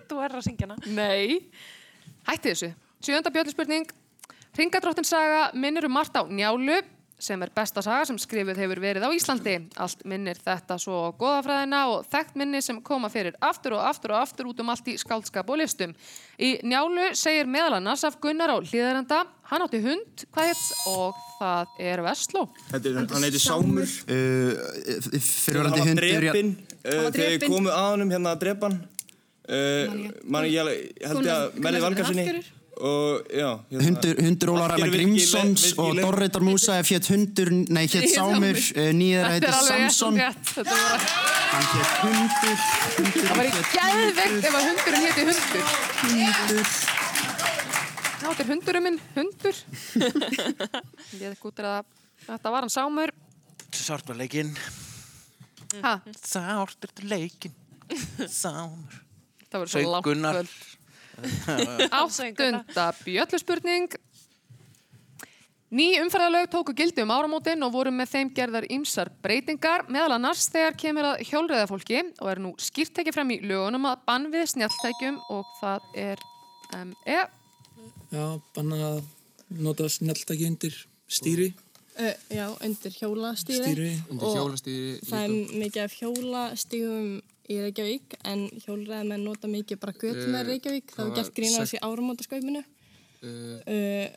[0.07, 0.77] Þú er að syngja hana.
[0.87, 1.49] Nei,
[2.29, 2.69] hætti þessu.
[3.03, 3.91] Sjönda bjölluspurning.
[4.57, 6.79] Ringadróttin saga minnir um margt á njálu
[7.19, 9.55] sem er besta saga sem skrifuð hefur verið á Íslandi.
[9.81, 14.13] Allt minnir þetta svo á goðafræðina og þekkt minni sem koma fyrir aftur og aftur
[14.13, 15.95] og aftur út um allt í skáldskap og listum.
[16.37, 21.23] Í njálu segir meðal annars af Gunnar á hlýðarenda, hann átti hund, hvað hétt, og
[21.39, 22.43] það er Vestló.
[22.73, 23.95] Þetta er, hann heiti Sámur.
[24.09, 24.51] Uh,
[25.21, 26.11] fyrirverandi hann var hundur.
[26.21, 27.57] drepinn Hann uh, var þegar ég drepinn.
[27.57, 28.79] komu að honum hérna að drepa hann.
[29.47, 29.97] Uh,
[30.27, 32.56] manni, ég ég held ég að Gunnar Valgarsinni.
[32.77, 38.13] Hérna- Hundur, hundur Ólar Virki, Grímsons og Dorritar Músa ef hétt hundur, nei hétt Hét
[38.15, 40.19] Sámur, er alveg rétt, Samson.
[40.21, 40.53] rétt.
[40.53, 40.99] Þetta var
[41.47, 42.57] Hann hétt hundur,
[43.27, 45.65] Það var í geðveikt ef að hundurinn héti hundur.
[46.03, 46.65] Hundur.
[48.17, 49.55] Já, þetta er hundurinn minn, hundur.
[51.17, 51.83] Ég hef út að
[52.27, 53.13] þetta var hann Sámur.
[53.77, 54.53] Sárt var leikinn
[55.83, 55.97] Ha?
[56.23, 57.53] Sárt er þetta leikinn
[58.31, 58.95] Sámur
[59.51, 60.39] Það verður svo langt Gunnar.
[62.01, 63.95] Áttunda bjölluspurning.
[65.67, 70.45] Ný umferðarlög tóku gildi um áramótin og voru með þeim gerðar ýmsar breytingar, meðal annars
[70.53, 74.45] þegar kemur að hjólreiðafólki og er nú skýrt tekið frem í lögunum að bann við
[74.53, 76.23] snjalltækjum og það er
[76.77, 77.19] um, e,
[78.15, 78.23] Já,
[78.55, 79.01] banna að
[79.59, 80.77] nota snjalltæki undir
[81.11, 81.49] stýri.
[81.97, 83.63] Uh, já, undir hjólastíði.
[83.65, 83.91] Stýri.
[84.13, 87.07] Undir hjólastýri Það er mikið af hjólastíðum
[87.47, 89.93] í Reykjavík en hjólræðamenn nota mikið bara
[90.33, 90.91] með Eh, Reykjavík.
[90.91, 92.63] Það það var gert var grín á sekt- þessi áramótaskaupinu.
[93.23, 94.07] Uh,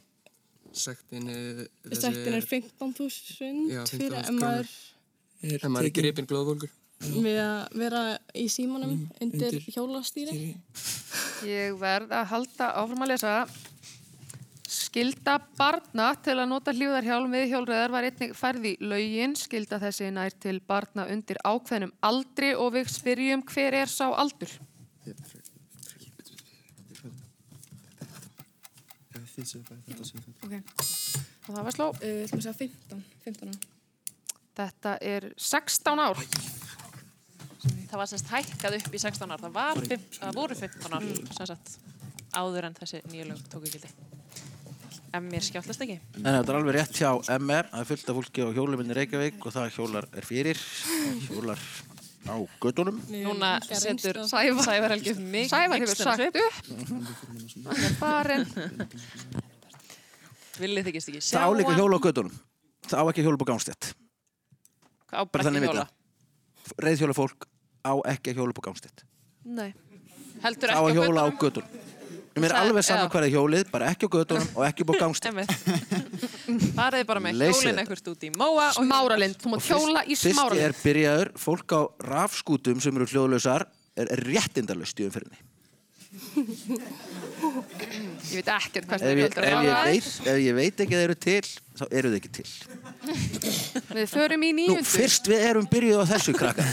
[0.77, 1.63] sektin er...
[1.97, 4.69] Sektin er 15.000 Já, fyrir 15.000 ef maður
[5.57, 6.71] Ef maður er gripinn glóðvolgur.
[7.01, 8.01] við að vera
[8.37, 8.91] í símanum
[9.25, 10.51] undir, undir hjólastýri.
[11.49, 13.35] Ég verð að halda áfram að lesa.
[14.91, 19.37] Skilda barna til að nota hljóðarhjálm við hjólreðar var einnig færð í laugin.
[19.39, 24.51] Skilda þessi nær til barna undir ákveðnum aldri og við spyrjum hver er sá aldur.
[30.43, 30.59] Ok.
[30.59, 31.91] Og það var sló.
[32.03, 33.73] Uh, Þú veist að 15, 15 ára.
[34.59, 36.27] Þetta er 16 ár.
[37.63, 39.47] Það var semst hækkað upp í 16 ár.
[39.47, 41.11] Það, var, fimm, það voru 15 ár
[41.47, 41.77] sagt,
[42.35, 44.10] áður en þessi nýju lög tóku gildi.
[45.13, 45.97] En mér skjáttlast ekki.
[46.21, 47.11] En þetta er alveg rétt hjá
[47.41, 50.61] MR, það er fullt af fólki á hjóluminn í Reykjavík og það hjólar er fyrir,
[51.27, 51.63] hjólar
[52.31, 53.01] á göttunum.
[53.11, 54.63] Núna setur Sævar.
[54.69, 56.39] Sævar hefur sagt upp.
[57.67, 58.47] Hann er farinn.
[60.61, 61.81] Viljið þykist ekki Það á líka hann.
[61.81, 62.35] hjóla á göttunum.
[62.91, 63.91] Það á ekki hjóla gangstétt.
[65.11, 65.87] Á Bara þannig hjóla.
[65.87, 66.75] vita.
[66.87, 67.49] Reyðhjóla fólk
[67.83, 69.05] á ekki hjóla á gangstétt.
[69.45, 69.73] Nei.
[70.45, 71.69] Heldur Það á ekki á götunum?
[72.37, 75.27] Mér er Það- alveg saman er hjólið, bara ekki á göttunum og ekki gangstétt.
[75.31, 75.51] Einmitt.
[76.77, 77.83] Farið bara með Leysið hjólinn þetta.
[77.83, 79.37] eitthvað út í móa og Smáralind.
[79.43, 80.65] Þú mátt hjóla í Fyrst smáralind.
[80.69, 83.67] er byrjaður, fólk á rafskútum sem eru hljóðlausar
[83.99, 85.41] er réttindalust í umferðinni.
[88.31, 90.95] Ég veit ekkert Ef hvernig ég, við ef, ég höldum veit, ef ég veit ekki
[90.97, 92.49] að þeir eru til, þá eru þau ekki til.
[93.91, 94.89] Við förum í Nú, nýjundu.
[94.91, 96.67] fyrst við erum byrjuð á þessu krakka.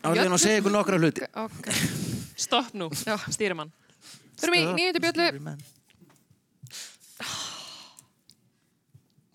[0.00, 1.28] Árið að segja ykkur nokkra hluti.
[1.44, 1.68] Ok.
[2.40, 3.72] Stopp nú, stýrimann.
[4.40, 5.54] Förum í nýjundu bjöllu.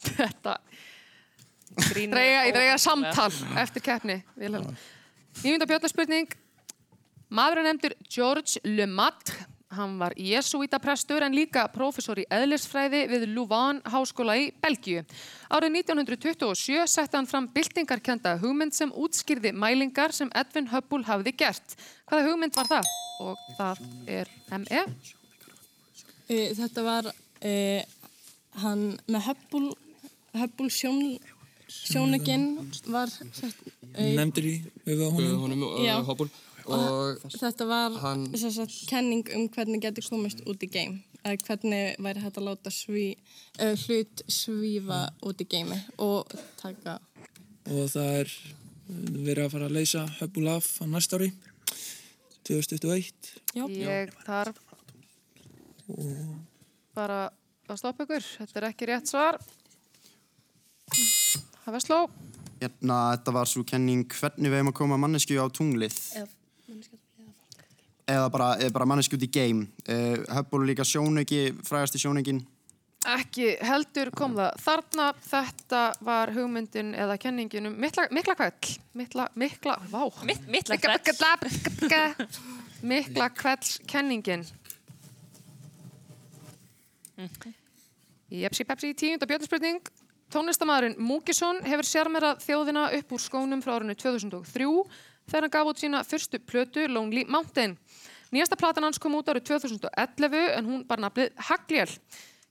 [0.06, 0.57] Þetta.
[1.76, 4.22] Dreyga, ég dreyga samtal eftir keppni.
[4.38, 6.30] Nýjunda bjöllu spurning.
[7.36, 9.48] Maður er nefndur George Lemaitre.
[9.76, 15.04] Hann var jesuítaprestur en líka prófessor í eðlisfræði við Louvain háskóla í Belgíu.
[15.52, 21.76] Árið 1927 setti hann fram byltingarkenda hugmynd sem útskýrði mælingar sem Edwin Hubble hafði gert.
[22.08, 22.90] Hvaða hugmynd var það?
[23.26, 23.84] Og það
[24.18, 24.32] er
[24.64, 24.86] ME.
[26.26, 27.82] Uh, þetta var uh,
[28.64, 29.76] hann með Hubble,
[30.36, 31.04] Hubble sjón,
[31.70, 32.50] sjónuginn
[32.90, 33.62] var sett,
[33.92, 34.58] uh, Nefndir í
[34.88, 35.40] höfuð á honum.
[35.44, 36.10] honum og.
[36.10, 36.32] Hubble.
[36.68, 41.04] Og Og þetta var hann- sem sagt, kenning um hvernig getur komist út í geim
[41.26, 43.16] eða hvernig væri hægt að láta sví,
[43.60, 46.30] uh, hlut svífa út í geimi og
[46.62, 47.00] taka
[47.68, 48.32] Og það er
[49.26, 51.32] verið að fara að leysa Hubble af á næsta ári,
[52.46, 53.14] 2021.
[53.56, 53.66] Já.
[53.68, 54.60] Ég þarf
[56.96, 57.30] bara
[57.70, 58.22] að stoppa ykkur.
[58.38, 59.40] Þetta er ekki rétt svar.
[61.66, 62.04] Var sló.
[62.62, 65.98] Hérna, þetta var svo kenning hvernig við hefum að koma mannesku á tunglið.
[68.06, 69.64] Eða bara, eða bara mannesku út í geim.
[69.90, 72.44] Uh, Hubble er líka sjónauki, frægasti sjónaukinn.
[73.06, 75.07] Ekki heldur kom það þarna.
[75.26, 78.76] Þetta var hugmyndin eða kenningin um mikla, mikla kvæll.
[78.98, 80.03] Mikla, mikla, vá.
[80.26, 82.30] Mitt, mikla kvæll.
[82.86, 84.45] Mikla kvells kenningin.
[88.30, 89.82] Jepsi Pepsi, tíunda björnspurning.
[90.34, 94.65] Tónlistamæðurinn Múkisson hefur sjarmerað þjóðina upp úr skónum frá árinu 2003
[95.30, 97.77] þegar hann gaf út sína fyrstu plötu Lonely Mountain.
[98.36, 101.88] Nýjasta platan hans kom út árið 2011 en hún bar nafnið Hagljel.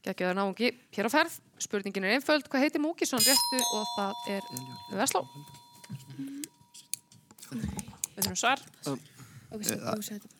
[0.04, 1.34] Gekkjaður náungi hér á ferð.
[1.60, 2.48] Spurningin er einföld.
[2.48, 4.48] Hvað heitir Múkisson réttu og það er
[4.96, 5.22] Vesló.
[7.52, 8.64] Við þurfum svar.
[8.88, 8.96] Uh,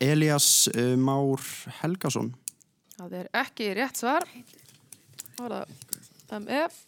[0.00, 1.44] Elias uh, Már
[1.82, 2.32] Helgason.
[2.96, 4.24] Það er ekki rétt svar.
[5.36, 5.76] Það var
[6.24, 6.82] það MF.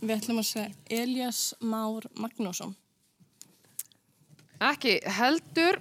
[0.00, 0.70] Við ætlum að segja
[1.02, 2.72] Elias Már Magnússon.
[4.60, 5.80] Ekki heldur.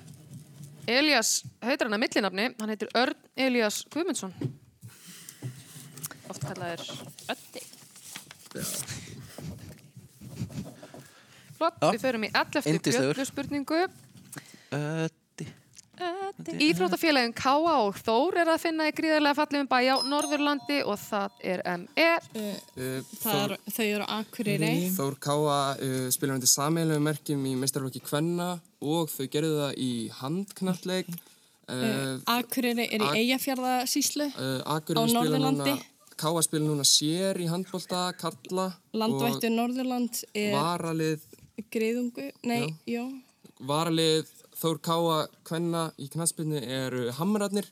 [0.90, 2.48] Elias heitir hann að millinafni.
[2.62, 4.34] Hann heitir Örn Elias Guðmundsson.
[6.30, 6.86] Oft kallaður
[7.34, 7.64] Ötti.
[11.60, 12.70] Flott, við förum í 11.
[12.72, 13.18] Yndislegur.
[13.18, 13.82] bjöllu spurningu.
[14.72, 15.19] Öddi.
[16.58, 21.38] Íþróttafélagin Káa og Þór er að finna í gríðarlega fallegum bæ á Norðurlandi og það
[21.54, 22.10] er ME.
[22.34, 24.72] Uh, Það er, þau eru á Akureyri.
[24.98, 28.52] Þór Káa uh, spilar undir sameiginlegu merkjum í meistarflokki Kvenna
[28.82, 31.14] og þau gerðu það í handknalleg
[31.70, 33.36] Uh, Akureyri er í
[34.34, 35.76] Uh, á Norðurlandi.
[36.20, 38.66] Káa spila núna sér í handbólta, kalla
[38.98, 41.22] Landvættur Norðurland er varalið,
[41.72, 43.06] Greiðungu, nei, já.
[43.64, 44.28] varalið
[44.60, 47.70] Þór Káa Kvenna í knastbyrnu eru Hamrarnir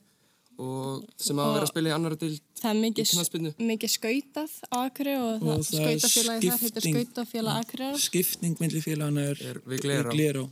[0.57, 3.51] og sem Og verið að spila í annara dild Það er í mikið, knastbyrnu.
[3.67, 7.99] mikið skautað á Akureyri og, Og skautafélagi þar heitir skautafélag Akureyri.
[8.01, 9.83] Skipting myndli félagana er, er við.
[10.15, 10.47] Glerá.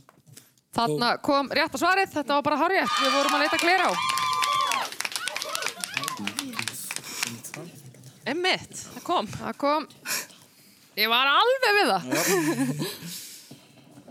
[0.76, 3.90] Þarna kom rétt að svarið, þetta var bara hárrétt, við vorum að leita gler á.
[8.26, 9.26] Emmitt, það kom.
[9.40, 9.88] Það kom.
[11.00, 12.02] Ég var alveg við það.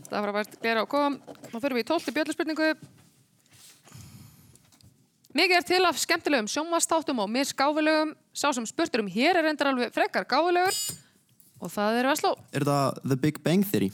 [0.10, 1.18] það var að vera gler á kom.
[1.52, 2.70] Þá fyrir við í tólti bjölluspurningu.
[5.36, 8.14] Mikið er til af skemmtilegum sjónvastáttum og misgáfilegum.
[8.32, 10.78] Sá sem spurtur um hér er reyndar alveg frekar gáfilegur.
[11.60, 12.36] Og það er Vesló.
[12.56, 13.92] Er það The Big Bang Theory?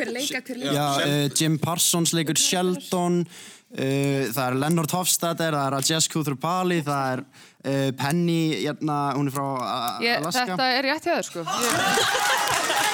[0.00, 3.80] Hver leika, hver Já, uh, Jim Parsons leikur Sheldon, uh,
[4.32, 9.36] það er Leonard Hofstadter, það er Rajesh Kuthurpali, það er uh, Penny, hérna, hún er
[9.36, 10.46] frá uh, Ég, Alaska.
[10.54, 11.44] þetta er rétt hjá þér sko.
[11.44, 12.89] Ég...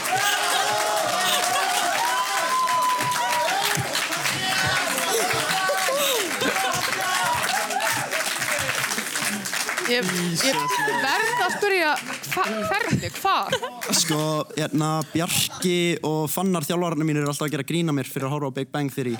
[9.86, 10.02] Ég,
[10.42, 10.56] ég
[11.04, 11.92] verð að spyrja
[12.34, 13.54] hvernig, hvað?
[13.94, 14.18] Sko,
[14.56, 15.76] hérna, Bjarki
[16.06, 18.72] og Fannar þjálfarnir mín eru alltaf að gera grína mér fyrir að horfa á Big
[18.74, 19.14] Bang Theory.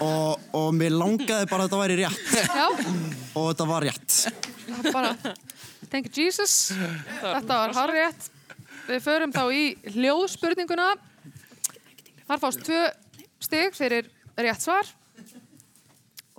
[0.00, 2.34] Og, og mér langaði bara að þetta væri rétt.
[2.48, 2.66] Já,
[3.36, 4.18] og þetta var rétt.
[4.88, 5.14] bara
[5.90, 6.70] Thank Jesus.
[7.20, 8.30] Þetta var harriðett
[8.90, 9.64] Við förum þá í
[9.94, 10.88] hljóðspurninguna.
[12.26, 12.80] Þar fást tvö
[13.42, 14.08] stig fyrir
[14.40, 14.88] rétt svar.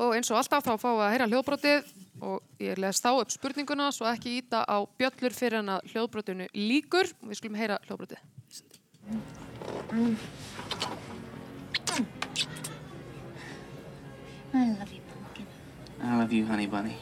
[0.01, 3.33] Og eins og alltaf þá fáum við að heyra hljóðbrotið og ég les þá upp
[3.33, 7.81] spurninguna svo ekki íta á bjöllur fyrir en að hljóðbrotinu líkur og við skulum heyra
[7.87, 8.21] hljóðbrotið
[14.53, 15.47] I love you, pumpkin.
[16.03, 16.97] I love you, honey bunny.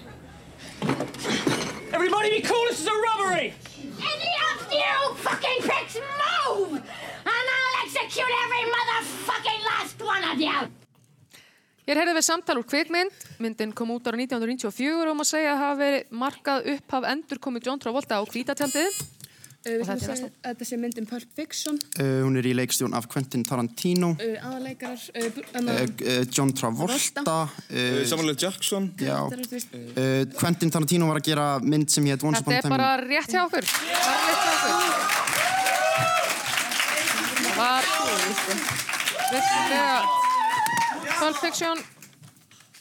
[1.91, 3.53] Everybody be cool, this is a robbery!
[3.81, 6.73] Any of you fucking pricks move!
[6.73, 10.88] And I'll execute every motherfucking last one of you!
[11.89, 13.23] Hér heyrðum við samtal úr kvikmynd.
[13.41, 17.65] Myndin kom út ára 1994 og má segja að hafa verið markað upphaf endur komið
[17.65, 18.99] John Travolta á kvítatjaldið.
[19.59, 21.79] Uh, þetta er segja þetta sé mynd um Pulp Fiction.
[21.97, 26.53] Uh, hún er í leikstjón af Quentin Tarantino, Uh, aðaleikarar, uh, uh, anna- uh, John
[26.55, 28.37] Travolta, Uh, Samuel L.
[28.39, 28.91] Jackson.
[28.95, 29.65] Þetta er,
[29.97, 32.77] Uh, Quentin Tarantino var að gera mynd sem hétt Once Upon Þetta a er Time.
[32.77, 33.65] bara rétt hjá okkur.
[33.97, 35.09] Bara rétt hjá okkur.
[37.49, 37.83] Það var
[39.33, 40.18] virkilega
[41.19, 41.79] Pulp Fiction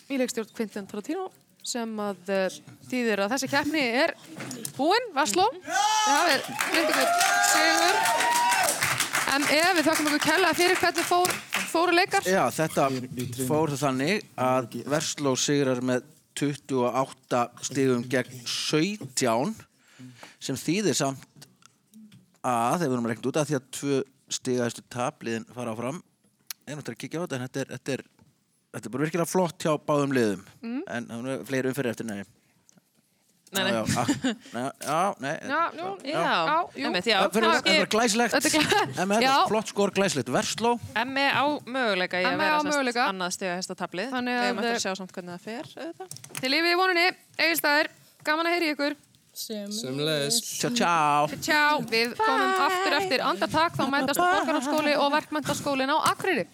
[0.09, 1.27] í leikstjórn Quentin Tarantino
[1.67, 2.59] sem að uh,
[2.89, 4.13] þýðir að þessi keppni er
[4.77, 5.49] búinn, Vasló.
[5.67, 7.11] Hafið flytt ykkur
[7.53, 7.99] sigur.
[9.35, 11.35] En ef við þakkum ykkur kella fyrir hvernig fór,
[11.69, 12.29] fóru leikar.
[12.31, 12.87] Já, þetta
[13.49, 16.07] fór það þannig að Versló sigrar með
[16.39, 19.57] 28 stigum gegn 17
[20.39, 21.49] sem þýðir samt
[22.47, 23.99] að, þegar við erum reynd út af því að tvö
[24.39, 25.99] stigaðistu tapliðin fara áfram
[26.69, 28.03] er náttúrulega að kíkja á þetta en þetta er, þetta er,
[28.79, 30.83] þetta er bara virkilega flott hjá báðum liðum Mm.
[30.89, 32.23] en það er fleiri umfyrir eftir nei
[33.49, 33.71] Nei, nei.
[33.73, 34.09] Já, já, ah,
[34.53, 36.25] nei, já, nei Já, jú, Já,
[36.77, 37.21] já.
[37.33, 39.31] Það er glæsilegt Þetta glæ- En með Já.
[39.49, 43.07] flott skor glæsilegt Versló Emmi á möguleika að vera á möguleika.
[43.09, 44.11] annað stiga hesta tablið.
[44.13, 45.65] Þannig Við að- erum eftir að sjá samt hvernig það fer.
[45.81, 46.41] auðvitað.
[46.43, 47.07] Til lífið í vonunni,
[47.39, 47.89] Egilstaðir,
[48.29, 48.97] gaman að heyri ykkur.
[49.33, 50.37] Sömulegis.
[50.61, 51.39] Tjá, tjá.
[51.41, 56.45] Tjá, við komum aftur eftir andartak, þá mætast Borgarhaldsskóli og Verkmentaskólin á Akureyri.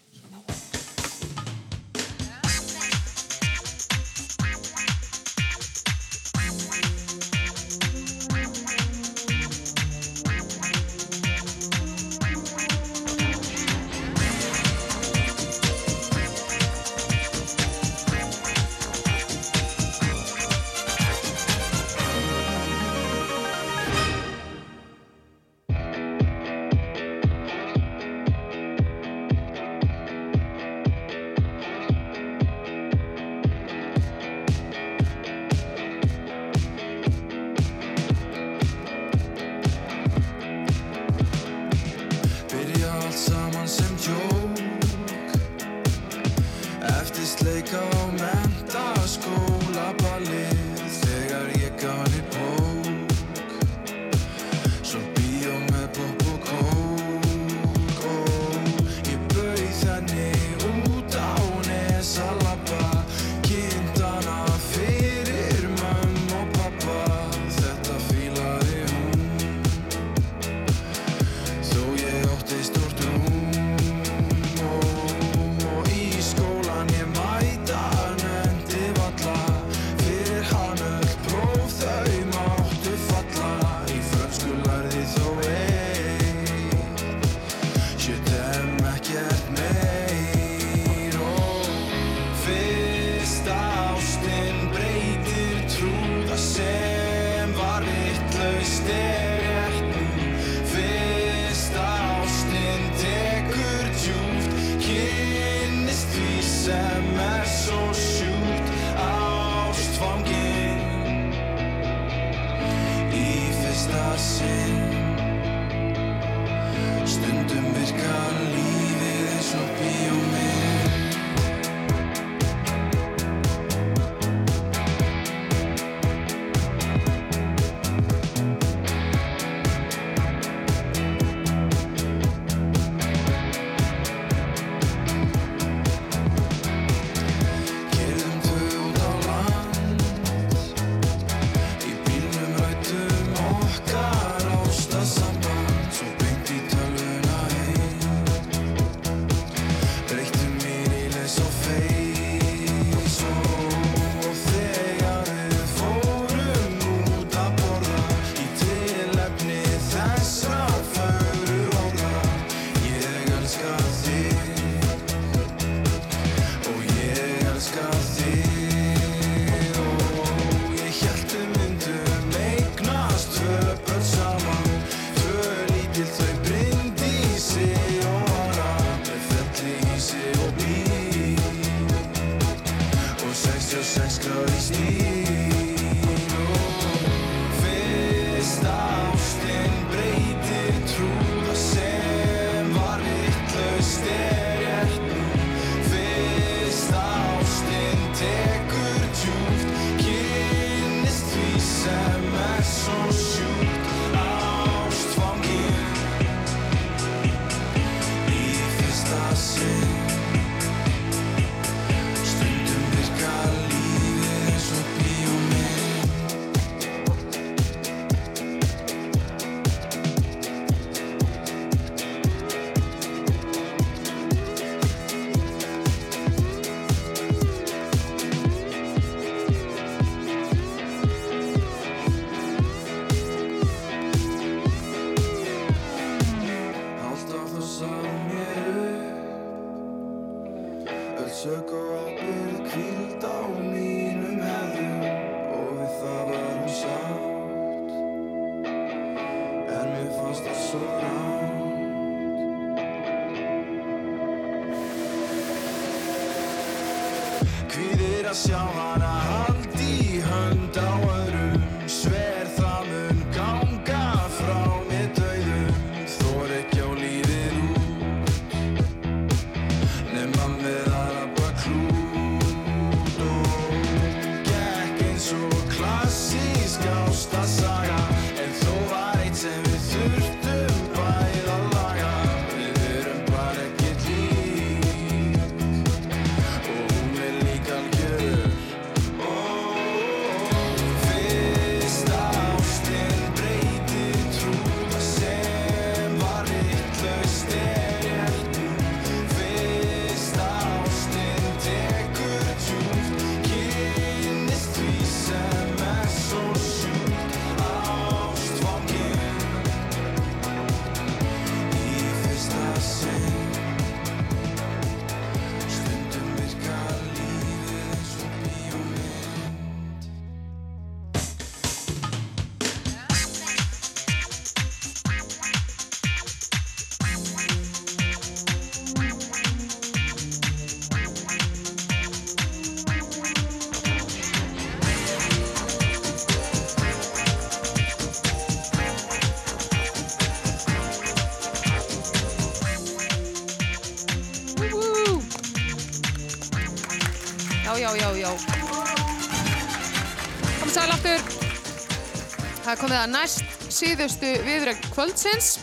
[352.85, 355.55] Komið að næst síðustu viðrögn kvöldsins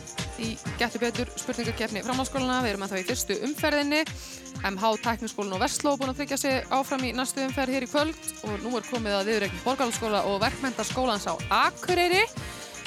[0.41, 2.63] í Gettu betur spurningakefni framhaldsskólana.
[2.63, 3.99] Við erum að þá í fyrstu umferðinni.
[4.65, 8.31] MH Tekniskólinn og Vestló búin að tryggja sig áfram í næstu umferð hér í kvöld
[8.47, 12.23] og nú er komið að viðrögn Borgarhaldsskóla og Verkmentaskólans á Akureyri.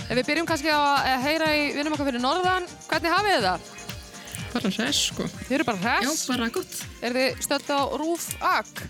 [0.09, 3.71] Ef við byrjum kannski að heyra í vinnum okkar fyrir norðan, hvernig hafið þið það?
[4.57, 5.29] Bara hress, sko.
[5.45, 6.27] Þið eru bara hress?
[6.27, 6.77] Já, bara gott.
[7.07, 8.85] Er þið stödd á Rúf Ak?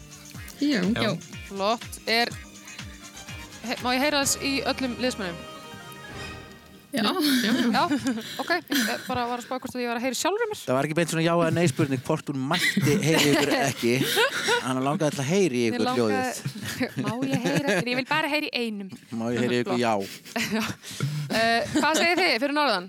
[0.64, 0.80] Já.
[0.80, 1.12] Já.
[1.50, 2.00] Flott.
[2.08, 2.32] Er,
[3.68, 5.42] he, má ég heyra þess í öllum liðsmönnum?
[6.94, 7.02] Já.
[7.74, 7.80] Já,
[8.38, 8.50] ok.
[8.70, 10.58] Ég bara var að spá hvort að ég var að heyra sjálfur mér.
[10.62, 13.94] Það var ekki beint svona já eða nei spurning hvort hún mætti heyri ykkur ekki.
[14.62, 16.38] Hann langaði alltaf að heyri ykkur hljóðið.
[17.02, 17.90] Má ég heyra þér?
[17.90, 18.92] Ég vil bara heyra í einum.
[19.18, 19.94] Má ég heyri ykkur já.
[21.34, 22.84] Uh, hvað segir þið fyrir norðan?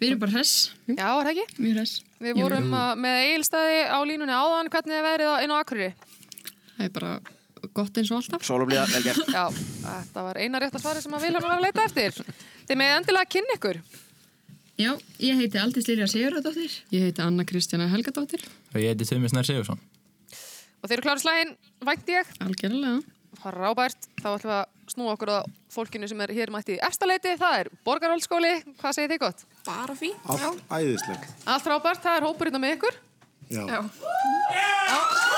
[0.00, 0.52] Við erum bara hress.
[0.88, 1.56] Já, er það ekki?
[1.60, 1.92] Mjög hress.
[2.24, 4.70] Við vorum uh, með eigilstæði á línunni áðan.
[4.72, 5.90] Hvernig er verið á- inn á Akureyri?
[6.78, 7.10] Það er bara
[7.76, 8.44] gott eins og alltaf.
[8.46, 9.32] Sólublíða, vel gert.
[9.32, 9.44] Já,
[9.84, 12.34] þetta var eina rétta svari sem að Vilhelm var að leita eftir.
[12.68, 13.80] Þið með endilega kynni ykkur.
[14.80, 14.92] Já,
[15.22, 16.76] ég heiti Aldís Lilja Sigurðardóttir.
[16.94, 18.44] Ég heiti Anna Kristjana Helgadóttir.
[18.72, 19.80] Og ég heiti Tumi Snær Sigursson.
[20.82, 21.52] Og þeir eru klára slægin,
[21.86, 22.30] vænt ég.
[22.42, 23.00] Algjörlega.
[23.42, 27.34] Rábært, þá ætlum við að snúa okkur að fólkinu sem er hér mætti í efstaleiti.
[27.40, 28.52] Það er Borgarholtskóli.
[28.80, 29.44] Hvað segir þið gott?
[29.66, 30.14] Bara fín.
[30.30, 31.28] Allt æðisleg.
[31.48, 32.98] Allt rábært, það er hópurinn með ykkur.
[33.52, 33.66] Já.
[33.68, 35.31] Já.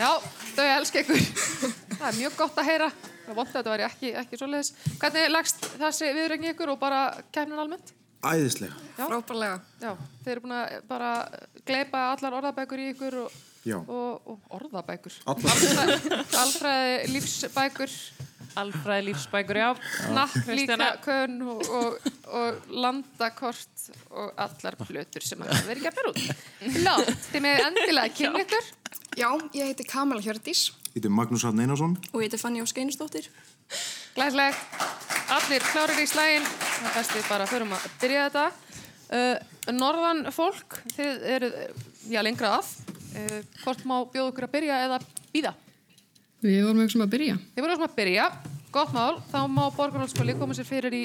[0.00, 0.14] Já,
[0.56, 1.24] þau elska ykkur.
[1.98, 2.86] Það er mjög gott að heyra.
[2.94, 4.70] Það er vont að þetta væri ekki, ekki svoleiðis.
[5.02, 7.00] Hvernig leggst þessi viðrögn ykkur og bara
[7.34, 7.92] kemnin almennt?
[8.24, 8.78] Æðislega.
[8.96, 9.58] Frábærlega.
[9.82, 9.92] Já,
[10.24, 11.10] þeir eru búin að bara
[11.68, 13.36] gleypa allar orðabækur í ykkur og,
[13.84, 15.20] og, og orðabækur.
[15.34, 15.94] Allar.
[16.46, 18.00] Alfræði lífsbækur.
[18.58, 19.68] Alfræði lífsbækur, já.
[20.16, 20.88] Natt líka Kristjana.
[21.04, 26.20] könn og, og, og landakort og allar blötur sem að verið gefnir út.
[26.80, 28.70] Flott, þið með endilega kynna ykkur.
[29.20, 31.94] Já, ég heiti Kamala Hjördís Ég heiti Magnús Harn Einarsson.
[32.12, 33.28] og ég heiti Fanny Ósk Einarsdóttir.
[34.16, 34.56] Glæsleg,
[35.30, 36.46] allir klárir í slægin,
[36.82, 38.44] það best við bara förum að byrja þetta.
[39.10, 41.50] Uh, norðan fólk, þið eru,
[42.10, 42.72] já, lengra að.
[43.14, 44.98] Uh, hvort má bjóða okkur að byrja eða
[45.34, 45.54] býða?
[46.40, 47.34] Við vorum ekki sem að byrja.
[47.54, 48.26] Þið voru sem að byrja,
[48.72, 51.02] gott mál, þá má Borgarhólskóli koma sér fyrir í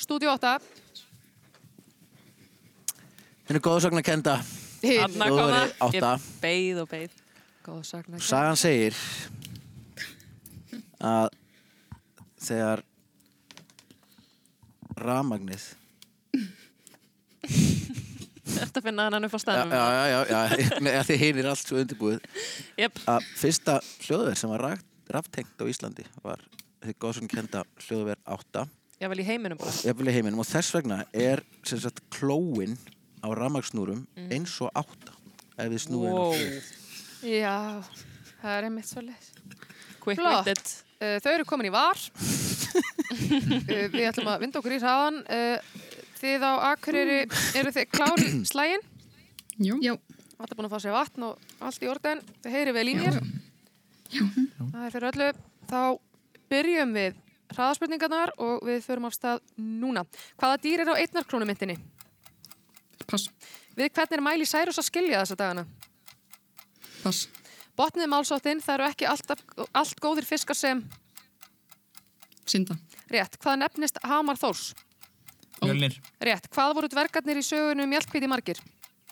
[0.00, 0.54] stúdíu 8.
[3.50, 4.38] Henni góðsagna kenda.
[5.04, 5.64] Anna koma.
[5.92, 6.06] Ég
[6.40, 7.18] beið og beið.
[7.66, 8.96] Góðsagna Sagan segir
[10.96, 11.28] að
[12.40, 12.80] þegar
[14.96, 15.66] ramagnið
[18.60, 19.74] Þetta finna hann upp á já, staðnum.
[19.74, 22.20] já, já, já, já, Nei, að þið heyrir allt svo undirbúið
[22.80, 23.00] Jep.
[23.14, 26.42] að fyrsta hljóðver sem var rakt, raftengt á Íslandi var
[26.84, 28.66] þið góðsagna kenda hljóðver 8
[29.00, 29.72] Ég vel í heiminum bara.
[29.84, 32.76] jafnvel í heiminum og þess vegna er sem sagt klóin
[33.24, 34.28] á ramagsnúrum Mm.
[34.32, 35.14] eins og 8
[35.60, 36.32] ef við snúum Wow.
[36.32, 36.60] wow.
[37.20, 37.56] Já,
[38.40, 39.26] það er einmitt svo leið.
[40.00, 40.46] Quick Flott.
[40.46, 40.70] witted.
[41.00, 41.96] Uh, þau eru komin í var.
[42.00, 45.18] uh, við ætlum að vinda okkur í hraðan.
[45.28, 45.58] Uh,
[46.20, 47.18] þið á Akureyri,
[47.58, 48.84] eru þið klári slægin?
[49.60, 49.78] Jú.
[49.84, 49.94] Já.
[50.40, 52.20] Allt er búin að fá sér vatn og allt í orden.
[52.44, 53.18] Þið heyri vel í mér.
[54.10, 54.22] Já.
[54.60, 55.30] Það er fyrir öllu.
[55.70, 55.80] Þá
[56.50, 57.18] byrjum við
[57.50, 60.04] hraðaspurningarnar og við förum af stað núna.
[60.40, 61.76] Hvaða dýr er á einnarkrónumyndinni?
[63.10, 63.28] Pass.
[63.76, 65.66] Við hvernig er mæli Særus að skilja þessa dagana?
[67.02, 67.26] Pass.
[67.78, 69.42] Botnið málsóttin, það eru ekki alltaf,
[69.72, 70.82] allt góðir fiskar sem
[72.50, 72.76] Synda.
[73.10, 73.38] rétt.
[73.40, 74.72] Hvað nefnist Hamar Þórs?
[75.60, 75.96] Mjölnir.
[76.20, 76.48] Rétt.
[76.54, 78.60] Hvað voru dvergarnir í sögunu Mjölkvíti margir?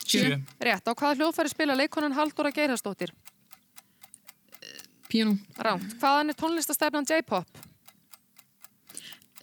[0.05, 0.39] Sjö.
[0.65, 0.89] Rétt.
[0.89, 3.12] Á hvaða hljóðfæri spila leikonan Halldóra Geirharsdóttir?
[5.09, 5.37] Piano.
[5.57, 5.95] Ránt.
[6.01, 7.47] Hvaðan er tónlistastefnan J-pop?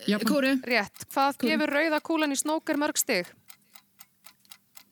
[0.06, 0.30] Japan.
[0.30, 0.52] Kóru.
[0.65, 1.06] Rétt.
[1.14, 1.49] Hvað Kóru.
[1.49, 3.30] gefur rauða kúlan í snóker mörg stig?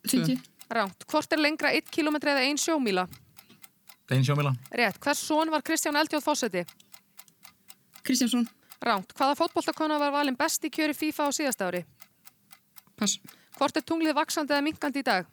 [0.09, 0.39] 50.
[0.73, 1.05] Ránt.
[1.09, 3.07] Hvort er lengra 1 km eða 1 sjómíla?
[4.09, 4.53] Dein sjómila.
[4.71, 4.97] Rétt.
[5.01, 6.65] Hvers són var Kristján Eldjóð Fósetti?
[8.03, 8.47] Kristjánsson.
[8.83, 9.13] Ránt.
[9.15, 11.85] Hvaða fótboltakona var valin best í kjöri FIFA á síðast ári?
[13.03, 13.19] Pass.
[13.57, 15.27] Hvort er tunglið vaksandi eða minkandi í dag?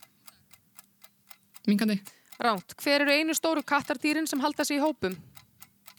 [1.70, 2.00] Minkandi.
[2.42, 2.74] Ránt.
[2.82, 5.14] Hver eru einu stóru kattardýrin sem halda sig í hópum?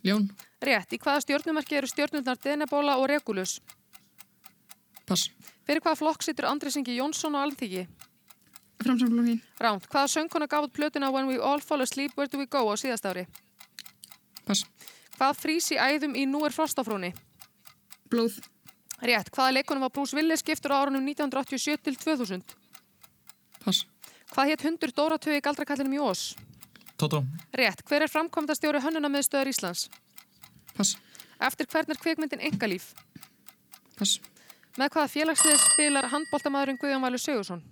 [0.03, 0.27] Ljón.
[0.60, 0.91] Rétt.
[0.91, 3.61] Í hvaða stjórnumerki eru stjórnurnar Denebóla og Regulus?
[5.07, 5.30] Pass.
[5.64, 7.85] Fyrir hvaða flokk situr Andri Singi Jónsson á Alþingi?
[8.84, 9.39] Framsamflokkin.
[9.61, 9.88] Ránt.
[9.88, 12.76] Hvaða söngkona gaf út plötuna When We All Fall Asleep, Where Do We Go á
[12.76, 13.30] síðast ári?
[14.43, 14.65] Pass.
[15.15, 17.14] Hvað frýs í æðum í Nú er frostafrúni?
[18.11, 18.41] Blóð.
[19.02, 19.32] Rétt.
[19.34, 22.44] Hvaða leikunum var Bruce Willis skiptur á árunum 1987 til 2000?
[23.64, 23.86] Pass.
[24.32, 26.36] Hvað hétt hundur Dóratögi galdrakallinum í Ós?
[27.02, 27.23] Tótó.
[27.57, 27.82] Rétt.
[27.88, 29.88] Hver er framkvæmdastjóri hönnunamiðstöðar Íslands?
[30.78, 30.98] Pass.
[31.41, 32.91] Eftir hvern er kvikmyndin Engalíf?
[33.98, 34.19] Pass.
[34.78, 37.64] Með hvaða félagslið spilar handbóltamæðurinn Guðjón Valur Sigursson?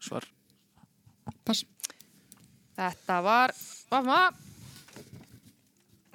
[0.00, 0.24] Svar.
[1.44, 1.66] Pass.
[2.78, 3.52] Þetta var
[3.90, 4.20] Vafma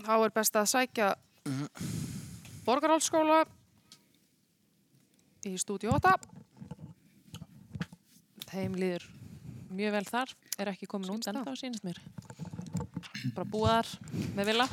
[0.05, 1.11] Þá er best að sækja
[2.65, 3.43] Borgarálsskóla
[5.45, 6.15] í stúdíu 8
[8.49, 9.03] Þeim líður
[9.75, 10.31] mjög vel þar.
[10.57, 11.99] Er ekki komin út enda á sínast mér.
[13.35, 13.89] Bara búið þar
[14.37, 14.67] með vila.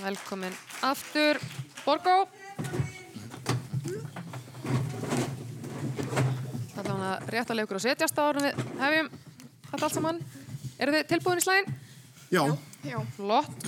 [0.00, 0.54] Velkomin
[0.86, 1.40] aftur
[1.84, 2.14] Borgó
[6.76, 7.26] er hann að
[7.58, 9.10] leikur að setjast á árum við hefjum
[9.66, 10.22] þetta allt saman
[10.80, 11.74] Eru þið tilbúin í slæðin?
[12.30, 12.42] Já.
[12.86, 12.96] Já.
[13.16, 13.66] Flott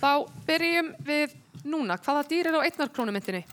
[0.00, 0.10] Þá
[0.48, 1.34] byrjum við
[1.70, 3.44] núna Hvaða dýr er á einnarkrónumyndinni?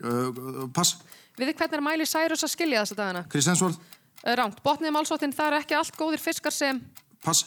[0.00, 0.96] Uh, pass.
[1.36, 3.24] Við þið hvernig er mæli Cyrus að skilja þessa dagana?
[3.32, 3.80] Kristjánsvort.
[4.26, 6.80] Ránt, botnið málsóttin það eru ekki allt góðir fiskar sem
[7.24, 7.44] Pass.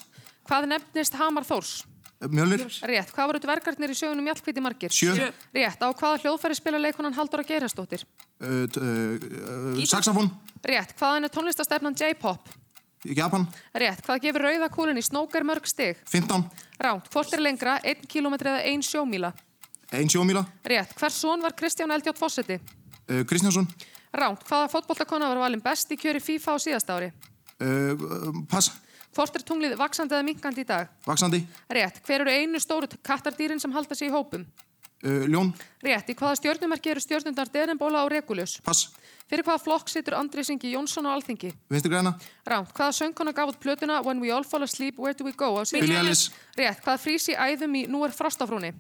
[0.50, 1.72] Hvað nefnist Hamar Þórs?
[2.20, 2.66] Mjölnir.
[2.84, 4.92] Rétt, hvað voru dvergarnir í sögunum Mjallkvíti margir?
[4.92, 5.30] Sjö.
[5.56, 8.04] Rétt, á hvaða hljóðfæri spila leikonan Halldóra Geirastóttir?
[8.44, 10.28] Uh, t- uh, uh, saxofón.
[10.68, 12.50] Rétt, hvaðan er tónlistastefnan J-pop?
[13.04, 13.46] Japan.
[13.72, 16.00] Rétt, hvað gefur rauða kúlun í snókar mörg stig?
[16.12, 16.44] 15.
[16.84, 19.32] Ránt, hvort er lengra, 1 km eða 1 sjómíla?
[19.96, 20.44] Ein sjómíla.
[20.68, 22.60] Rétt, hvers son var Kristján Eldjátt Fossetti?
[23.08, 23.68] Uh, Kristjánsson.
[24.12, 27.12] Ránt, hvaða fótboltakona var valin best í kjöri FIFA á síðast ári?
[27.62, 28.74] Uh, uh, pass.
[29.16, 30.92] Hvort er tunglið vaksandi eða minkandi í dag?
[31.08, 31.40] Vaksandi.
[31.72, 34.44] Rétt, hver eru einu stóru kattardýrin sem halda sig í hópum?
[35.00, 35.54] Uh, ljón.
[35.80, 38.58] Rétt, í hvaða stjörnumerki eru stjörnundar Derenbóla og Regulus?
[38.66, 38.90] Pass.
[39.30, 41.54] Fyrir hvaða flokk situr Andri Singi Jónsson á Alþingi?
[41.72, 42.16] Vinstri græna.
[42.50, 45.54] Ránt, hvaða söngkona gaf út plötuna When We All Fall Asleep, Where Do We Go?
[45.72, 46.34] Billie Eilish.
[46.58, 48.74] Rétt, hvaða frís í æðum í Nú er frostafrúni?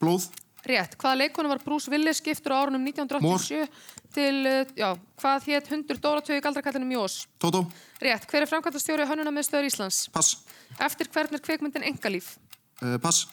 [0.00, 0.26] Blóð.
[0.66, 3.68] Rétt, hvaða leikonu var Bruce Willis skiptur á árunum 1987
[4.12, 4.90] til, uh, já,
[5.22, 7.22] hvað hétt hundur Dóratögu galdrakallinu Mjós?
[7.40, 7.62] Tótó.
[8.02, 10.02] Rétt, hver er framkvæmtastjóri hönnuna með stöður Íslands?
[10.12, 10.42] Pass.
[10.80, 12.34] Eftir hvern er kvikmyndin Engalíf?
[12.82, 13.28] Uh, pass.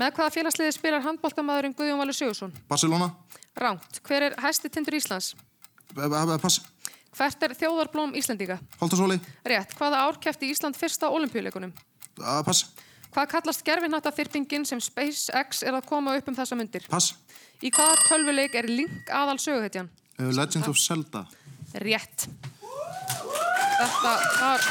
[0.00, 2.52] Með hvaða félagsliði spilar handbóltamæðurinn Guðjón Valur Sigursson?
[2.68, 3.10] Barcelona.
[3.60, 5.34] Ránt, hver er hæsti tindur Íslands?
[5.92, 6.62] Uh, pass.
[7.12, 8.56] Hvert er þjóðarblóm Íslendinga?
[8.80, 9.18] Holtasóli.
[9.44, 11.74] Rétt, hvaða ár kefti Ísland fyrsta olimpíuleikunum?
[12.16, 12.70] Uh, pass.
[13.12, 16.88] Hvað kallast gerfinhætta þyrpingin sem SpaceX er að koma upp um þessa myndir?
[16.88, 17.12] Pass.
[17.60, 19.92] Í hvaða tölvuleik er Link aðal söguhetjan?
[20.16, 21.26] Uh, Legend of Zelda.
[21.84, 22.30] Rétt.
[23.82, 24.64] Þetta var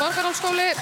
[0.00, 0.72] borgarálskóli.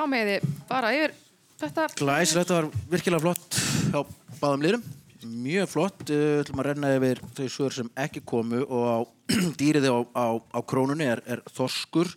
[0.00, 1.12] Þá meði bara yfir
[1.60, 1.82] þetta.
[1.98, 3.56] Glæs, þetta var virkilega flott
[3.92, 4.00] á
[4.38, 4.86] báðum liðum.
[5.44, 6.04] Mjög flott.
[6.08, 8.98] Við ætlum að renna yfir þau svör sem ekki komu og á
[9.60, 12.14] dýriði á, á, á krónunni er, er þorskur.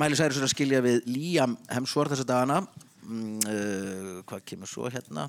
[0.00, 2.62] Mæli særi svo að skilja við Líam Hemsvort þessa dagana.
[3.04, 5.28] Uh, hvað kemur svo hérna?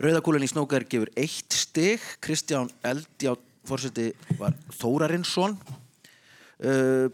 [0.00, 2.08] Rauðakúlan í snókar gefur eitt stig.
[2.24, 5.60] Kristján Eldjátt fórseti var Þórarinsson.
[6.56, 7.12] Uh,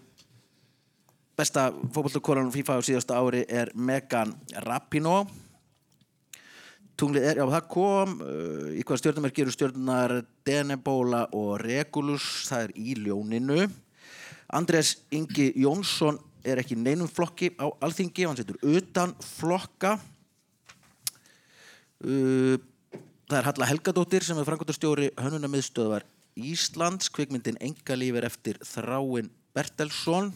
[1.36, 4.32] besta fótbolltakonan FIFA á síðasta ári er Megan
[4.64, 5.26] Rapinoe.
[6.96, 10.14] Tunglið er, já það kom, uh, í hvaða stjórnum er gerur stjórnar
[10.48, 13.66] Denebola og Regulus, það er í ljóninu.
[14.56, 19.98] Andrés Ingi Jónsson er ekki neinum flokki á alþingi, hann setur utan flokka.
[22.00, 22.56] Uh,
[23.28, 30.32] það er Halla Helgadóttir sem er frangotastjóri hönnunamiðstöðvar Íslands, kvikmyndin Engalíf er eftir Þráin Bertelsson.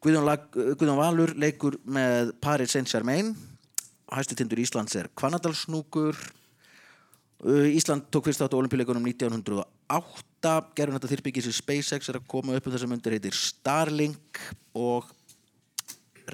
[0.00, 3.34] Guðjón, Lag, Guðjón Valur leikur með Paris Saint-Germain.
[4.10, 6.18] Hæstutindur Íslands er Kvanadalsnúkur
[7.40, 12.26] Uh, Ísland tók fyrst átt á olimpíuleikunum 1908 gerðum þetta þyrbyggis í SpaceX er að
[12.28, 14.40] koma upp um þessar myndir heitir Starlink
[14.76, 15.08] og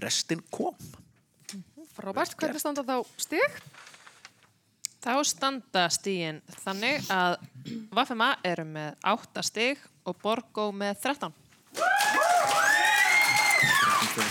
[0.03, 0.75] restin kom.
[1.95, 3.61] Frábært, hvernig standa þá stig?
[4.99, 7.39] Þá standa stígin þannig að
[7.95, 11.31] Vafema eru með 8 stig og Borgó með 13.
[14.17, 14.23] Þá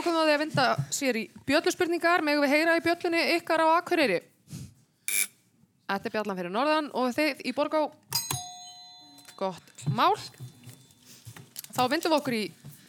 [0.00, 3.64] komum við að því að vinda sér í bjölluspurningar megum við heyra í bjöllunni ykkar
[3.64, 4.20] á Akureyri?
[5.92, 7.82] Þetta er bjallan fyrir norðan og þið í Borgá.
[9.36, 10.16] Gott mál.
[11.72, 12.44] Þá vindum við okkur í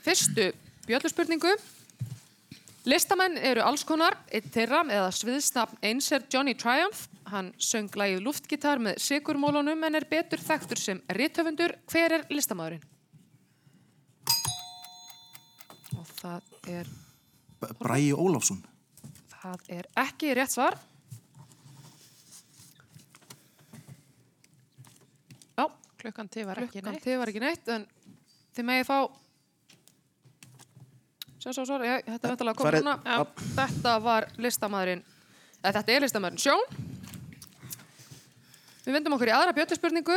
[0.05, 0.45] fyrstu
[0.87, 1.53] bjölluspurningu
[2.83, 7.05] Listamenn eru alls konar, einn þeirra eða sviðsnafn eins er Johnny Triumph.
[7.31, 11.77] Hann söng lagið luftgitar með sigurmólunum en er betur þekktur sem rithöfundur.
[11.87, 12.83] Hver er listamæðurinn?
[15.95, 16.41] Og það
[16.71, 16.87] er,
[17.79, 18.61] Bræi Ólafsson.
[19.43, 20.77] það er ekki rétt svar.
[25.57, 25.65] Já,
[26.01, 27.03] Klukkan til var ekki klukkan neitt.
[27.03, 27.85] til var ekki neitt en
[28.55, 28.97] þið megið fá
[31.43, 32.93] Sjá, svo, svo, já, þetta er koma Farið- núna.
[33.03, 33.25] Já,
[33.57, 35.01] þetta var listamæðurinn,
[35.59, 36.63] eða þetta er listamæðurinn Sjón.
[38.85, 40.15] Við vindum okkur í aðra bjöttuspurningu.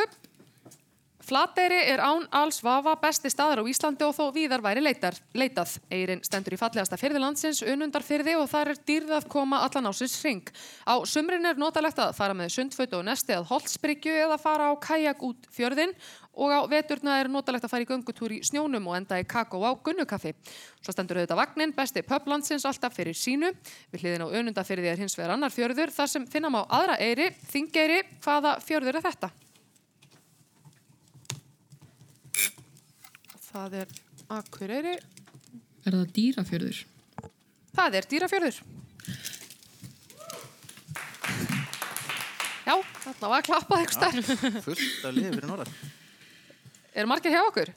[1.27, 5.73] Flateyri er án alls vafa besti staðar á Íslandi og þó víðar væri leitar, leitað.
[5.91, 10.15] Eirin stendur í fallegasta fyrði landsins, unundarfyrði og þar er dýrð að koma allan ásins
[10.23, 10.47] ring.
[10.87, 14.75] Á sumrin er notalegt að fara með sundföt og nesti að holtsbryggju eða fara á
[14.79, 15.97] kajak út fjörðin
[16.39, 19.59] og á veturna er notalegt að fara í göngutúr í snjónum og enda í kakó
[19.67, 20.31] á gunnukaffi.
[20.79, 23.51] Svo stendur auðvitað vagnin, besti pub landsins alltaf fyrir sínu.
[23.91, 27.33] Við hliðin á unundarfyrði er hins vegar annar fjörður þar sem finna má aðra eiri,
[27.51, 29.33] þingeyri, hvaða fjörður er þetta?
[33.57, 33.93] Það er
[34.37, 34.91] Akureyri.
[35.87, 36.81] Er það dýrafjörður?
[37.77, 38.59] Það er dýrafjörður.
[42.67, 44.61] Já, þarna var klappað eitthvað stær.
[44.67, 45.73] Fullt af liði fyrir norðan
[47.01, 47.73] Er margir hjá okkur?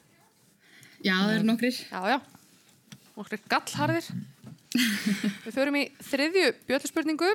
[1.00, 1.80] Já, það eru nokkrir.
[1.88, 2.18] Já, já.
[3.16, 4.10] Nokkrir gallharðir.
[5.46, 7.32] Við förum í þriðju bjölluspurningu.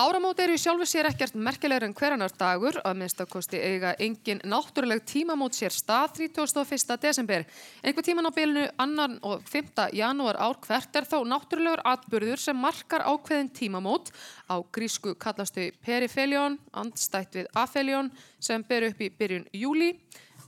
[0.00, 5.02] Áramót eru í sjálfu sér ekkert merkilegur en hverjanar dagur, að minnstakosti eiga engin náttúruleg
[5.04, 6.96] tímamót sér stað 31.
[7.02, 7.44] desember.
[7.84, 9.90] Einhver tíman á bylunu annan og 5.
[9.92, 14.10] janúar ár hvert er þó náttúrulegur atburður sem markar ákveðin tímamót.
[14.48, 18.10] Á grísku kallastu perifelion, andstætt við afelion,
[18.40, 19.92] sem ber upp í byrjun júli.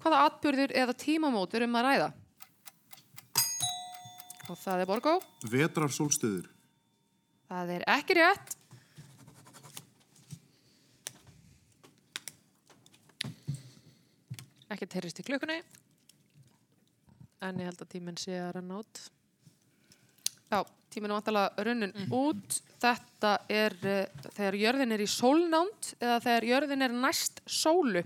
[0.01, 2.11] Hvaða atburður eða tímamót er um að ræða?
[4.49, 5.15] Og það er Borgó.
[5.49, 6.51] Vetrar sólstöður.
[7.49, 8.55] Það er ekki rétt.
[14.73, 15.59] Ekki terrist í klukkunni.
[17.45, 19.01] En ég held að tíminn sé að renna út.
[20.49, 20.61] Já,
[20.93, 22.59] tíminn er vantalega runnin út.
[22.81, 28.05] Þetta er uh, þegar jörðin er í sólnánd eða þegar jörðin er næst sólu.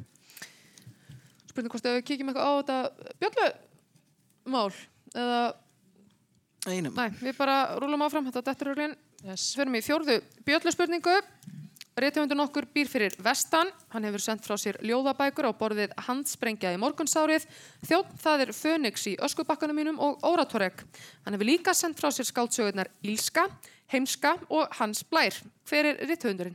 [1.48, 4.68] Spurning hvort ef við kíkjum eitthvað á þetta bjöllumál
[5.14, 5.40] eða...
[6.68, 6.92] Einum.
[6.98, 8.96] Nei, við bara rúlum áfram, þetta er dettururlinn.
[9.24, 9.52] Yes.
[9.56, 11.14] Förum í fjórðu bjölluspurningu.
[11.98, 13.72] Réttjöfundur nokkur býr fyrir vestan.
[13.90, 17.48] Hann hefur sendt frá sér ljóðabækur á borðið handsprengja í morgunsárið.
[17.88, 20.84] Þjótt það er Fönix í öskubakkanum mínum og Óratorek.
[21.26, 23.48] Hann hefur líka sendt frá sér skáldsögurnar Ílska,
[23.90, 25.34] Heimska og Hans Blær.
[25.66, 26.54] Hver er réttjöfundurinn?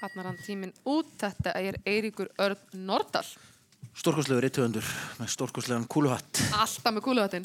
[0.00, 1.14] Þarna rann tíminn út.
[1.22, 2.58] Þetta er Eiríkur Örn
[2.90, 3.28] Nordal.
[4.00, 4.86] Stórkostlegur rittöfundur
[5.20, 6.38] með stórkostlegan kúluhatt.
[6.56, 7.44] Alltaf með kúluhattinn.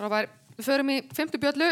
[0.00, 1.66] Ráfær, við förum í fymtu bjöllu.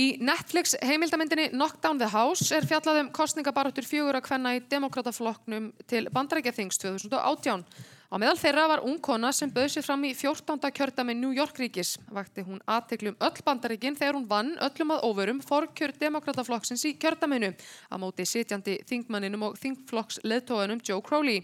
[0.00, 5.66] Í Netflix heimildamindinni Knockdown the House er fjallað um kostningabarötur fjögur að kvenna í demokrataflokknum
[5.84, 7.66] til bandarækjathings 2018.
[8.12, 10.68] Á meðal þeirra var ung kona sem bauð sér fram í 14.
[10.76, 11.94] kjördami New York ríkis.
[12.12, 17.54] Vakti hún aðteklum öll bandaríkin þegar hún vann öllum að óverum forkjör demokrataflokksins í kjördaminu
[17.88, 21.40] á móti sitjandi þingmanninum og þingflokks leðtóðanum Joe Crowley.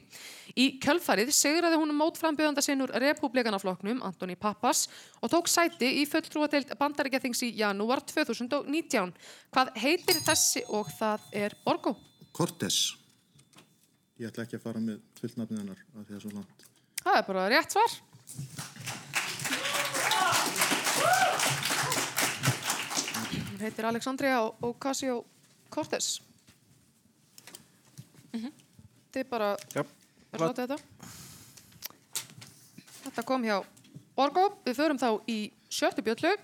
[0.61, 4.91] Í kjölfarið sigraði hún mótframbjöðanda sinn úr republikanaflokknum Antoni Pappas
[5.23, 9.17] og tók sæti í fulltrúadeild bandaríkjathings í janúar 2019.
[9.57, 11.97] Hvað heitir þessi og það er Borgo?
[12.37, 12.99] Cortés.
[14.19, 16.58] Ég ætla ekki að fara með fullt nafnið hennar af því að svo langt.
[17.09, 17.93] Það er bara rétt svar.
[23.49, 26.09] Hún heitir Alexandria Ocasio-Cortez.
[29.09, 29.87] Þið bara Já.
[30.37, 31.09] er látið þetta.
[33.07, 33.57] Þetta kom hjá
[34.13, 34.45] Borgo.
[34.69, 35.39] Við förum þá í
[35.73, 36.35] sjöttu bjöllu.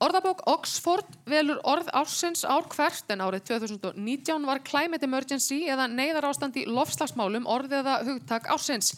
[0.00, 6.30] Orðabók Oxford velur orð ársins ár hvert en árið 2019 var climate emergency eða neyðar
[6.30, 8.94] ástand í lofslagsmálum orð eða hugtak ársins.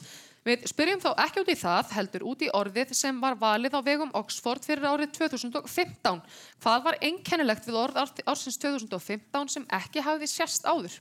[0.46, 3.80] Við spyrjum þá ekki út í það, heldur út í orðið sem var valið á
[3.86, 6.22] vegum Oxford fyrir árið 2015.
[6.62, 10.98] Hvað var einkennilegt við orð ár- ársins 2015 sem ekki hafði sérst áður?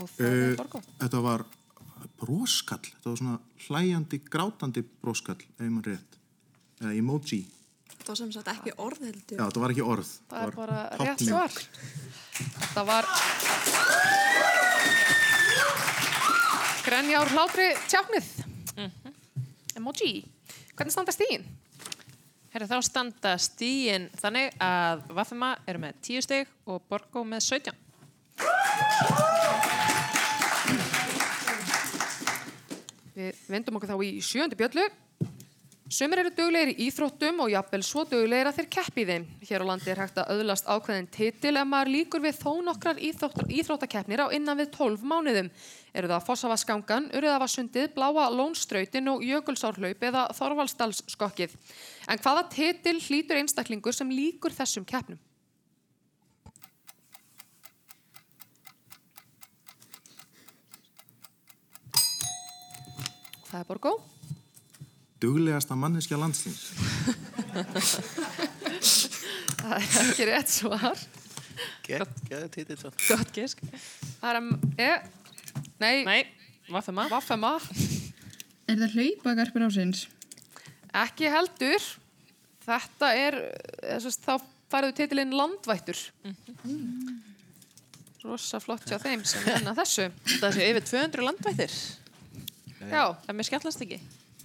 [0.00, 0.80] Og það er Uh, Borgo.
[1.00, 1.44] þetta var
[2.20, 2.80] broskall.
[2.96, 3.38] Þetta var svona
[3.68, 6.16] hlæjandi, grátandi broskall, ef maður rétt.
[6.80, 7.42] Eða emoji.
[8.04, 9.38] Það var sem sagt ekki orð heldur.
[9.38, 10.08] Já, þetta var ekki orð.
[10.28, 11.54] Það er bara rétt svar.
[12.36, 13.08] Þetta var
[16.84, 18.26] Grenjár hlátri tjáknið.
[19.80, 20.10] Emoji.
[20.76, 21.46] Hvernig standa stíðin?
[22.52, 27.72] Herra, þá standa stíin þannig að Vafema eru með 10 stig og Borgo með 17.
[33.16, 34.84] Við vendum okkur þá í sjöndi bjöllu.
[35.94, 39.24] Sumir eru duglegir í íþróttum og jafnvel svo duglegir að þeir keppi þeim.
[39.46, 42.98] Hér á landi er hægt að auðlast ákveðin titil ef maður líkur við þó nokkrar
[42.98, 45.50] íþróttakeppnir á innan við 12 mánuðum.
[45.94, 51.54] Eru það Fossavaskangan, Urðavasundið, Bláa Lónstrautin og Jökulsárhlaup eða Þorvaldsdalsskokkið.
[52.10, 55.20] En hvaða titil hlýtur einstaklingur sem líkur þessum keppnum?
[63.46, 63.94] Það er Borgó.
[65.24, 66.66] Duglegasta manneskja landsins.
[69.64, 71.04] Það er ekki rétt svar.
[71.86, 72.90] Geða titill svo.
[73.08, 74.88] Gott er um, e,
[75.80, 76.20] nei, nei,
[76.68, 77.06] Vaffema.
[77.12, 77.54] Vaffema.
[78.68, 80.06] Er það hlaupagarpur ásins?
[81.04, 81.86] Ekki heldur.
[82.64, 83.36] Þetta er,
[83.92, 84.34] að þá
[84.72, 86.00] færðu titilinn landvættur.
[88.24, 90.08] Rosa flott hjá þeim sem vinna þessu.
[90.38, 91.78] Það séu yfir 200 landvættir.
[92.84, 93.04] Já.
[93.12, 94.00] Það er mér skemmtlast ekki.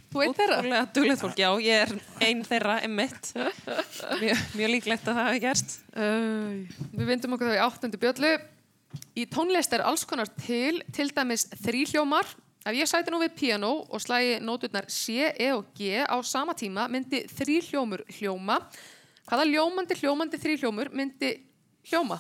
[0.09, 0.59] Þú einn þeirra?
[0.63, 1.91] Útrúlega duglegt fólk, já, ég er
[2.25, 3.31] einn þeirra, emmitt.
[4.17, 5.75] Mjög, mjög líklegt að það hafi gerst.
[5.93, 8.31] Uh, við vindum okkur þá í áttundu bjöllu.
[9.13, 12.25] Í tónlist er alls konar til, til dæmis þríhljómar.
[12.65, 16.55] Ef ég sæti nú við piano og slægi nóturnar C, E og G á sama
[16.57, 18.57] tíma myndi þríhljómur hljóma.
[19.29, 21.35] Hvaða ljómandi hljómandi þríhljómur myndi
[21.91, 22.17] hljóma?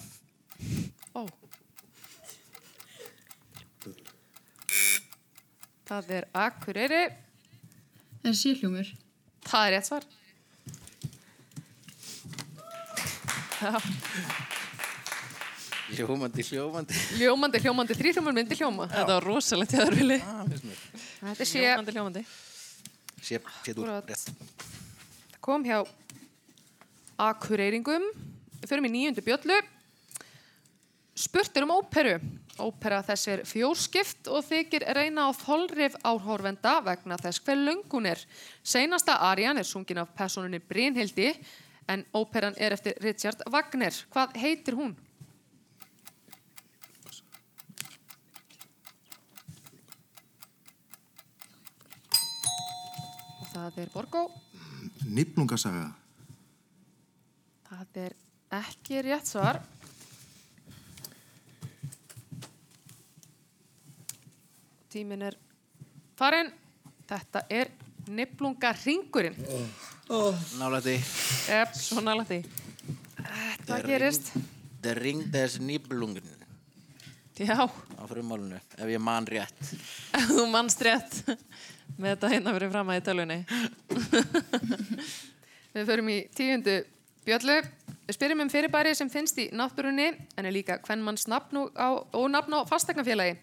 [1.17, 1.25] Ó.
[5.89, 7.01] Það er Akureyri.
[8.23, 8.89] Er sérhljómur.
[9.47, 10.07] Það er rétt svar.
[13.59, 13.79] Já.
[15.89, 16.97] Hljómandi, hljómandi.
[17.17, 18.85] Ljómandi, hljómandi, þrýhljómar myndi hljóma.
[18.91, 20.17] Þetta var rosalegt hjá þér, Vili.
[20.21, 22.23] Þetta sé, Hljómandi, hljómandi.
[23.19, 24.13] Sé, sé þú rétt.
[24.13, 25.79] það kom hjá
[27.19, 28.05] Akureyringum.
[28.61, 29.57] Við förum í nýjundu bjöllu.
[31.19, 32.19] Spurt er um óperu.
[32.59, 38.09] Ópera þess er fjórskipt og þykir reyna á þolrif áhorfenda vegna þess hver löng hún
[38.11, 38.21] er.
[38.63, 41.31] Seinasta arian er sungin af personunni Brynhildi
[41.89, 43.95] en óperan er eftir Richard Wagner.
[44.11, 44.93] Hvað heitir hún?
[53.39, 54.27] Og það er Borgó.
[55.09, 55.89] Nýflungasaga.
[57.69, 58.15] Það er
[58.59, 59.63] ekki rétt svar.
[64.89, 65.37] Tíminn er
[66.17, 66.51] farin.
[67.09, 67.71] Þetta er
[68.09, 69.37] niflunga ringurinn.
[70.59, 70.97] Nála því.
[71.49, 71.77] Yep.
[71.77, 72.41] Svo því.
[73.19, 74.33] Þetta gerist.
[74.81, 76.35] The ring des Nibelungen.
[77.39, 77.55] Já.
[77.55, 79.59] Á frumálunu, ef ég man rétt.
[80.27, 81.21] Þú mannst rétt
[81.95, 83.37] með þetta hérna fyrir fram að í tölunni.
[85.77, 86.75] Við förum í tíundu
[87.29, 87.59] bjöllu.
[88.09, 91.93] Við spyrjum um fyrirbæri sem finnst í náttúrunni en er líka hvernmanns nafn og, á,
[91.93, 93.35] og nafn á fastegnafélagi.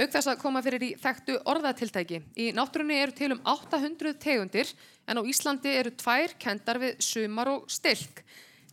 [0.00, 2.18] Auk þess að koma fyrir í þekktu orðatiltæki.
[2.42, 4.72] Í náttúrunni eru til um 800 tegundir
[5.06, 8.24] en á Íslandi eru tvær kendar við sumar og stilk.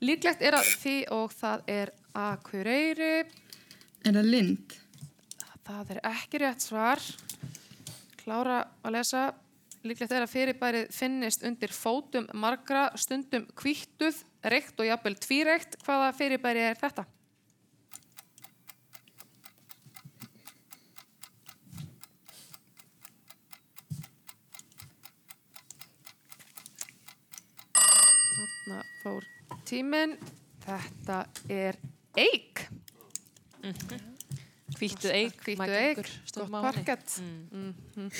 [0.01, 3.15] Líklegt er að því og það er Akureyri.
[4.05, 4.77] Er það lind?
[5.67, 7.03] Það er ekki rétt svar.
[8.23, 9.27] Klára að lesa.
[9.87, 15.77] Líklegt er að fyrirbærið finnist undir fótum margra stundum kvíttuð, reykt og jafnvel tvíreikt.
[15.85, 17.05] Hvaða fyrirbæri er þetta?
[27.77, 29.27] Þarna fór
[29.67, 30.15] tíminn.
[30.65, 31.21] Þetta
[31.53, 31.77] er
[35.57, 36.83] Mike eik, Ungur, stóð gott má henni.
[36.83, 37.15] parkett.
[37.21, 37.73] Mm.
[37.95, 38.11] Mhm.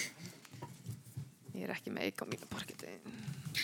[1.58, 2.94] Ég er ekki með eik á mínu parketti.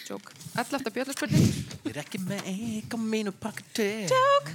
[0.08, 0.32] Jók.
[0.56, 1.54] Ellefta bjöllarspurning.
[1.84, 3.90] Ég er ekki með eik á mínu pakketi.
[4.12, 4.54] Jók.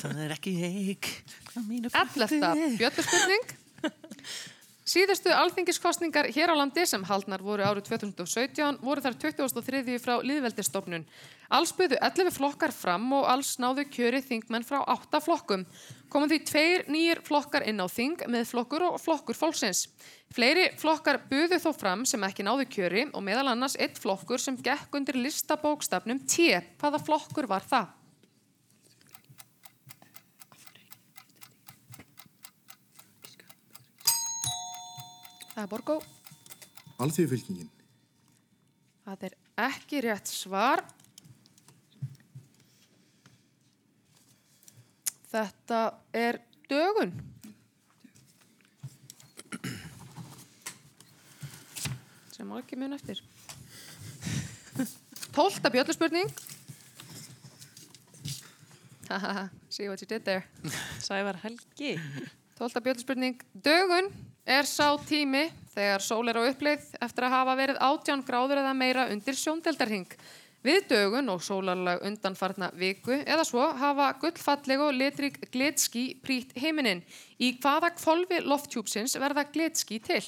[0.00, 1.10] Það er ekki eik
[1.56, 3.54] á mínu Ellefta bjöllarspurning.
[4.90, 11.04] Síðustu alþingiskostningar hér á landi sem haldnar voru árið 2017 voru þar 2003 frá liðveldistofnun.
[11.54, 15.62] Alls buðu 11 flokkar fram og alls náðu kjöri þingmenn frá 8 flokkum.
[16.10, 19.84] Komum því tveir nýjir flokkar inn á þing með flokkur og flokkur fólksins.
[20.34, 24.58] Fleiri flokkar buðu þó fram sem ekki náðu kjöri og meðal annars eitt flokkur sem
[24.58, 26.50] gekk undir listabókstafnum T.
[26.82, 27.99] Hvaða flokkur var það?
[35.60, 35.94] Það er Borgó.
[37.04, 37.66] Alþjóðfylkingin.
[39.04, 40.80] Það er ekki rétt svar.
[45.28, 45.80] Þetta
[46.16, 46.38] er
[46.70, 47.12] dögun.
[52.32, 53.20] Sem ekki mun eftir.
[55.36, 56.32] Tólta bjölluspurning.
[59.12, 60.48] Haha, see what you did there.
[61.04, 61.98] Sævar Helgi.
[62.56, 63.44] Tólta bjölluspurning.
[63.52, 64.08] Dögun
[64.46, 68.76] er sá tími þegar sól er á uppleið eftir að hafa verið 18 gráður eða
[68.76, 70.08] meira undir sjóndeldarhing.
[70.60, 77.00] Við dögun og sólarlag undanfarna viku eða svo hafa gullfalleg og litrík glitski prýtt heiminin.
[77.40, 80.20] Í hvaða kvolfi lofthjúpsins verða glitski til?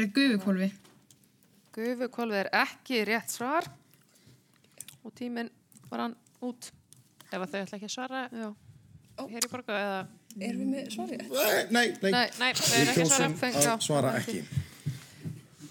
[0.00, 0.79] Er gufukólfi?
[1.74, 3.68] Gufukvolfi er ekki rétt svar
[5.04, 5.50] og tíminn
[5.90, 6.70] var hann út.
[7.30, 8.48] Ef að þau ætla ekki að svara Já.
[9.30, 10.00] hér í borgu eða...
[10.40, 11.22] Erum við með svarið?
[11.74, 12.10] Nei, nei.
[12.14, 13.04] Nei, nei, Við ekki
[13.66, 14.12] að svara.
[14.20, 14.42] ekki.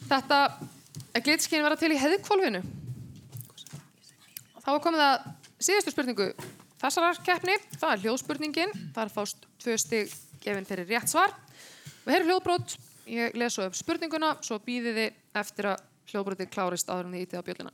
[0.09, 0.39] Þetta
[1.15, 2.61] er glitskinn vera til í heðkvolfinu.
[4.59, 5.30] Þá er komið að
[5.63, 6.30] síðustu spurningu
[6.81, 7.55] þessarar keppni.
[7.76, 8.76] Það er hljóðspurningin.
[8.95, 10.11] Þar fást tvö stig
[10.43, 11.35] gefin fyrir rétt svar.
[12.05, 12.76] Við heyrum hljóðbrot.
[13.09, 17.26] Ég les svo upp spurninguna, svo býðið þið eftir að hljóðbrotið klárist áður en þið
[17.27, 17.73] ítið á bjöllina.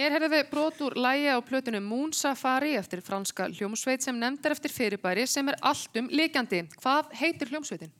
[0.00, 4.16] Hér heyrðum við brot út úr lægi á plötinu Moon Safari eftir franska hljómsveit sem
[4.16, 6.62] nefnd er eftir fyrirbæri sem er alltum líkjandi.
[6.80, 7.92] Hvað heitir hljómsveitin?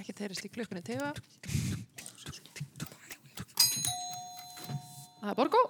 [0.00, 1.12] Ekki þeirrist í klukkunni tefa.
[5.20, 5.62] Það er Borgó.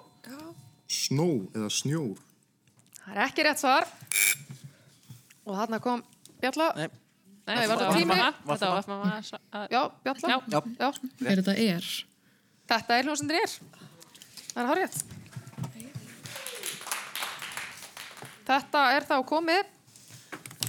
[0.89, 2.25] Snó eða snjór.
[3.03, 3.91] Það er ekki rétt svar.
[5.45, 6.09] Og þarna kom
[6.41, 6.73] Bjalla.
[6.81, 7.00] Nei.
[7.51, 8.19] Nei, var það tími?
[8.51, 9.31] Þetta var að maður...
[9.75, 10.29] Já, Bjalla.
[10.31, 10.61] Já.
[10.81, 10.89] Já.
[11.27, 11.89] Er þetta er?
[12.71, 13.57] Þetta er hljómsendur er.
[14.51, 15.01] Það er hárið.
[18.51, 19.75] Þetta er þá komið.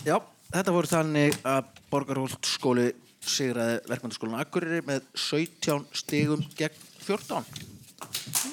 [0.05, 0.17] Já,
[0.53, 2.87] þetta voru þannig að Borgarholt skóli
[3.21, 7.45] sigraði verkmyndaskólan Akureyri með 17 stigum gegn 14.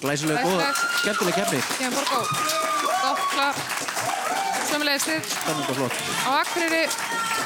[0.03, 0.69] Glæsilega góða,
[1.03, 1.61] skemmtileg kemni.
[1.79, 2.21] Kemur Borgó.
[2.99, 3.63] Gott, klar.
[4.69, 6.03] Sömulegis þið Spennandi og flott.
[6.29, 6.83] á Akureyri.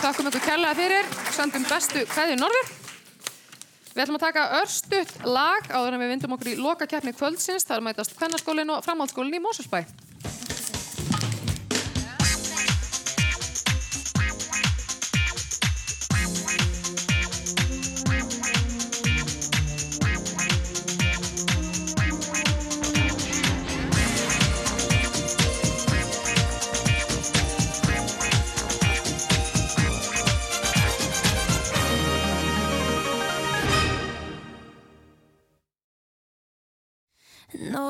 [0.02, 1.10] Þakkum ykkur kærlega fyrir.
[1.30, 2.70] Sendum bestu kveðju norður.
[3.92, 7.62] Við ætlum að taka örstutt lag áður en við vindum okkur í loka keppni kvöldsins.
[7.68, 9.84] Það er mætast Kvennaskólinn og Framhaldsskólinn í Mósusbæ.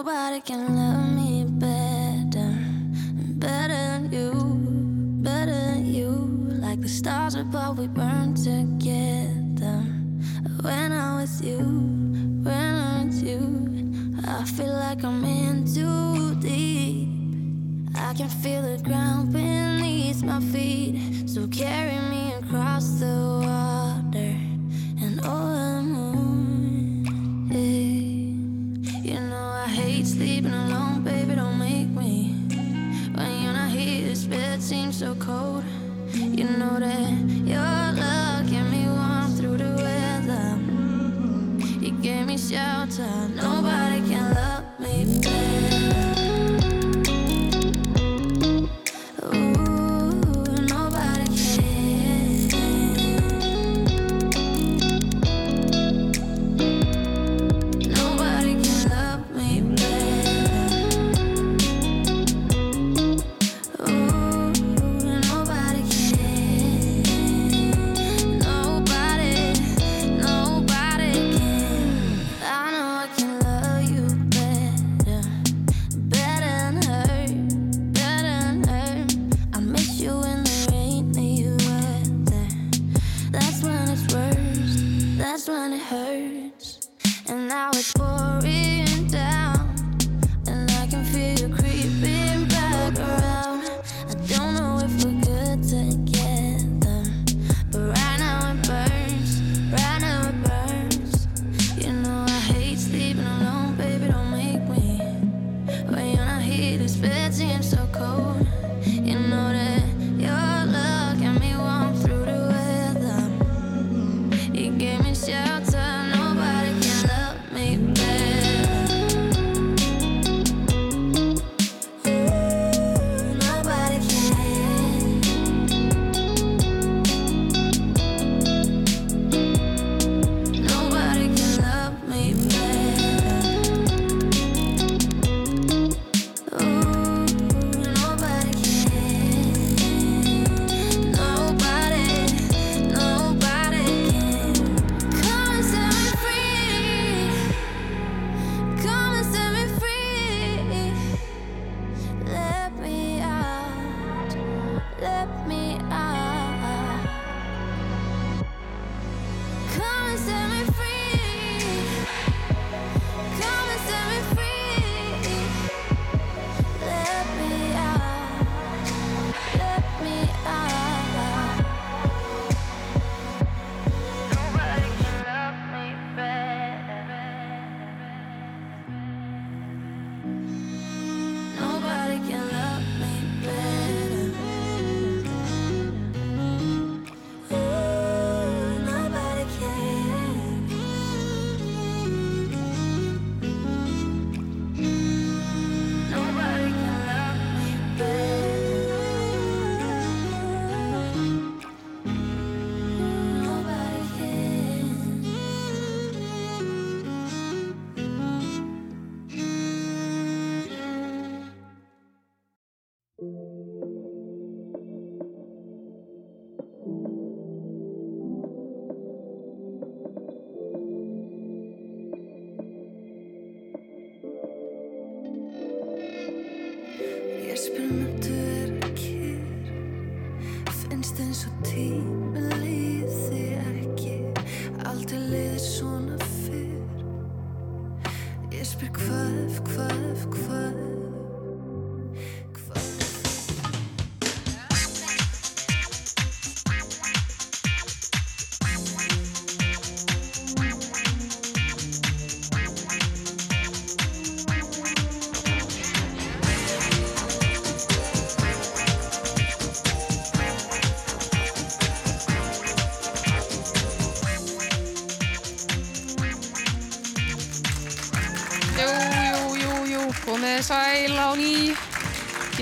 [0.04, 2.58] Nobody can love me better,
[3.38, 4.32] better you,
[5.22, 6.08] better you.
[6.60, 9.78] Like the stars above, we burn together.
[10.60, 11.60] When I'm with you,
[12.42, 17.08] when I'm with you, I feel like I'm in too deep.
[17.94, 23.81] I can feel the ground beneath my feet, so carry me across the water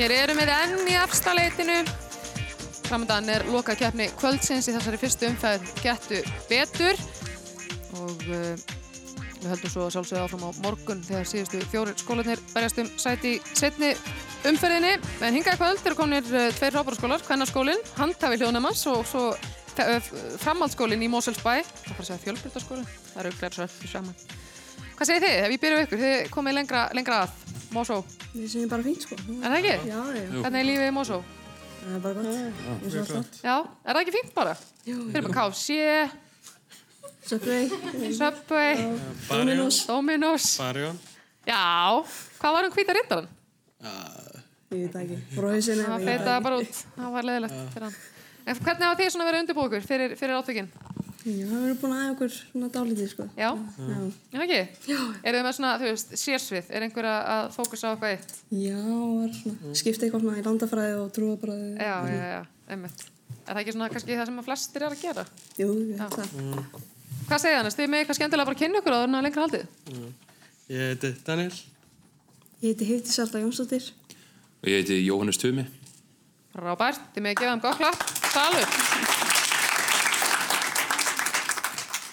[0.00, 1.74] Hér erum við enn í afstaleitinu.
[2.86, 6.96] Framöndan er loka keppni kvöldsins í þessari fyrstu umferð Gettu betur.
[7.98, 8.62] Og uh,
[9.42, 13.34] við höldum svo að sjálfsögða áfram á morgun þegar síðustu fjórir skólanir berjast um sæti
[13.34, 13.90] í setni
[14.48, 14.94] umferðinni.
[15.20, 20.10] En hingað í kvöld eru kominir uh, tveir frábæraskólar, Kvennarskólinn, Handhafi hljóðnumans og svo uh,
[20.40, 21.58] framhaldsskólinn í Moselsbæ.
[21.60, 22.88] Það fara að segja fjölbrytaskólinn.
[23.12, 24.16] Það eru svo saman.
[24.96, 25.38] Hvað segir þið?
[25.44, 27.38] Ef ég byrja ykkur, þið komið lengra, lengra að,
[27.74, 28.00] Mosó.
[28.34, 29.18] Við segjum bara fínt sko.
[29.20, 29.74] Er það ekki?
[29.90, 30.24] Já, já.
[30.40, 31.20] Hvernig er lífið í Mosó?
[31.80, 32.26] Það er bara gott.
[32.80, 33.38] Eins og alltaf.
[33.44, 34.56] Já, er það ekki fínt bara?
[34.88, 34.96] Jú.
[35.06, 35.68] Við erum bara KFC,
[37.30, 37.68] Subway.
[38.16, 38.74] Subway,
[39.28, 39.86] Dominos.
[39.86, 40.46] Dominos.
[40.58, 40.98] Barjón.
[41.46, 41.60] Já,
[42.40, 43.28] hvað var um hvíta rittaran?
[44.70, 45.18] Ég veit ekki.
[45.36, 45.84] Bróðisinn.
[45.86, 47.96] Það feitaði bara út, það var leðilegt fyrir hann.
[48.50, 50.70] En hvernig hafa þið svona verið undirbúið fyrir, fyrir átökinn?
[51.20, 53.24] Já, við erum búin að aðeins okkur svona dálítið sko.
[53.36, 53.48] Já?
[53.52, 53.96] Já.
[54.32, 54.60] Já, ekki?
[54.88, 55.00] Já.
[55.20, 56.70] Er þið með svona, þú veist, sérsvið?
[56.72, 58.30] Er einhver að- að fókusa á eitthvað eitt?
[58.56, 61.68] Já, var svona, skipta eitthvað svona í landafræði og trúabræði.
[61.76, 62.40] Já, já, já,
[62.72, 63.04] einmitt.
[63.46, 65.24] Er það ekki svona kannski það sem að flestir er að gera?
[65.60, 66.28] Jú, ég veit það.
[67.28, 67.70] Hvað segið hann?
[67.76, 69.66] Þið með eitthvað skemmtilega bara að kynna ykkur á þarna lengra haldið?
[70.70, 71.52] Ég heiti Daniel.
[72.62, 73.90] Ég heiti Heitti Salda Jónsdóttir.
[74.62, 75.66] Og ég heiti Jóhannes Tumi.
[76.56, 78.00] Rábært, þið með að gefa þeim gott klapp.
[78.32, 78.68] Salur.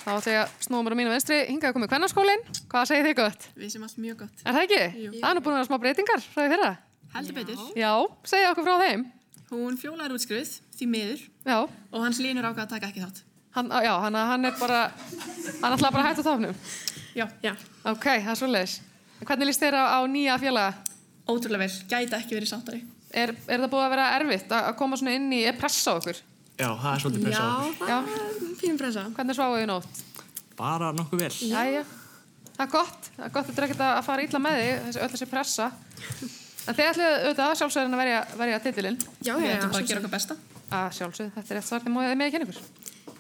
[0.08, 1.38] Þá ætla ég að snúa mér á mínu venstri.
[1.50, 2.44] Hingað er komið kvennarskólinn.
[2.72, 3.46] Hvað segir þið gott?
[3.60, 4.44] Við sem allt mjög gott.
[4.46, 4.78] Er það ekki?
[5.04, 5.10] Jú.
[5.18, 6.70] Það er nú búin að vera smá breytingar frá því fyrra.
[7.18, 7.66] Heldur betur.
[7.76, 7.90] Já,
[8.32, 9.04] segja okkur frá þeim.
[9.50, 11.26] Hún fjólar útskruð, því miður.
[11.44, 11.58] Já.
[11.92, 13.20] Og hans línur ákvað að taka ekki þátt.
[13.58, 14.80] Hann, já, hann, hann er bara,
[15.60, 16.56] hann ætla bara að hætta tófnum.
[17.18, 17.26] Já.
[17.44, 17.52] Já.
[17.92, 18.78] Ok, það er.
[19.18, 20.96] En Hvernig líst þér á, á nýja félaga?
[21.28, 21.78] Ótrúlega vel.
[21.92, 22.82] Gæti ekki verið sáttari.
[23.12, 26.00] Er, er það búið að vera erfitt að koma svona inn í, er pressa á
[26.00, 26.24] okkur?
[26.58, 27.88] Já, það er svolítið pressa á okkur.
[27.92, 27.98] Já,
[28.58, 29.04] fín pressa.
[29.14, 30.02] Hvernig sváðu þið nótt?
[30.58, 31.36] Bara nokkuð vel.
[31.52, 31.84] Jæja,
[32.56, 33.10] það er gott.
[33.14, 35.28] Það er gott að þetta er ekkert að fara illa með þig, þessi, öll þessi
[35.30, 35.68] pressa.
[36.68, 38.98] En þið ætlið auðvitað að sjálfsögðin að verja, verja titilinn.
[39.22, 40.34] Já, Við já, ætlum bara að gera okkar besta.
[40.68, 42.60] Að sjálfsögðu, þetta er rétt svar, þið móðið með að kynna ykkur.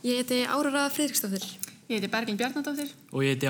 [0.08, 1.46] Ég heiti Áróra Friðriksdóttir.
[1.88, 2.90] Ég heiti Berglind Bjarnadóttir.
[3.14, 3.48] Og ég heiti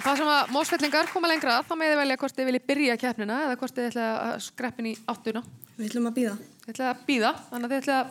[0.00, 2.94] Og það sem að mósfellingar koma lengra þá með þið velja hvort þið viljið byrja
[3.02, 5.42] keppnina eða hvort þið ætlið að skreppin í áttuna.
[5.76, 6.36] Við ætlum að býða.
[6.62, 8.06] Þið ætlið að býða, þannig að þið ætlið að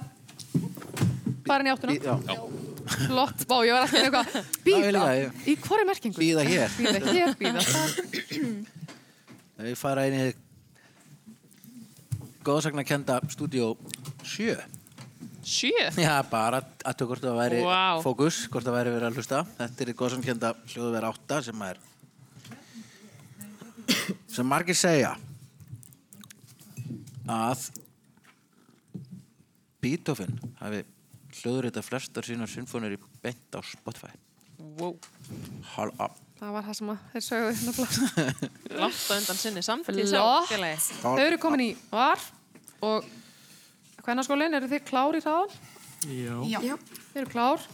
[1.48, 1.95] fara inn í áttuna.
[1.98, 2.14] Já.
[3.07, 5.02] Flott, bá, ég var alltaf eitthvað, Já, ég býða,
[5.49, 6.22] í hvori merkingu?
[6.22, 6.78] Bíða hér.
[6.78, 7.66] Býða hér, býða.
[9.66, 10.30] Við fara inn í
[12.45, 13.74] góðsagnakenda stúdíó
[14.22, 14.61] 7.
[15.50, 15.86] Sjö?
[15.98, 18.02] Já, bara að tökur hvort það væri Vá.
[18.06, 19.40] fókus, hvort það væri verið að hlusta.
[19.58, 21.80] Þetta er góðsagnakenda hljóðver 8 sem er
[24.30, 25.16] sem margir segja
[27.30, 27.66] að
[29.82, 30.84] Beethoven hafi
[31.40, 34.12] hljóðrita flestar sínar symfónir í beint á Spotify.
[34.80, 34.98] Wow.
[35.76, 36.18] Hall up.
[36.40, 38.50] Það var það sem að þeir sögðu nefnilega.
[38.80, 40.50] Langt á undan sinni samtíð Flott.
[40.52, 41.00] félagi.
[41.02, 42.22] Þau eru komin í var
[42.86, 43.08] og
[44.10, 45.57] hvernarskólinn, eru þið klár í það?
[46.10, 46.36] Já.
[46.64, 46.76] Já.
[47.11, 47.65] Þið eru klár.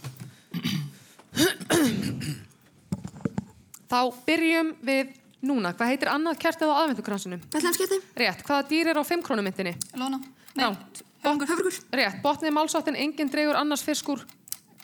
[3.86, 5.14] Þá byrjum við
[5.46, 5.72] núna.
[5.76, 7.44] Hvað heitir annað kertið á aðvendukransinum?
[7.52, 8.00] Betlemsketi.
[8.18, 8.42] Rétt.
[8.46, 9.76] Hvaða dýr er á 5 krónu myndinni?
[9.96, 10.18] Lóna.
[10.56, 11.02] Ránt.
[11.22, 11.50] Höfrungur.
[11.50, 11.78] Höfrungur.
[12.00, 12.18] Rétt.
[12.24, 14.24] Botnið málsáttin enginn dreigur annars fiskur.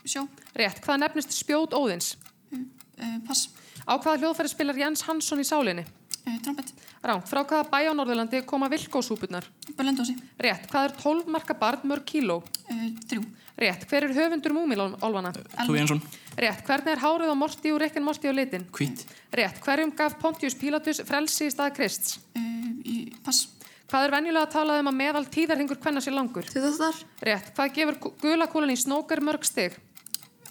[0.04, 0.24] Sjó.
[0.58, 0.80] Rétt.
[0.84, 2.14] Hvað nefnist spjót óðins?
[2.52, 3.48] Uh, pass.
[3.82, 5.84] Á hvaða hljóðfæri spilar Jens Hansson í sálinni?
[6.22, 6.70] Uh, trompet.
[7.02, 7.26] Ránt.
[7.26, 9.48] Frá hvaða bæ á Norðurlandi koma vilkósúpurnar?
[9.74, 10.14] Bölendósi.
[10.38, 10.68] Rétt.
[10.70, 12.36] Hvað er 12 marka barn mörg kíló?
[12.70, 13.24] Uh, þrjú.
[13.58, 13.86] Rétt.
[13.90, 15.32] Hver er höfundur múmilólfana?
[15.66, 16.02] Þú Jensson.
[16.38, 16.62] Rétt.
[16.68, 18.68] Hvernig er hárið á Morti og Rekkin Morti á litin?
[18.70, 19.02] Hvít.
[19.34, 19.58] Rétt.
[19.66, 22.20] Hverjum gaf Pontius Pilatus frelsi í stað Krists?
[22.38, 22.96] Uh, í,
[23.26, 23.48] pass.
[23.90, 26.46] Hvað er venjulega að talað um að meðal tíðarhingur hvenna sér langur?
[26.54, 27.02] Tíðarþar.
[27.26, 27.50] Rétt.
[27.58, 29.74] Hvað gefur gula kúlan í snóker mörg stig?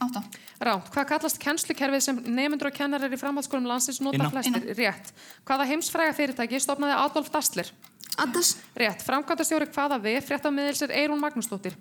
[0.02, 0.24] Átta.
[0.62, 0.90] Ránt.
[0.94, 4.66] Hvað kallast kennslukerfið sem nefndur og kennarar í framhaldsskólum landsins nota flestir?
[4.78, 5.14] Rétt.
[5.46, 7.70] Hvaða heimsfræga fyrirtæki stopnaði Adolf Dassler?
[8.22, 8.56] Addas.
[8.78, 9.06] Rétt.
[9.06, 11.78] Framkvæmdastjóri hvaða við fréttamiðils er Eirún Magnúsdóttir?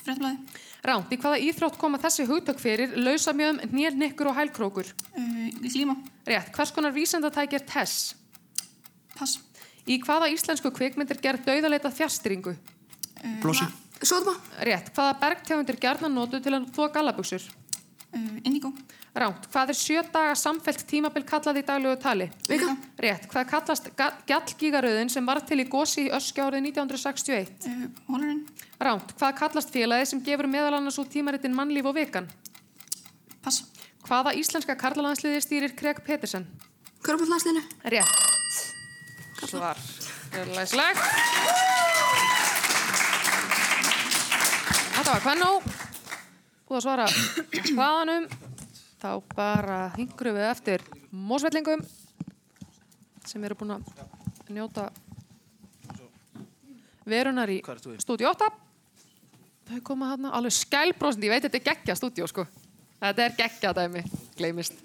[0.00, 0.40] Fréttablaði.
[0.82, 4.88] Ránt, í hvaða íþrótt koma þessi hugtök fyrir, lausamjöðum, nérnikkur og hælkrókur?
[5.14, 5.94] Uh, glíma.
[6.26, 8.16] Rétt, hvers konar vísendatæki er TESS?
[9.14, 9.36] Pass.
[9.86, 12.56] Í hvaða íslensku kvikmyndir gerð dauðaleita þjastringu?
[12.56, 13.68] Uh, Blossi.
[14.02, 14.34] Sóðma.
[14.66, 17.44] Rétt, hvaða bergtegundir gerðna notu til að þó gallabuxur?
[18.12, 18.72] Uh, indigo.
[19.16, 22.26] Ránt, hvað er sjö daga samfellt tímabil kallað í daglegu tali?
[22.48, 22.72] Vika.
[23.00, 27.68] Rétt, hvað kallast ga- gjallgígaröðin sem var til í gósi í Öskja árið 1961?
[27.68, 28.42] Uh, Hólarinn.
[28.82, 32.28] Ránt, hvað kallast félagið sem gefur meðal annars út tímaritin mannlíf og vikan?
[33.44, 33.62] Pass.
[34.08, 36.48] Hvaða íslenska karlalandsliði stýrir Craig Peterson?
[37.06, 37.62] Körbóllandsliðinu.
[37.92, 38.16] Rétt.
[39.46, 39.78] Svar.
[40.32, 41.91] Gjörlæslegt.
[45.12, 45.48] Þetta var Kvennó.
[46.64, 47.06] Búið að svara
[47.76, 48.22] hvaðanum.
[49.02, 51.82] Þá bara hingru við eftir mósvellingum
[53.28, 53.90] sem eru búin að
[54.56, 54.86] njóta
[57.04, 57.58] verunar í
[58.00, 58.48] stúdíu 8.
[59.68, 61.28] Þau koma hérna alveg skælbrósandi.
[61.28, 62.46] Ég veit þetta er geggja stúdíu sko.
[63.02, 64.06] Þetta er geggja dæmi.
[64.40, 64.80] Gleimist.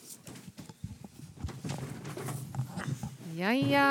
[3.39, 3.87] Jæja.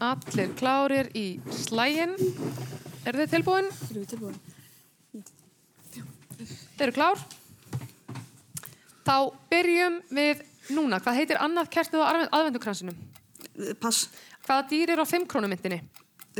[0.00, 1.26] Allir klárir í
[1.60, 2.16] slægin.
[3.08, 3.68] Eru þið tilbúin?
[3.88, 4.40] Erum við tilbúin?
[6.40, 7.22] Þið eru klár?
[9.06, 9.14] Þá
[9.52, 10.42] byrjum við
[10.76, 11.00] núna.
[11.02, 12.98] Hvað heitir annað kertið á aðvendukransinum?
[13.80, 14.08] Pass.
[14.46, 15.80] Hvaða dýr er á 5 krónumyndinni?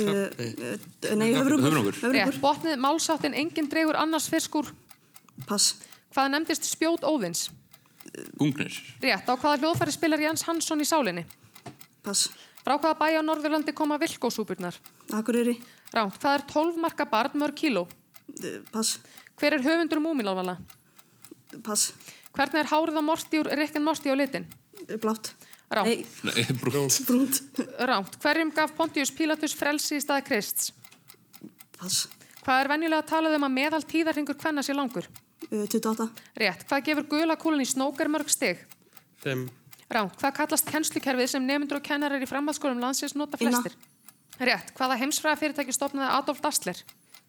[0.01, 1.97] Uh, uh, nei, höfrungur.
[2.15, 4.71] Rétt, botnið málsáttin enginn dregur annars fiskur.
[5.49, 5.81] Pass.
[6.15, 7.49] Hvað nefndist spjót óðins?
[8.39, 8.77] Gungnir.
[9.03, 11.27] Rétt, á hvaða hljóðfæri spilar Jens Hansson í sálinni?
[12.07, 12.31] Pass.
[12.61, 14.77] Frá hvaða bæ á Norðurlandi koma vilkósúpurnar?
[15.17, 15.57] Akureyri.
[15.91, 17.87] Ránt, hvað er 12 marka barn mörg kíló?
[18.31, 18.99] Uh, pass.
[19.41, 20.57] Hver er höfundur múmilálvala?
[21.67, 21.91] Pass.
[22.37, 24.47] Hvernig er hárið á Morty úr Rick and Morty á litin?
[24.87, 25.33] Uh, blátt.
[25.71, 25.91] Ránt.
[25.91, 26.07] Nei.
[26.27, 26.95] Nei, brúnt.
[27.09, 27.43] Brúnt.
[27.79, 30.71] Ránt, hverjum gaf Pontius Pilatus frelsi í staði Krists?
[31.79, 32.07] Pass.
[32.45, 35.11] Hvað er venjulega talað um að meðal tíðarhingur hvenna sé langur?
[35.51, 36.07] Uh, 28.
[36.39, 38.63] Rétt, hvað gefur gula kúlun í snókar mörg stig?
[39.27, 39.49] 5.
[39.91, 43.59] Ránt, hvað kallast kennslukerfið sem nefndur og kennarar í framhaldsskólum landsins nota Inna.
[44.41, 46.79] Rétt, hvaða heimsfræða fyrirtæki stopnaði Adolf Dassler?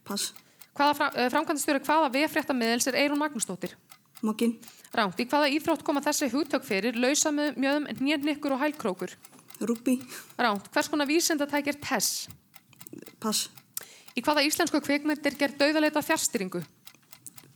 [0.07, 0.31] Pass.
[0.77, 3.75] Hvaða fra, uh, framkvæmdastjóri hvaða veffréttamiðils er Eirún Magnúsdóttir?
[4.23, 4.55] Mokkin.
[4.95, 9.15] Ránt, í hvaða íþrótt koma þessi hugtök fyrir, lausamjöðum, nérnikkur og hælkrókur?
[9.59, 9.97] Rúbí.
[10.39, 12.29] Ránt, hvers konar vísendatæki er TESS?
[13.19, 13.49] Pass.
[14.15, 16.63] Í hvaða íslensku kvikmyndir gerð dauðaleita fjárstyringu?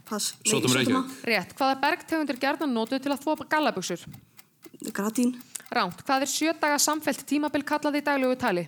[0.06, 0.36] Pass.
[0.46, 1.20] Sótum Reykjavík.
[1.32, 4.04] Rétt, hvaða bergtegundir gerðan notu til að þvó gallabuxur?
[4.92, 5.38] Gratín.
[5.72, 8.68] Ránt, hvað er sjö daga samfellt tímabil kallað í daglegu tali?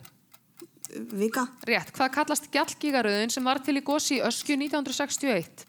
[1.17, 1.47] Vika.
[1.67, 5.65] Rétt, hvað kallast gjallgígaröðin sem var til í gósi í Öskju 1961?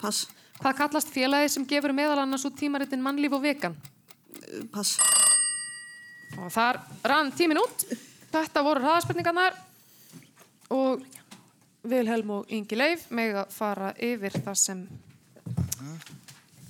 [0.00, 0.26] Pass.
[0.62, 3.76] Hvað kallast félagið sem gefur meðal annars út tímaritin mannlíf og vegan?
[4.38, 4.96] Uh, pass.
[6.38, 7.86] Og þar rann tímin út.
[8.32, 9.58] Þetta voru hraðaspurningarnar
[10.72, 11.02] og
[11.82, 14.84] Vilhelm og Ingi Leif með að fara yfir það sem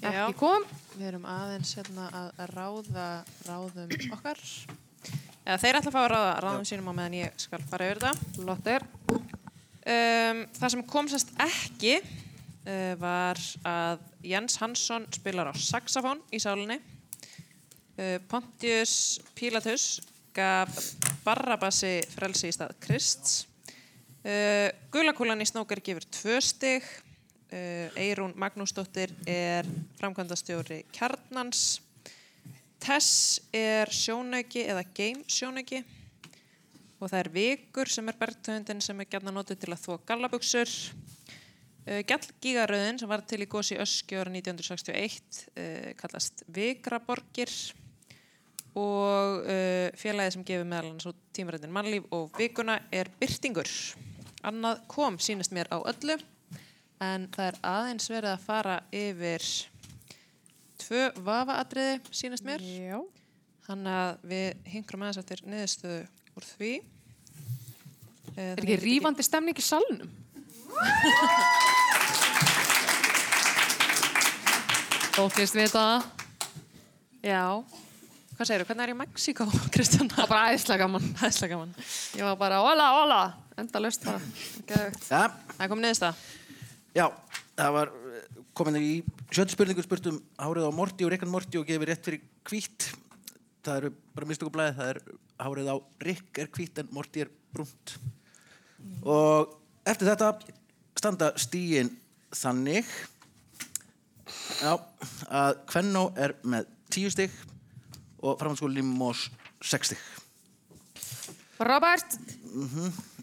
[0.03, 0.65] ekki kom.
[0.97, 3.09] Við erum aðeins hérna að ráða
[3.47, 4.41] ráðum okkar.
[5.43, 8.01] Eða þeir ætla að fá að ráða ráðum sínum á meðan ég skal fara yfir
[8.05, 8.43] þetta.
[8.47, 8.85] Lottir.
[9.83, 16.39] Um, það sem kom sérst ekki uh, var að Jens Hansson spilar á saxofón í
[16.43, 16.79] sálinni.
[17.99, 19.99] Uh, Pontius Pilatus
[20.33, 20.79] gaf
[21.27, 23.41] Barrabassi frelsi í stað Krists.
[24.23, 26.87] Uh, Gulakúlan í snókar gefur tvö stig.
[27.51, 29.67] Uh, Eirún Magnúsdóttir er
[29.99, 31.83] framkvæmdastjóri Kjarnans.
[32.83, 35.85] Tess er sjónauki eða game sjónauki
[36.99, 40.73] og það er vikur sem er bergtöndin sem er gætna notið til að þvó gallabuxur.
[41.87, 47.55] Uh, Gjallgígaröðin sem var til í gósi Öskju ára 1961 uh, kallast Vikraborgir
[48.79, 53.71] og uh, félagið sem gefur meðal annars út tímarættin mannlíf og vikuna er Byrtingur.
[54.47, 56.19] Annað kom sínist mér á öllu
[57.03, 59.53] en það er aðeins verið að fara yfir
[60.83, 62.63] tvö vafaatriði sínist mér.
[62.63, 62.99] Já.
[63.67, 66.01] Þannig að við hingrum aðeins eftir niðurstöðu
[66.39, 66.73] úr því.
[68.37, 70.11] Er ekki rífandi stemning í salnum?
[75.13, 76.05] Þóttist við það.
[77.23, 77.43] Já.
[78.33, 78.69] Hvað segir þú?
[78.71, 80.09] Hvernig er í Mexíkó, Kristján?
[80.11, 81.09] Það var bara æðislega gaman.
[81.23, 81.75] Æðislega gaman.
[82.17, 83.19] Ég var bara, hola, hola.
[83.61, 84.25] Enda löst það.
[84.71, 85.05] Geðvegt.
[85.13, 85.25] Ja,
[85.59, 86.23] Það kom niðurstað.
[86.97, 87.07] já,
[87.61, 88.02] það var eh,
[88.57, 88.93] komin í
[89.33, 92.25] sjöndu spurningu spurt um hárið á Morty og Rick and Morty og gefið rétt fyrir
[92.49, 92.89] hvít.
[93.63, 95.01] Það eru bara mistöku blæði, það er
[95.43, 95.77] hárið á
[96.09, 97.97] Rick er hvít en Morty er brunt.
[99.07, 99.55] Og
[99.89, 100.33] eftir þetta
[100.99, 101.93] standa stíin
[102.33, 102.89] þannig
[104.63, 104.75] já,
[105.29, 107.33] að Kvennó er með tíu stygg
[108.23, 109.29] og framhanskóli Limos
[109.63, 110.03] sex stygg.
[111.63, 112.19] Robert,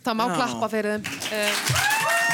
[0.03, 0.35] það má Já.
[0.37, 1.03] klappa fyrir þeim.
[1.35, 2.28] Um,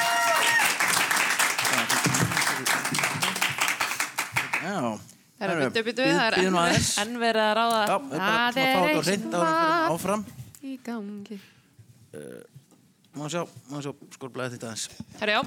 [5.36, 6.90] Það er byttu, byttu, það er bíðum enn, aðeins.
[7.04, 7.80] enn verið að ráða.
[7.86, 9.34] Já, að en við förum
[9.92, 10.26] áfram.
[10.64, 11.40] í gangi.
[13.16, 14.86] Má sjá, má sjá, skólblæði þetta aðeins.
[15.20, 15.42] Herri, já.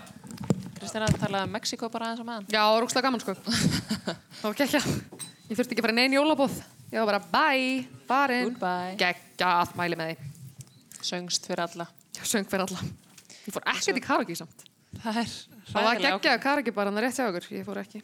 [0.79, 2.47] Kristina talaði um Mexiko bara aðeins á meðan.
[2.53, 3.35] Já, rúkslega gaman sko.
[4.39, 4.83] Það var geggja.
[5.49, 6.61] Ég þurfti ekki að fara neinn jólabóð.
[6.93, 7.75] Ég var bara bye,
[8.09, 8.53] farin.
[8.53, 8.95] Goodbye.
[9.01, 10.31] Geggjað, mæli með því.
[11.09, 11.89] Söngst fyrir alla.
[12.21, 12.85] Söng fyrir alla.
[13.49, 14.65] Ég fór ekkert í karaoke samt.
[15.03, 15.35] Það er
[15.69, 17.49] Það var geggjað karaoke bara hann rétt hjá okkur.
[17.57, 18.01] Ég fór ekki.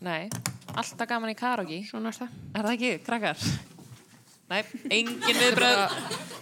[0.00, 0.30] Nei,
[0.72, 1.82] alltaf gaman í karaoke.
[1.88, 2.36] Svona er það.
[2.56, 3.42] Er það ekki, krakkar?
[4.50, 4.60] Nei,
[4.96, 5.82] engin viðbröð.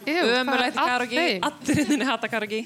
[0.08, 1.24] Jú, Ömulegt hvað er að karaoke.
[1.24, 1.48] þeim?
[1.48, 2.60] Allir inninni hata karaoke.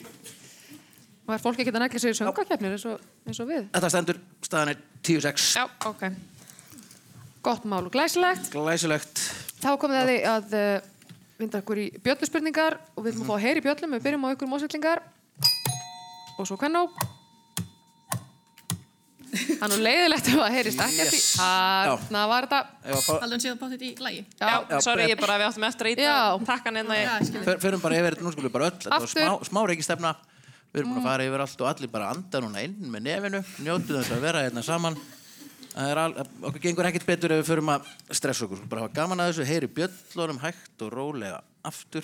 [1.22, 2.84] Og er fólk ekki að negla sig í söngakefnir eins,
[3.26, 3.64] eins og við?
[3.72, 5.48] Þetta stendur, staðan er 10-6.
[5.56, 6.04] Já, ok.
[7.46, 8.50] Gott mál og glæsilegt.
[8.52, 9.22] Glæsilegt.
[9.62, 10.90] Þá komið það því að uh,
[11.40, 13.96] vinda okkur í bjölluspurningar og við ætlum að fá að heyra í bjöllum.
[13.96, 15.02] Við byrjum á ykkur mósvellingar.
[16.36, 16.84] Og svo hvernó.
[19.62, 20.86] Það er nú leiðilegt ef það heyrist í.
[20.98, 21.26] Yes.
[21.38, 22.58] Var þetta.
[22.82, 24.22] Ef að fá- Haldur hann séð að bá þetta í lægi?
[24.42, 26.16] Já, Já, sorry, ég bara, við áttum eftir að íta
[26.48, 28.78] takkan inn að Fer- Förum bara yfir þetta, nú skulum við bara öll.
[28.82, 30.12] Þetta var smá, smá reikistefna.
[30.72, 33.42] Við erum búin að fara yfir allt og allir bara anda núna inn með nefinu.
[33.62, 34.96] Njótu þess að vera hérna saman.
[35.72, 36.12] Það er al,
[36.50, 38.66] okkur gengur ekkert betur ef við förum að stressa okkur.
[38.68, 42.02] Bara hafa gaman að þessu, heyri bjöllunum hægt og rólega aftur.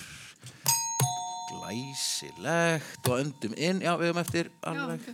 [1.49, 3.81] Glæsilegt og öndum inn.
[3.83, 5.09] Já, við höfum eftir alveg.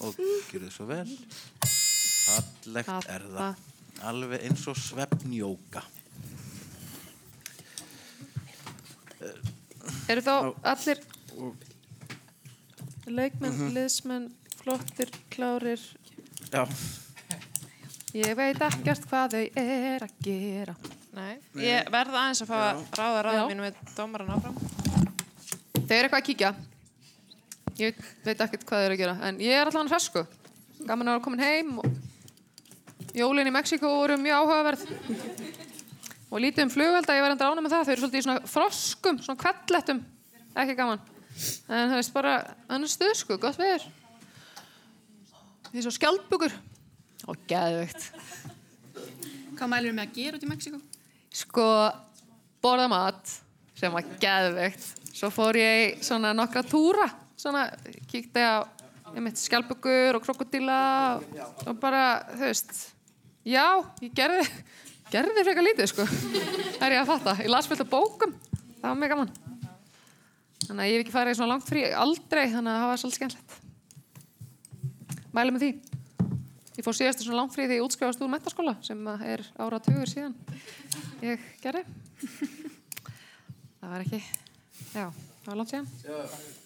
[0.00, 0.14] Og
[0.52, 1.08] gjörðu svo vel.
[2.24, 3.62] Fallegt er það.
[4.04, 5.82] Alveg eins og svefnjóka.
[10.08, 11.00] Eru þá allir
[13.06, 13.72] leikmenn, Mhm.
[13.76, 14.30] liðsmenn,
[14.62, 15.80] flottir, klárir.
[16.50, 16.64] Já.
[18.14, 20.76] Ég veit ekkert hvað þau er að gera.
[21.14, 23.48] Nei, ég verð aðeins að fá að ráða ráða Já.
[23.48, 24.56] mínu við dómaran áfram.
[25.74, 26.54] Þau eru eitthvað að kíkja.
[27.76, 27.94] Ég
[28.24, 29.18] veit ekkert hvað þau eru að gera.
[29.22, 30.26] En ég er allan hresku.
[30.86, 31.78] Gaman að vera komin heim.
[31.78, 31.84] Og...
[33.14, 34.80] Jólin í Mexíkó voru mjög áhugaverð.
[36.34, 37.84] Og lítið um flugvelda, ég var enda ána með það.
[37.84, 40.00] Þau eru svolítið í svona froskum, svona kvellettum.
[40.58, 41.02] Ekki gaman.
[41.68, 42.32] En það veist bara,
[42.66, 43.84] annars stuð sko, gott veður.
[45.68, 46.56] Því svo skjaldbukur.
[47.30, 48.08] Og geðveikt.
[49.54, 50.80] Hvað mælur með að gera út í Mexíkó?
[51.34, 51.68] Sko,
[52.62, 53.36] borða mat
[53.78, 54.88] sem var geðveikt.
[55.14, 57.06] Svo fór ég svona nokkra túra.
[57.38, 57.68] Svona,
[58.10, 58.66] kíkti á
[59.14, 60.80] skjálpugur og krokodíla
[61.14, 62.74] og, og bara, þú veist,
[63.44, 63.66] já,
[64.04, 64.44] ég gerði,
[65.12, 66.06] gerði frekar lítið, sko.
[66.08, 67.36] Það er ég að fatta.
[67.42, 68.36] Ég las fullt af bókum.
[68.80, 69.34] Það var mjög gaman.
[70.64, 73.18] Þannig að ég hef ekki farið svona langt frí aldrei, þannig að það var svolítið
[73.20, 73.60] skemmtilegt.
[75.34, 75.72] Mæli með því.
[76.74, 79.78] Ég fór síðast í svona langt frí því ég útskrifast úr mentaskóla sem er ára
[79.82, 80.34] tugur síðan
[81.22, 81.84] ég gerði.
[83.78, 84.20] Það var ekki,
[84.90, 86.63] já, það var langt síðan.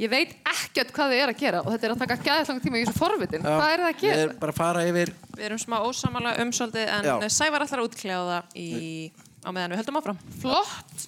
[0.00, 2.62] Ég veit ekkert hvað þið er að gera og þetta er að taka gæðið langt
[2.64, 3.42] tíma í þessu forvitin.
[3.44, 4.20] Já, Hvað er það að Við gera?
[4.24, 7.14] erum bara að fara yfir Við erum smá ósamala um svolítið en Já.
[7.36, 8.68] Sævar ætlar að útklæða í,
[9.44, 10.22] á meðan við höldum áfram.
[10.40, 11.06] Flott.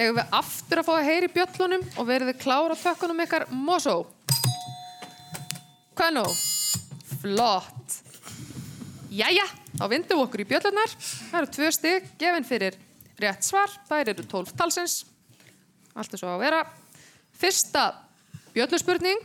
[0.00, 3.44] Eigum við aftur að fá að heyri bjöllunum og verið þið klára á tökkunum ykkar
[3.52, 3.96] Mosó.
[5.98, 6.24] Hvað nú?
[7.22, 7.98] Flott.
[9.12, 9.44] Jæja,
[9.76, 10.94] þá vindum við okkur í bjöllunar.
[11.28, 12.78] Það eru tvö stygg gefin fyrir
[13.20, 13.68] rétt svar.
[13.90, 15.02] Það eru 12 talsins.
[15.92, 16.62] Allt er svo að vera.
[17.42, 17.88] Fyrsta
[18.54, 19.24] bjölluspurning.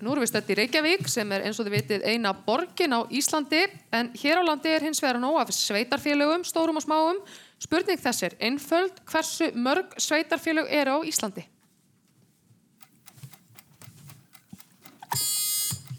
[0.00, 3.04] Nú erum við stætt í Reykjavík sem er eins og þið vitið eina borgin á
[3.12, 7.18] Íslandi en hér á landi er hins vegar nóg af sveitarfélögum, stórum og smáum.
[7.60, 11.44] Spurning þess er einföld hversu mörg sveitarfélög eru á Íslandi?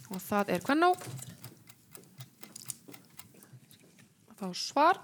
[0.09, 0.95] Og það er hvernig
[4.39, 5.01] Þá svar.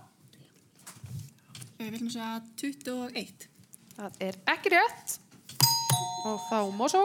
[1.76, 3.48] Við viljum segja 21.
[3.98, 5.20] Það er ekki rétt.
[6.26, 7.04] Og þá Mosó.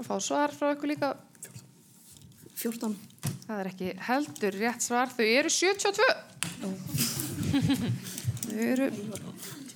[0.00, 1.12] Og fá svar frá ykkur líka.
[2.56, 2.96] 14.
[3.46, 5.12] Það er ekki heldur rétt svar.
[5.12, 6.08] Þau eru 72.
[8.46, 8.88] Þau eru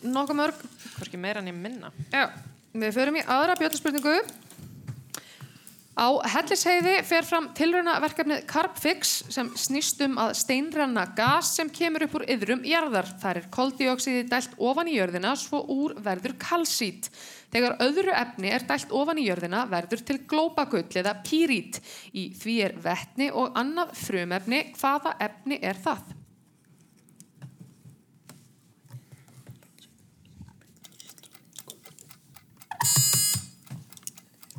[0.07, 0.67] nokkuð mörg.
[0.97, 1.93] Hvorki meira en ég minna.
[2.15, 2.31] Já,
[2.73, 4.17] við förum í aðra bjölluspurningu.
[5.97, 12.19] Á Hellisheiði fer fram tilraunaverkefnið Carbfix sem snýst um að steinranna gas sem kemur upp
[12.19, 13.09] úr yðrum jarðar.
[13.23, 17.09] Það er koldioxiði dælt ofan í jörðina svo úr verður kalsít.
[17.49, 21.81] Þegar öðru efni er dælt ofan í jörðina verður til glópagull eða pírít.
[22.13, 24.61] Í því er vetni og annað frumefni.
[24.77, 26.13] Hvaða efni er það?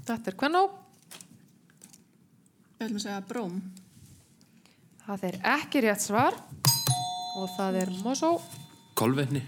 [0.02, 0.84] Þetta er hvernig?
[2.78, 3.54] Við viljum segja bróm.
[5.02, 6.36] Það er ekki rétt svar
[7.38, 8.36] og það er Mosó.
[8.98, 9.42] Kolvetni.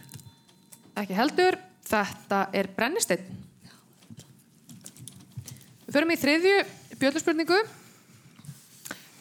[0.97, 1.57] Ekki heldur.
[1.89, 3.27] Þetta er brennisteinn.
[5.85, 6.55] Við förum í þriðju
[7.01, 7.59] bjölluspurningu.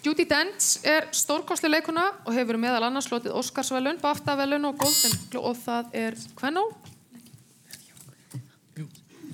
[0.05, 5.51] Judi Dench er stórkostli leikuna og hefur meðal annars slotið Óskarsvelun, BAFTA-velun og Golden Globe
[5.51, 6.65] og það er Kvenó.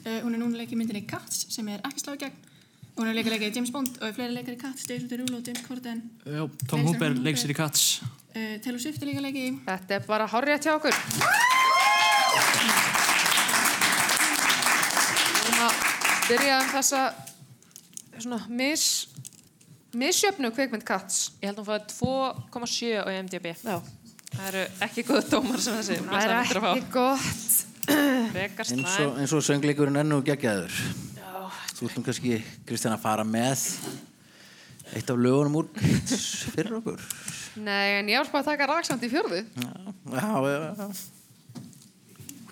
[0.05, 2.54] Uh, hún er núna leikið myndinni Cats sem er ekki sláð gegn.
[2.95, 5.63] Hún er leikið leikið James Bond og er fleiri leikar í Cats, David Derulo, James
[5.67, 6.03] Corden.
[6.23, 7.87] Já, Tom Hooper Earl leik sér í Cats.
[8.31, 9.55] Uh, Taylor Swift er líka leikið í.
[9.67, 10.95] Þetta er bara hárið hjá okkur.
[15.35, 15.81] Við erum að
[16.29, 17.01] byrja um þessa
[18.15, 18.85] svona mis,
[19.99, 21.33] misjöfnu kveikmynd Cats.
[21.43, 21.97] Ég held að hún fæði
[22.55, 23.49] 2,7 á IMDb.
[23.59, 23.81] Já.
[24.35, 25.99] Það eru ekki góð dómar sem þessi.
[26.13, 27.59] Það er ekki gott.
[27.91, 30.79] Frekar eins og, eins og söngleikurinn er nú geggjaður
[31.75, 33.67] þú ætlum kannski Kristján að fara með
[34.95, 35.71] eitt af lögunum úr
[36.55, 37.01] fyrir okkur
[37.55, 39.45] Nei, en ég bara að taka raksamt í fjörðu.
[39.55, 40.89] já, já, já.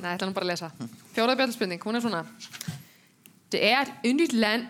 [0.02, 0.88] Jeg ætler nu bare at læse her.
[1.14, 2.24] Fjordet bæltespænding, hun er her.
[3.52, 4.66] Det er et yndigt land,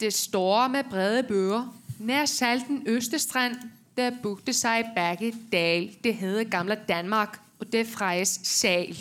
[0.00, 1.74] det store med brede bøger.
[1.98, 3.56] Nær salten Østestrand,
[3.96, 5.90] der bugte sig bakke dal.
[6.04, 8.96] Det hedder gamle Danmark, og det frejes sal.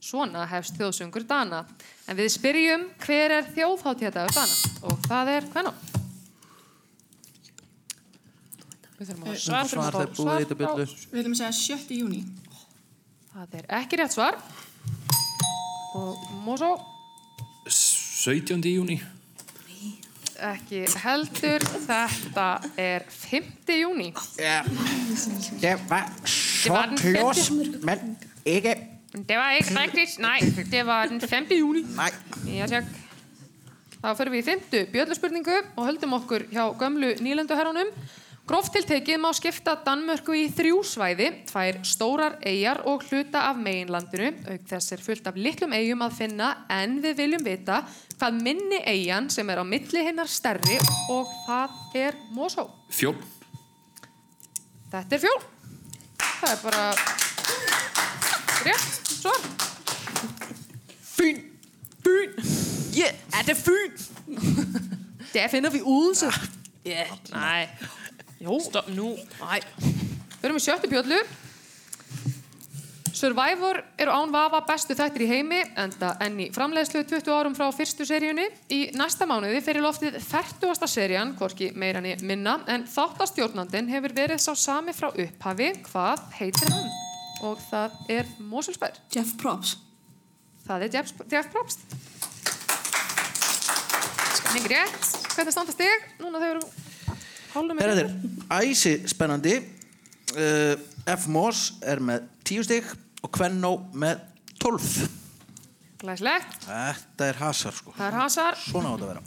[0.00, 1.64] Svona hefst þjóðsöngur Dana.
[2.06, 4.58] En við spyrjum hver er þjóðháttíðadagur Dana?
[4.86, 5.80] Og það er hvenær?
[8.96, 9.96] Við þurfum að Svar, svar,
[10.40, 10.86] þetta bjöllu.
[11.12, 11.98] Við að segja 7.
[11.98, 12.22] júni.
[13.34, 14.38] Það er ekki rétt svar.
[15.98, 16.70] Og Mosó,
[17.68, 18.62] 17.
[18.70, 19.00] júni.
[20.46, 21.66] ekki heldur.
[21.86, 22.46] Þetta
[22.80, 23.74] er 5.
[23.82, 24.12] júni.
[24.38, 24.62] Ja.
[25.60, 27.84] Det var Det var den close, femte.
[27.84, 28.85] men ikke...
[29.16, 30.18] Det var ikke rigtigt.
[30.18, 31.46] Nej, det var den 5.
[31.56, 31.86] júni.
[31.96, 32.12] Nej.
[32.58, 32.84] Já, takk.
[33.96, 37.88] Þá fyrir við í fymtu bjölluspurningu og höldum okkur hjá gömlu nýlenduherrunum.
[38.46, 44.28] Gróft tiltekið má skipta Danmörku í þrjú svæði, tvær stórar eigjar og hluta af meginlandinu.
[44.52, 47.80] Auk þess er fullt af litlum eigjum að finna en við viljum vita
[48.20, 50.78] hvað minni eigjan sem er á milli hinnar stærri
[51.10, 52.68] og það er Mosó.
[52.94, 53.16] Fjól.
[54.92, 55.40] Þetta er fjól.
[56.20, 56.86] Það er bara
[58.66, 59.40] rétt svar.
[61.16, 61.40] Fyn.
[62.04, 62.36] Fyn.
[62.96, 63.96] Ja, yeah, er det Fyn?
[65.34, 66.30] Der finder vi Odense.
[66.84, 67.68] Ja, nej.
[68.40, 68.60] Jo.
[68.60, 69.16] Stopp nú.
[69.40, 69.64] Nej.
[70.36, 71.18] Við erum í sjöttu bjöllu.
[73.16, 77.70] Survivor eru án vafa bestu þættir í heimi enda enn í framleiðslu 20 árum frá
[77.72, 78.44] fyrstu seríunni.
[78.68, 80.84] Í næsta mánuði fyrir loftið 40.
[80.84, 85.72] serían, hvorki meira niður minna, en þáttastjórnandin hefur verið sá sami frá upphafi.
[85.88, 87.05] Hvað heitir hann?
[87.44, 88.96] Og það er Mosulsberg.
[89.12, 89.82] Jeff Probst.
[90.66, 91.82] Það er Jeff, Jeff Probst.
[94.54, 95.08] Mikið rétt.
[95.36, 96.06] Hvernig standa stig?
[96.22, 96.62] Núna þau eru
[97.56, 98.12] hálfum Herra þér,
[98.56, 99.58] æsi spennandi.
[100.36, 100.74] Uh,
[101.12, 101.28] F.
[101.30, 102.88] Moss er með 10 stig
[103.22, 104.24] og Kvennó með
[104.62, 105.06] 12.
[106.02, 106.66] Glæslegt.
[106.66, 107.94] Þetta er hasar sko.
[107.96, 108.58] Það er hasar.
[108.64, 109.24] Svona á þetta að vera.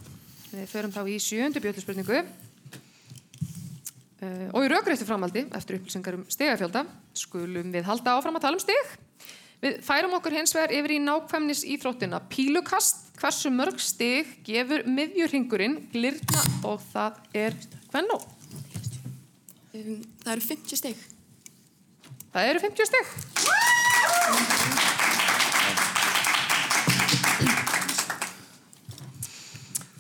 [0.50, 2.22] Við förum þá í sjöndu bjölluspurningu.
[4.20, 6.82] Uh, og í raugrættu framhaldi, eftir upplýsingar um stigafjölda,
[7.16, 8.90] skulum við halda áfram að tala um stig.
[9.60, 13.06] Við færum okkur hins vegar yfir í nákvæmnis íþróttina pílukast.
[13.20, 17.56] Hversu mörg stig gefur miðjurringurinn glirna og það er
[17.92, 18.20] hvennó?
[19.76, 21.02] Um, það eru 50 stygg.
[22.36, 23.06] Það eru 50 stig.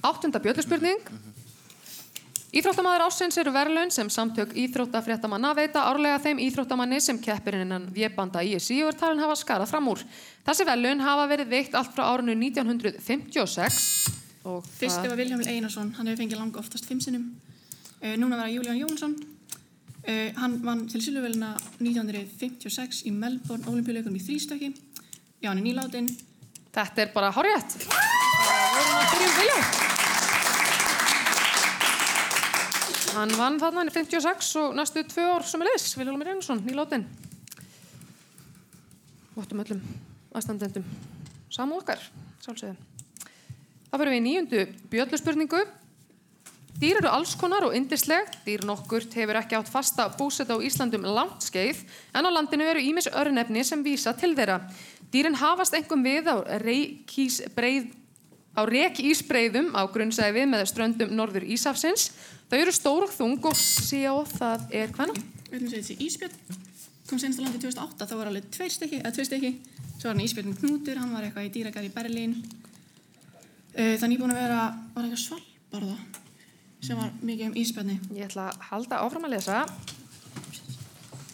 [0.03, 1.03] Áttunda bjölluspurning.
[2.49, 8.41] Íþróttamaður ásins eru verðlaun sem samtök íþróttafréttamanna veita árlega þeim íþróttamanni sem keppir innan vébanda
[8.41, 10.01] ISI og er talin hafa skarað fram úr.
[10.47, 13.83] Þessi verðlaun hafa verið veitt allt frá árinu 1956
[14.49, 17.27] og Fyrsti var Vilhelm Einarsson, hann hefur fengið langa oftast fimm sinnum.
[17.99, 19.13] Uh, núna var Júlíán Jónsson.
[20.07, 24.71] Uh, hann vann til Silvuvélina 1956 í Melbourne olimpíuleikunum í þrýstöki.
[25.43, 26.09] Já, hann er nýláttinn.
[26.73, 27.77] Þetta er bara horrið.
[27.85, 29.98] Það vorum að byrja um
[33.09, 36.61] Hann vann þarna hann í 56 og næstu tvö ár sem er leis, Vilhelm Reynarsson,
[36.61, 37.07] nýláttinn.
[39.33, 39.81] Vottum öllum
[40.35, 40.85] aðstandendum
[41.49, 42.01] saman okkar,
[42.43, 42.77] sálsögðu.
[43.89, 45.61] Það fyrir við í nýjundu bjölluspurningu.
[46.79, 48.29] Dýr eru alls konar og yndisleg.
[48.45, 51.81] Dýr nokkurt hefur ekki átt fasta búseta á Íslandum langt skeið,
[52.13, 54.61] en á landinu eru ímis örnefni sem vísa til þeirra.
[55.11, 57.89] Dýrin hafast engum við á reikísbreið
[58.55, 62.09] á rekísbreiðum á grunnsæfi með ströndum norður Ísafsins.
[62.49, 65.13] Þau eru stór og þung og sjá það er hvenna?
[65.49, 66.61] Við ætlum að segja þessi Ísbjörn.
[67.09, 69.51] Kom senast á landi 2008, þá var alveg tveir stykki, eða tveir stykki.
[69.91, 72.33] Svo var hann Ísbjörn Knútur, hann var eitthvað í dýragar í Berlín.
[73.77, 74.63] Er nýbúin að vera,
[74.95, 75.97] var eitthvað svalbarða
[76.81, 77.97] sem var mikið um Ísbjörni.
[78.17, 79.59] Ég ætla að halda áfram að lesa.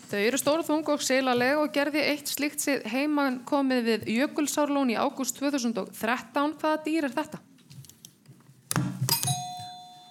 [0.10, 4.10] Þau eru stór og þung og seilaleg og gerði eitt slíkt sér heimann komið við
[4.18, 6.58] Jökulsárlón í ágúst 2013.
[6.60, 7.40] Hvaða dýr er þetta?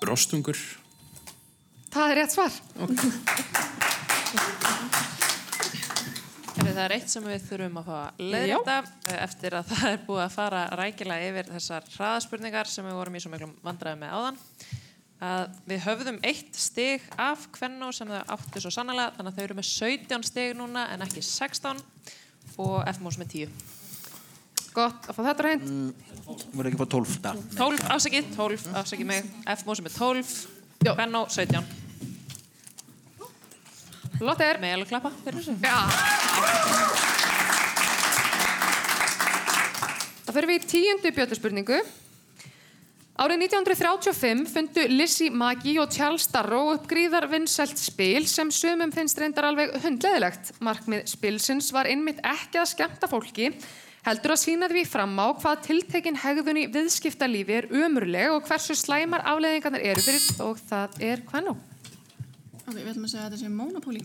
[0.04, 0.64] Rostungur.
[1.94, 2.54] Það er rétt svar.
[6.64, 8.78] Það er eitt sem við þurfum að fá að leiðrita
[9.22, 13.20] eftir að það er búið að fara rækilega yfir þessar hraðaspurningar sem við vorum í
[13.22, 14.40] svo miklum vandræði með áðan.
[15.24, 19.44] Að við höfðum eitt stig af kvennu sem þau áttu svo sannlega þannig að þau
[19.44, 21.84] eru með 17 stig núna en ekki 16
[22.64, 23.54] og F-mús með 10.
[24.74, 25.70] Gott að fá þetta reynd.
[26.58, 27.36] Voru ekki på 12 da.
[27.54, 29.32] 12, afsakið, 12, afsakið mig.
[29.54, 30.36] F-mús með 12,
[30.90, 31.83] kvennu 17.
[34.22, 34.60] Lotter.
[34.62, 35.56] Með alveg klappa fyrir þessu.
[35.64, 35.78] Já.
[40.24, 41.82] Það fyrir við í tíundu bjöldurspurningu.
[43.14, 49.20] Árið 1935 fundu Lizzie Maggi og Charles Darrow upp gríðar vinsælt spil sem sumum finnst
[49.22, 50.50] reyndar alveg hundleðilegt.
[50.58, 53.52] Markmið spilsins var einmitt ekki að skemmta fólki,
[54.08, 58.74] heldur að sína því fram á hvað tiltekin hegðun í viðskiptalífi er umurleg og hversu
[58.74, 61.56] slæmar afleðingarnar eru fyrir og það er hvað nú?
[62.64, 64.00] Ok, við ætlum að segja að þetta sé Monopoly.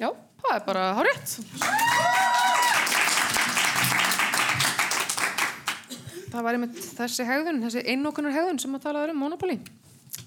[0.00, 0.08] Já,
[0.40, 1.34] það er bara hárétt.
[6.32, 9.58] Það var einmitt þessi hegðun, þessi einnokunar hegðun sem að tala um Monopoly.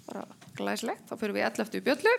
[0.05, 0.27] Bara
[0.59, 1.81] glæslegt, þá fyrir við 11.
[1.87, 2.13] bjöllu.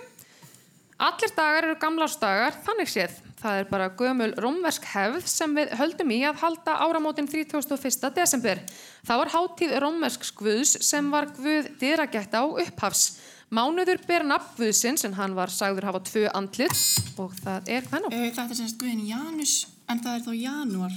[1.07, 3.15] Allir dagar eru gamlársdagar, þannig séð.
[3.37, 8.11] Það er bara gömul rómversk hefð sem við höldum í að halda áramótin 31.
[8.17, 8.63] desember.
[9.07, 13.11] Það var hátíð rómversk guðs sem var guð dyragætt á upphafs.
[13.47, 16.73] Mánuður ber nafn guðsins en hann var sagður hafa tvö andlit
[17.15, 18.11] og það er hvernig?
[18.11, 19.53] Uh, þetta er semst guðin Janus,
[19.87, 20.97] en það er þá Janúar.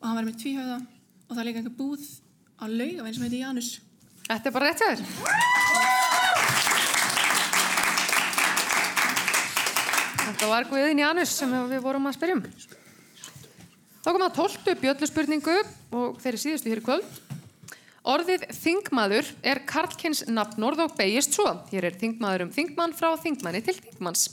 [0.00, 2.08] Og hann var með tvíhauða og það er líka einhver búð
[2.58, 3.70] á laugaveginn sem heitir Janus.
[4.26, 5.00] Þetta er bara rétt hjá þér.
[10.26, 12.42] Þetta var Guðin Janus sem við vorum að spyrjum.
[14.00, 15.58] Þá kom að tóltu bjölluspurningu
[15.94, 17.29] og þeirri síðustu hér í kvöld.
[18.08, 21.50] Orðið þingmaður er karlkins nafnorð og beigist svo.
[21.68, 24.30] Hér er þingmaður um þingmann frá þingmanni til þingmanns.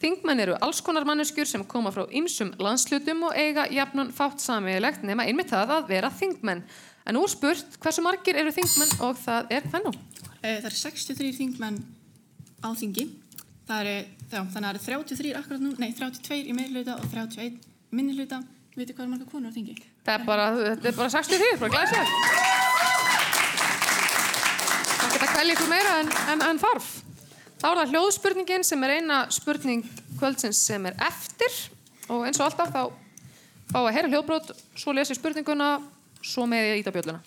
[0.00, 5.04] Þingmenn eru alls konar manneskjur sem koma frá ymsum landslutum og eiga jafnun fátt sameiglegt
[5.04, 6.62] nema einmitt það að vera þingmenn.
[7.04, 9.98] En nú er spurt hversu margir eru þingmenn og það er hvernig?
[10.40, 11.76] Uh, það eru 63 þingmenn
[12.64, 13.04] á þingi.
[13.68, 13.98] Það eru,
[14.32, 17.60] já, þannig að það eru 33 akkurat nú, nei, 32 í meirhluta og 31
[17.92, 18.40] minnihluta.
[18.78, 19.76] Vitið hvað er marga konur á þingi?
[20.06, 22.59] Það er bara, þetta er bara 63, bara glæsið.
[25.40, 26.86] Kvelja ykkur meira en, en, en þarf.
[27.62, 29.86] Þá er það hljóðspurningin sem er eina spurning
[30.18, 31.54] kvöldsins sem er eftir
[32.12, 32.82] og eins og alltaf þá
[33.70, 35.70] fá að heyra hljóðbrot, svo lesi spurninguna,
[36.20, 37.22] svo með ég íta bjölluna.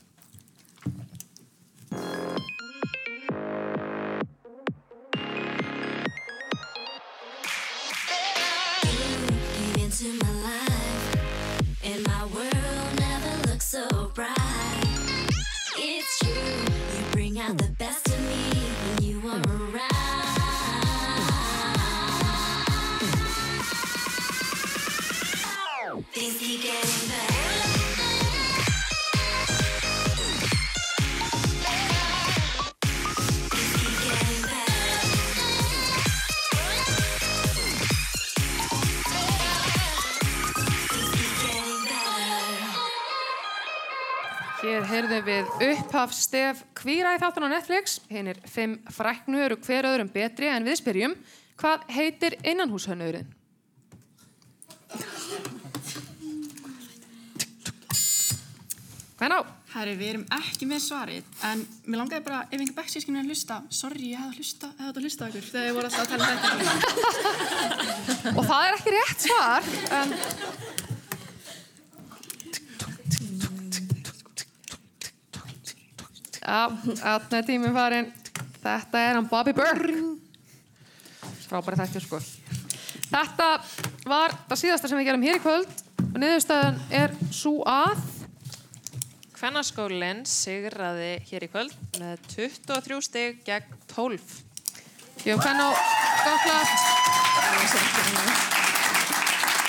[44.93, 47.99] Heyrðum við upphaf stef kvíra í þáttan á Netflix.
[48.11, 51.15] Hinn er fimm fræknu eru hver öðrum betri en við spyrjum
[51.59, 53.29] hvað heitir innanhúshönnurinn?
[59.17, 59.37] Hvað ná?
[59.73, 63.31] Herri, við erum ekki með svarið, en mér langaði bara, ef einhver backsískinn er að
[63.31, 64.43] hlusta, sorry, ég hefði
[64.85, 68.33] að hlusta, á ykkur þegar ég voru alltaf að tala um þetta.
[68.35, 69.61] Og það er ekki rétt svar,
[69.97, 70.13] en
[76.43, 78.09] Er tíminn farin.
[78.63, 79.93] Þetta er hann Bobby Burke.
[81.47, 82.19] Frábæri þættir, sko.
[83.13, 83.47] Þetta
[84.09, 85.71] var það síðasta sem við gerum hér í kvöld
[86.09, 88.01] og niðurstaðan er svo að
[89.37, 94.21] Kvennaskólinn sigraði hér í kvöld með 23 stig gegn 12.
[95.27, 95.69] Jú, hvern á
[96.23, 96.47] gott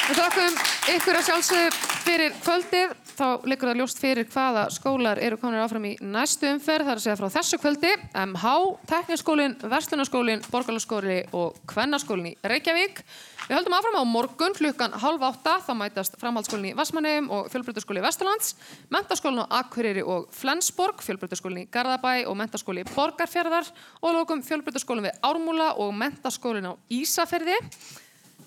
[0.05, 0.59] Við þakkum
[0.95, 1.69] ykkur að sjálfsögðu
[2.05, 2.95] fyrir kvöldið.
[3.15, 6.89] Þá liggur það ljóst fyrir hvaða skólar eru komin áfram í næstu umferð.
[6.89, 7.93] Það er að segja frá þessu kvöldi.
[8.19, 8.55] MH,
[8.91, 13.05] Tekniskólinn, Verslunarskólinn, Borgarlaskóli og Kvennaskólinn í Reykjavík.
[13.45, 15.61] Við höldum áfram á morgun klukkan halv átta.
[15.63, 18.57] Þá mætast framhaldsskólinn í Vassmanneum og fjölbrytarskóli í Vesturlands.
[18.91, 23.71] Mentaskólinn á Akureyri og Flensborg, fjölbrytarskólinn í Garðabæ og mentaskóli í Borgarfjörðar
[24.03, 27.61] og lókum fjölbrytarskólinn við Ármúla og mentaskólinn á Ísafyrði.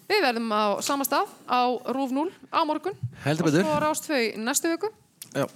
[0.08, 2.96] Við verðum á sama stað á Rúf 0 á morgun.
[3.26, 3.66] Heldur betur.
[3.66, 4.92] Og svo Rást 2 í næstu viku.
[5.36, 5.48] Já.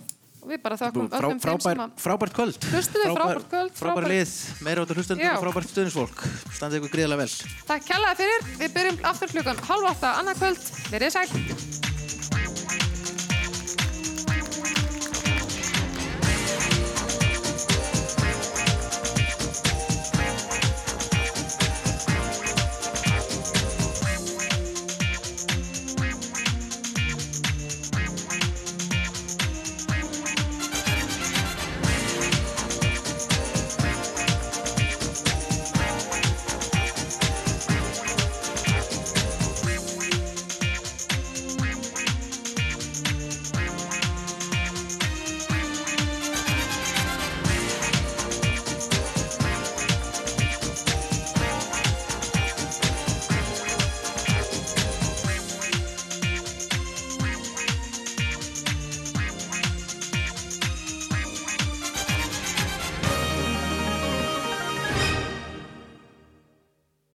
[0.42, 4.08] og við bara þökkum Frá, öllum þeim sem að frábært kvöld Hlustuðu, frábært kvöld, Frábær
[4.10, 4.34] lið,
[4.66, 6.26] meira áttur hlustendur og frábært stuðnisfólk
[6.58, 10.68] Standið ykkur gríðarlega vel Takk kærlega fyrir, við byrjum aftur klukkan halv átta annað kvöld,
[10.90, 11.91] verið sæl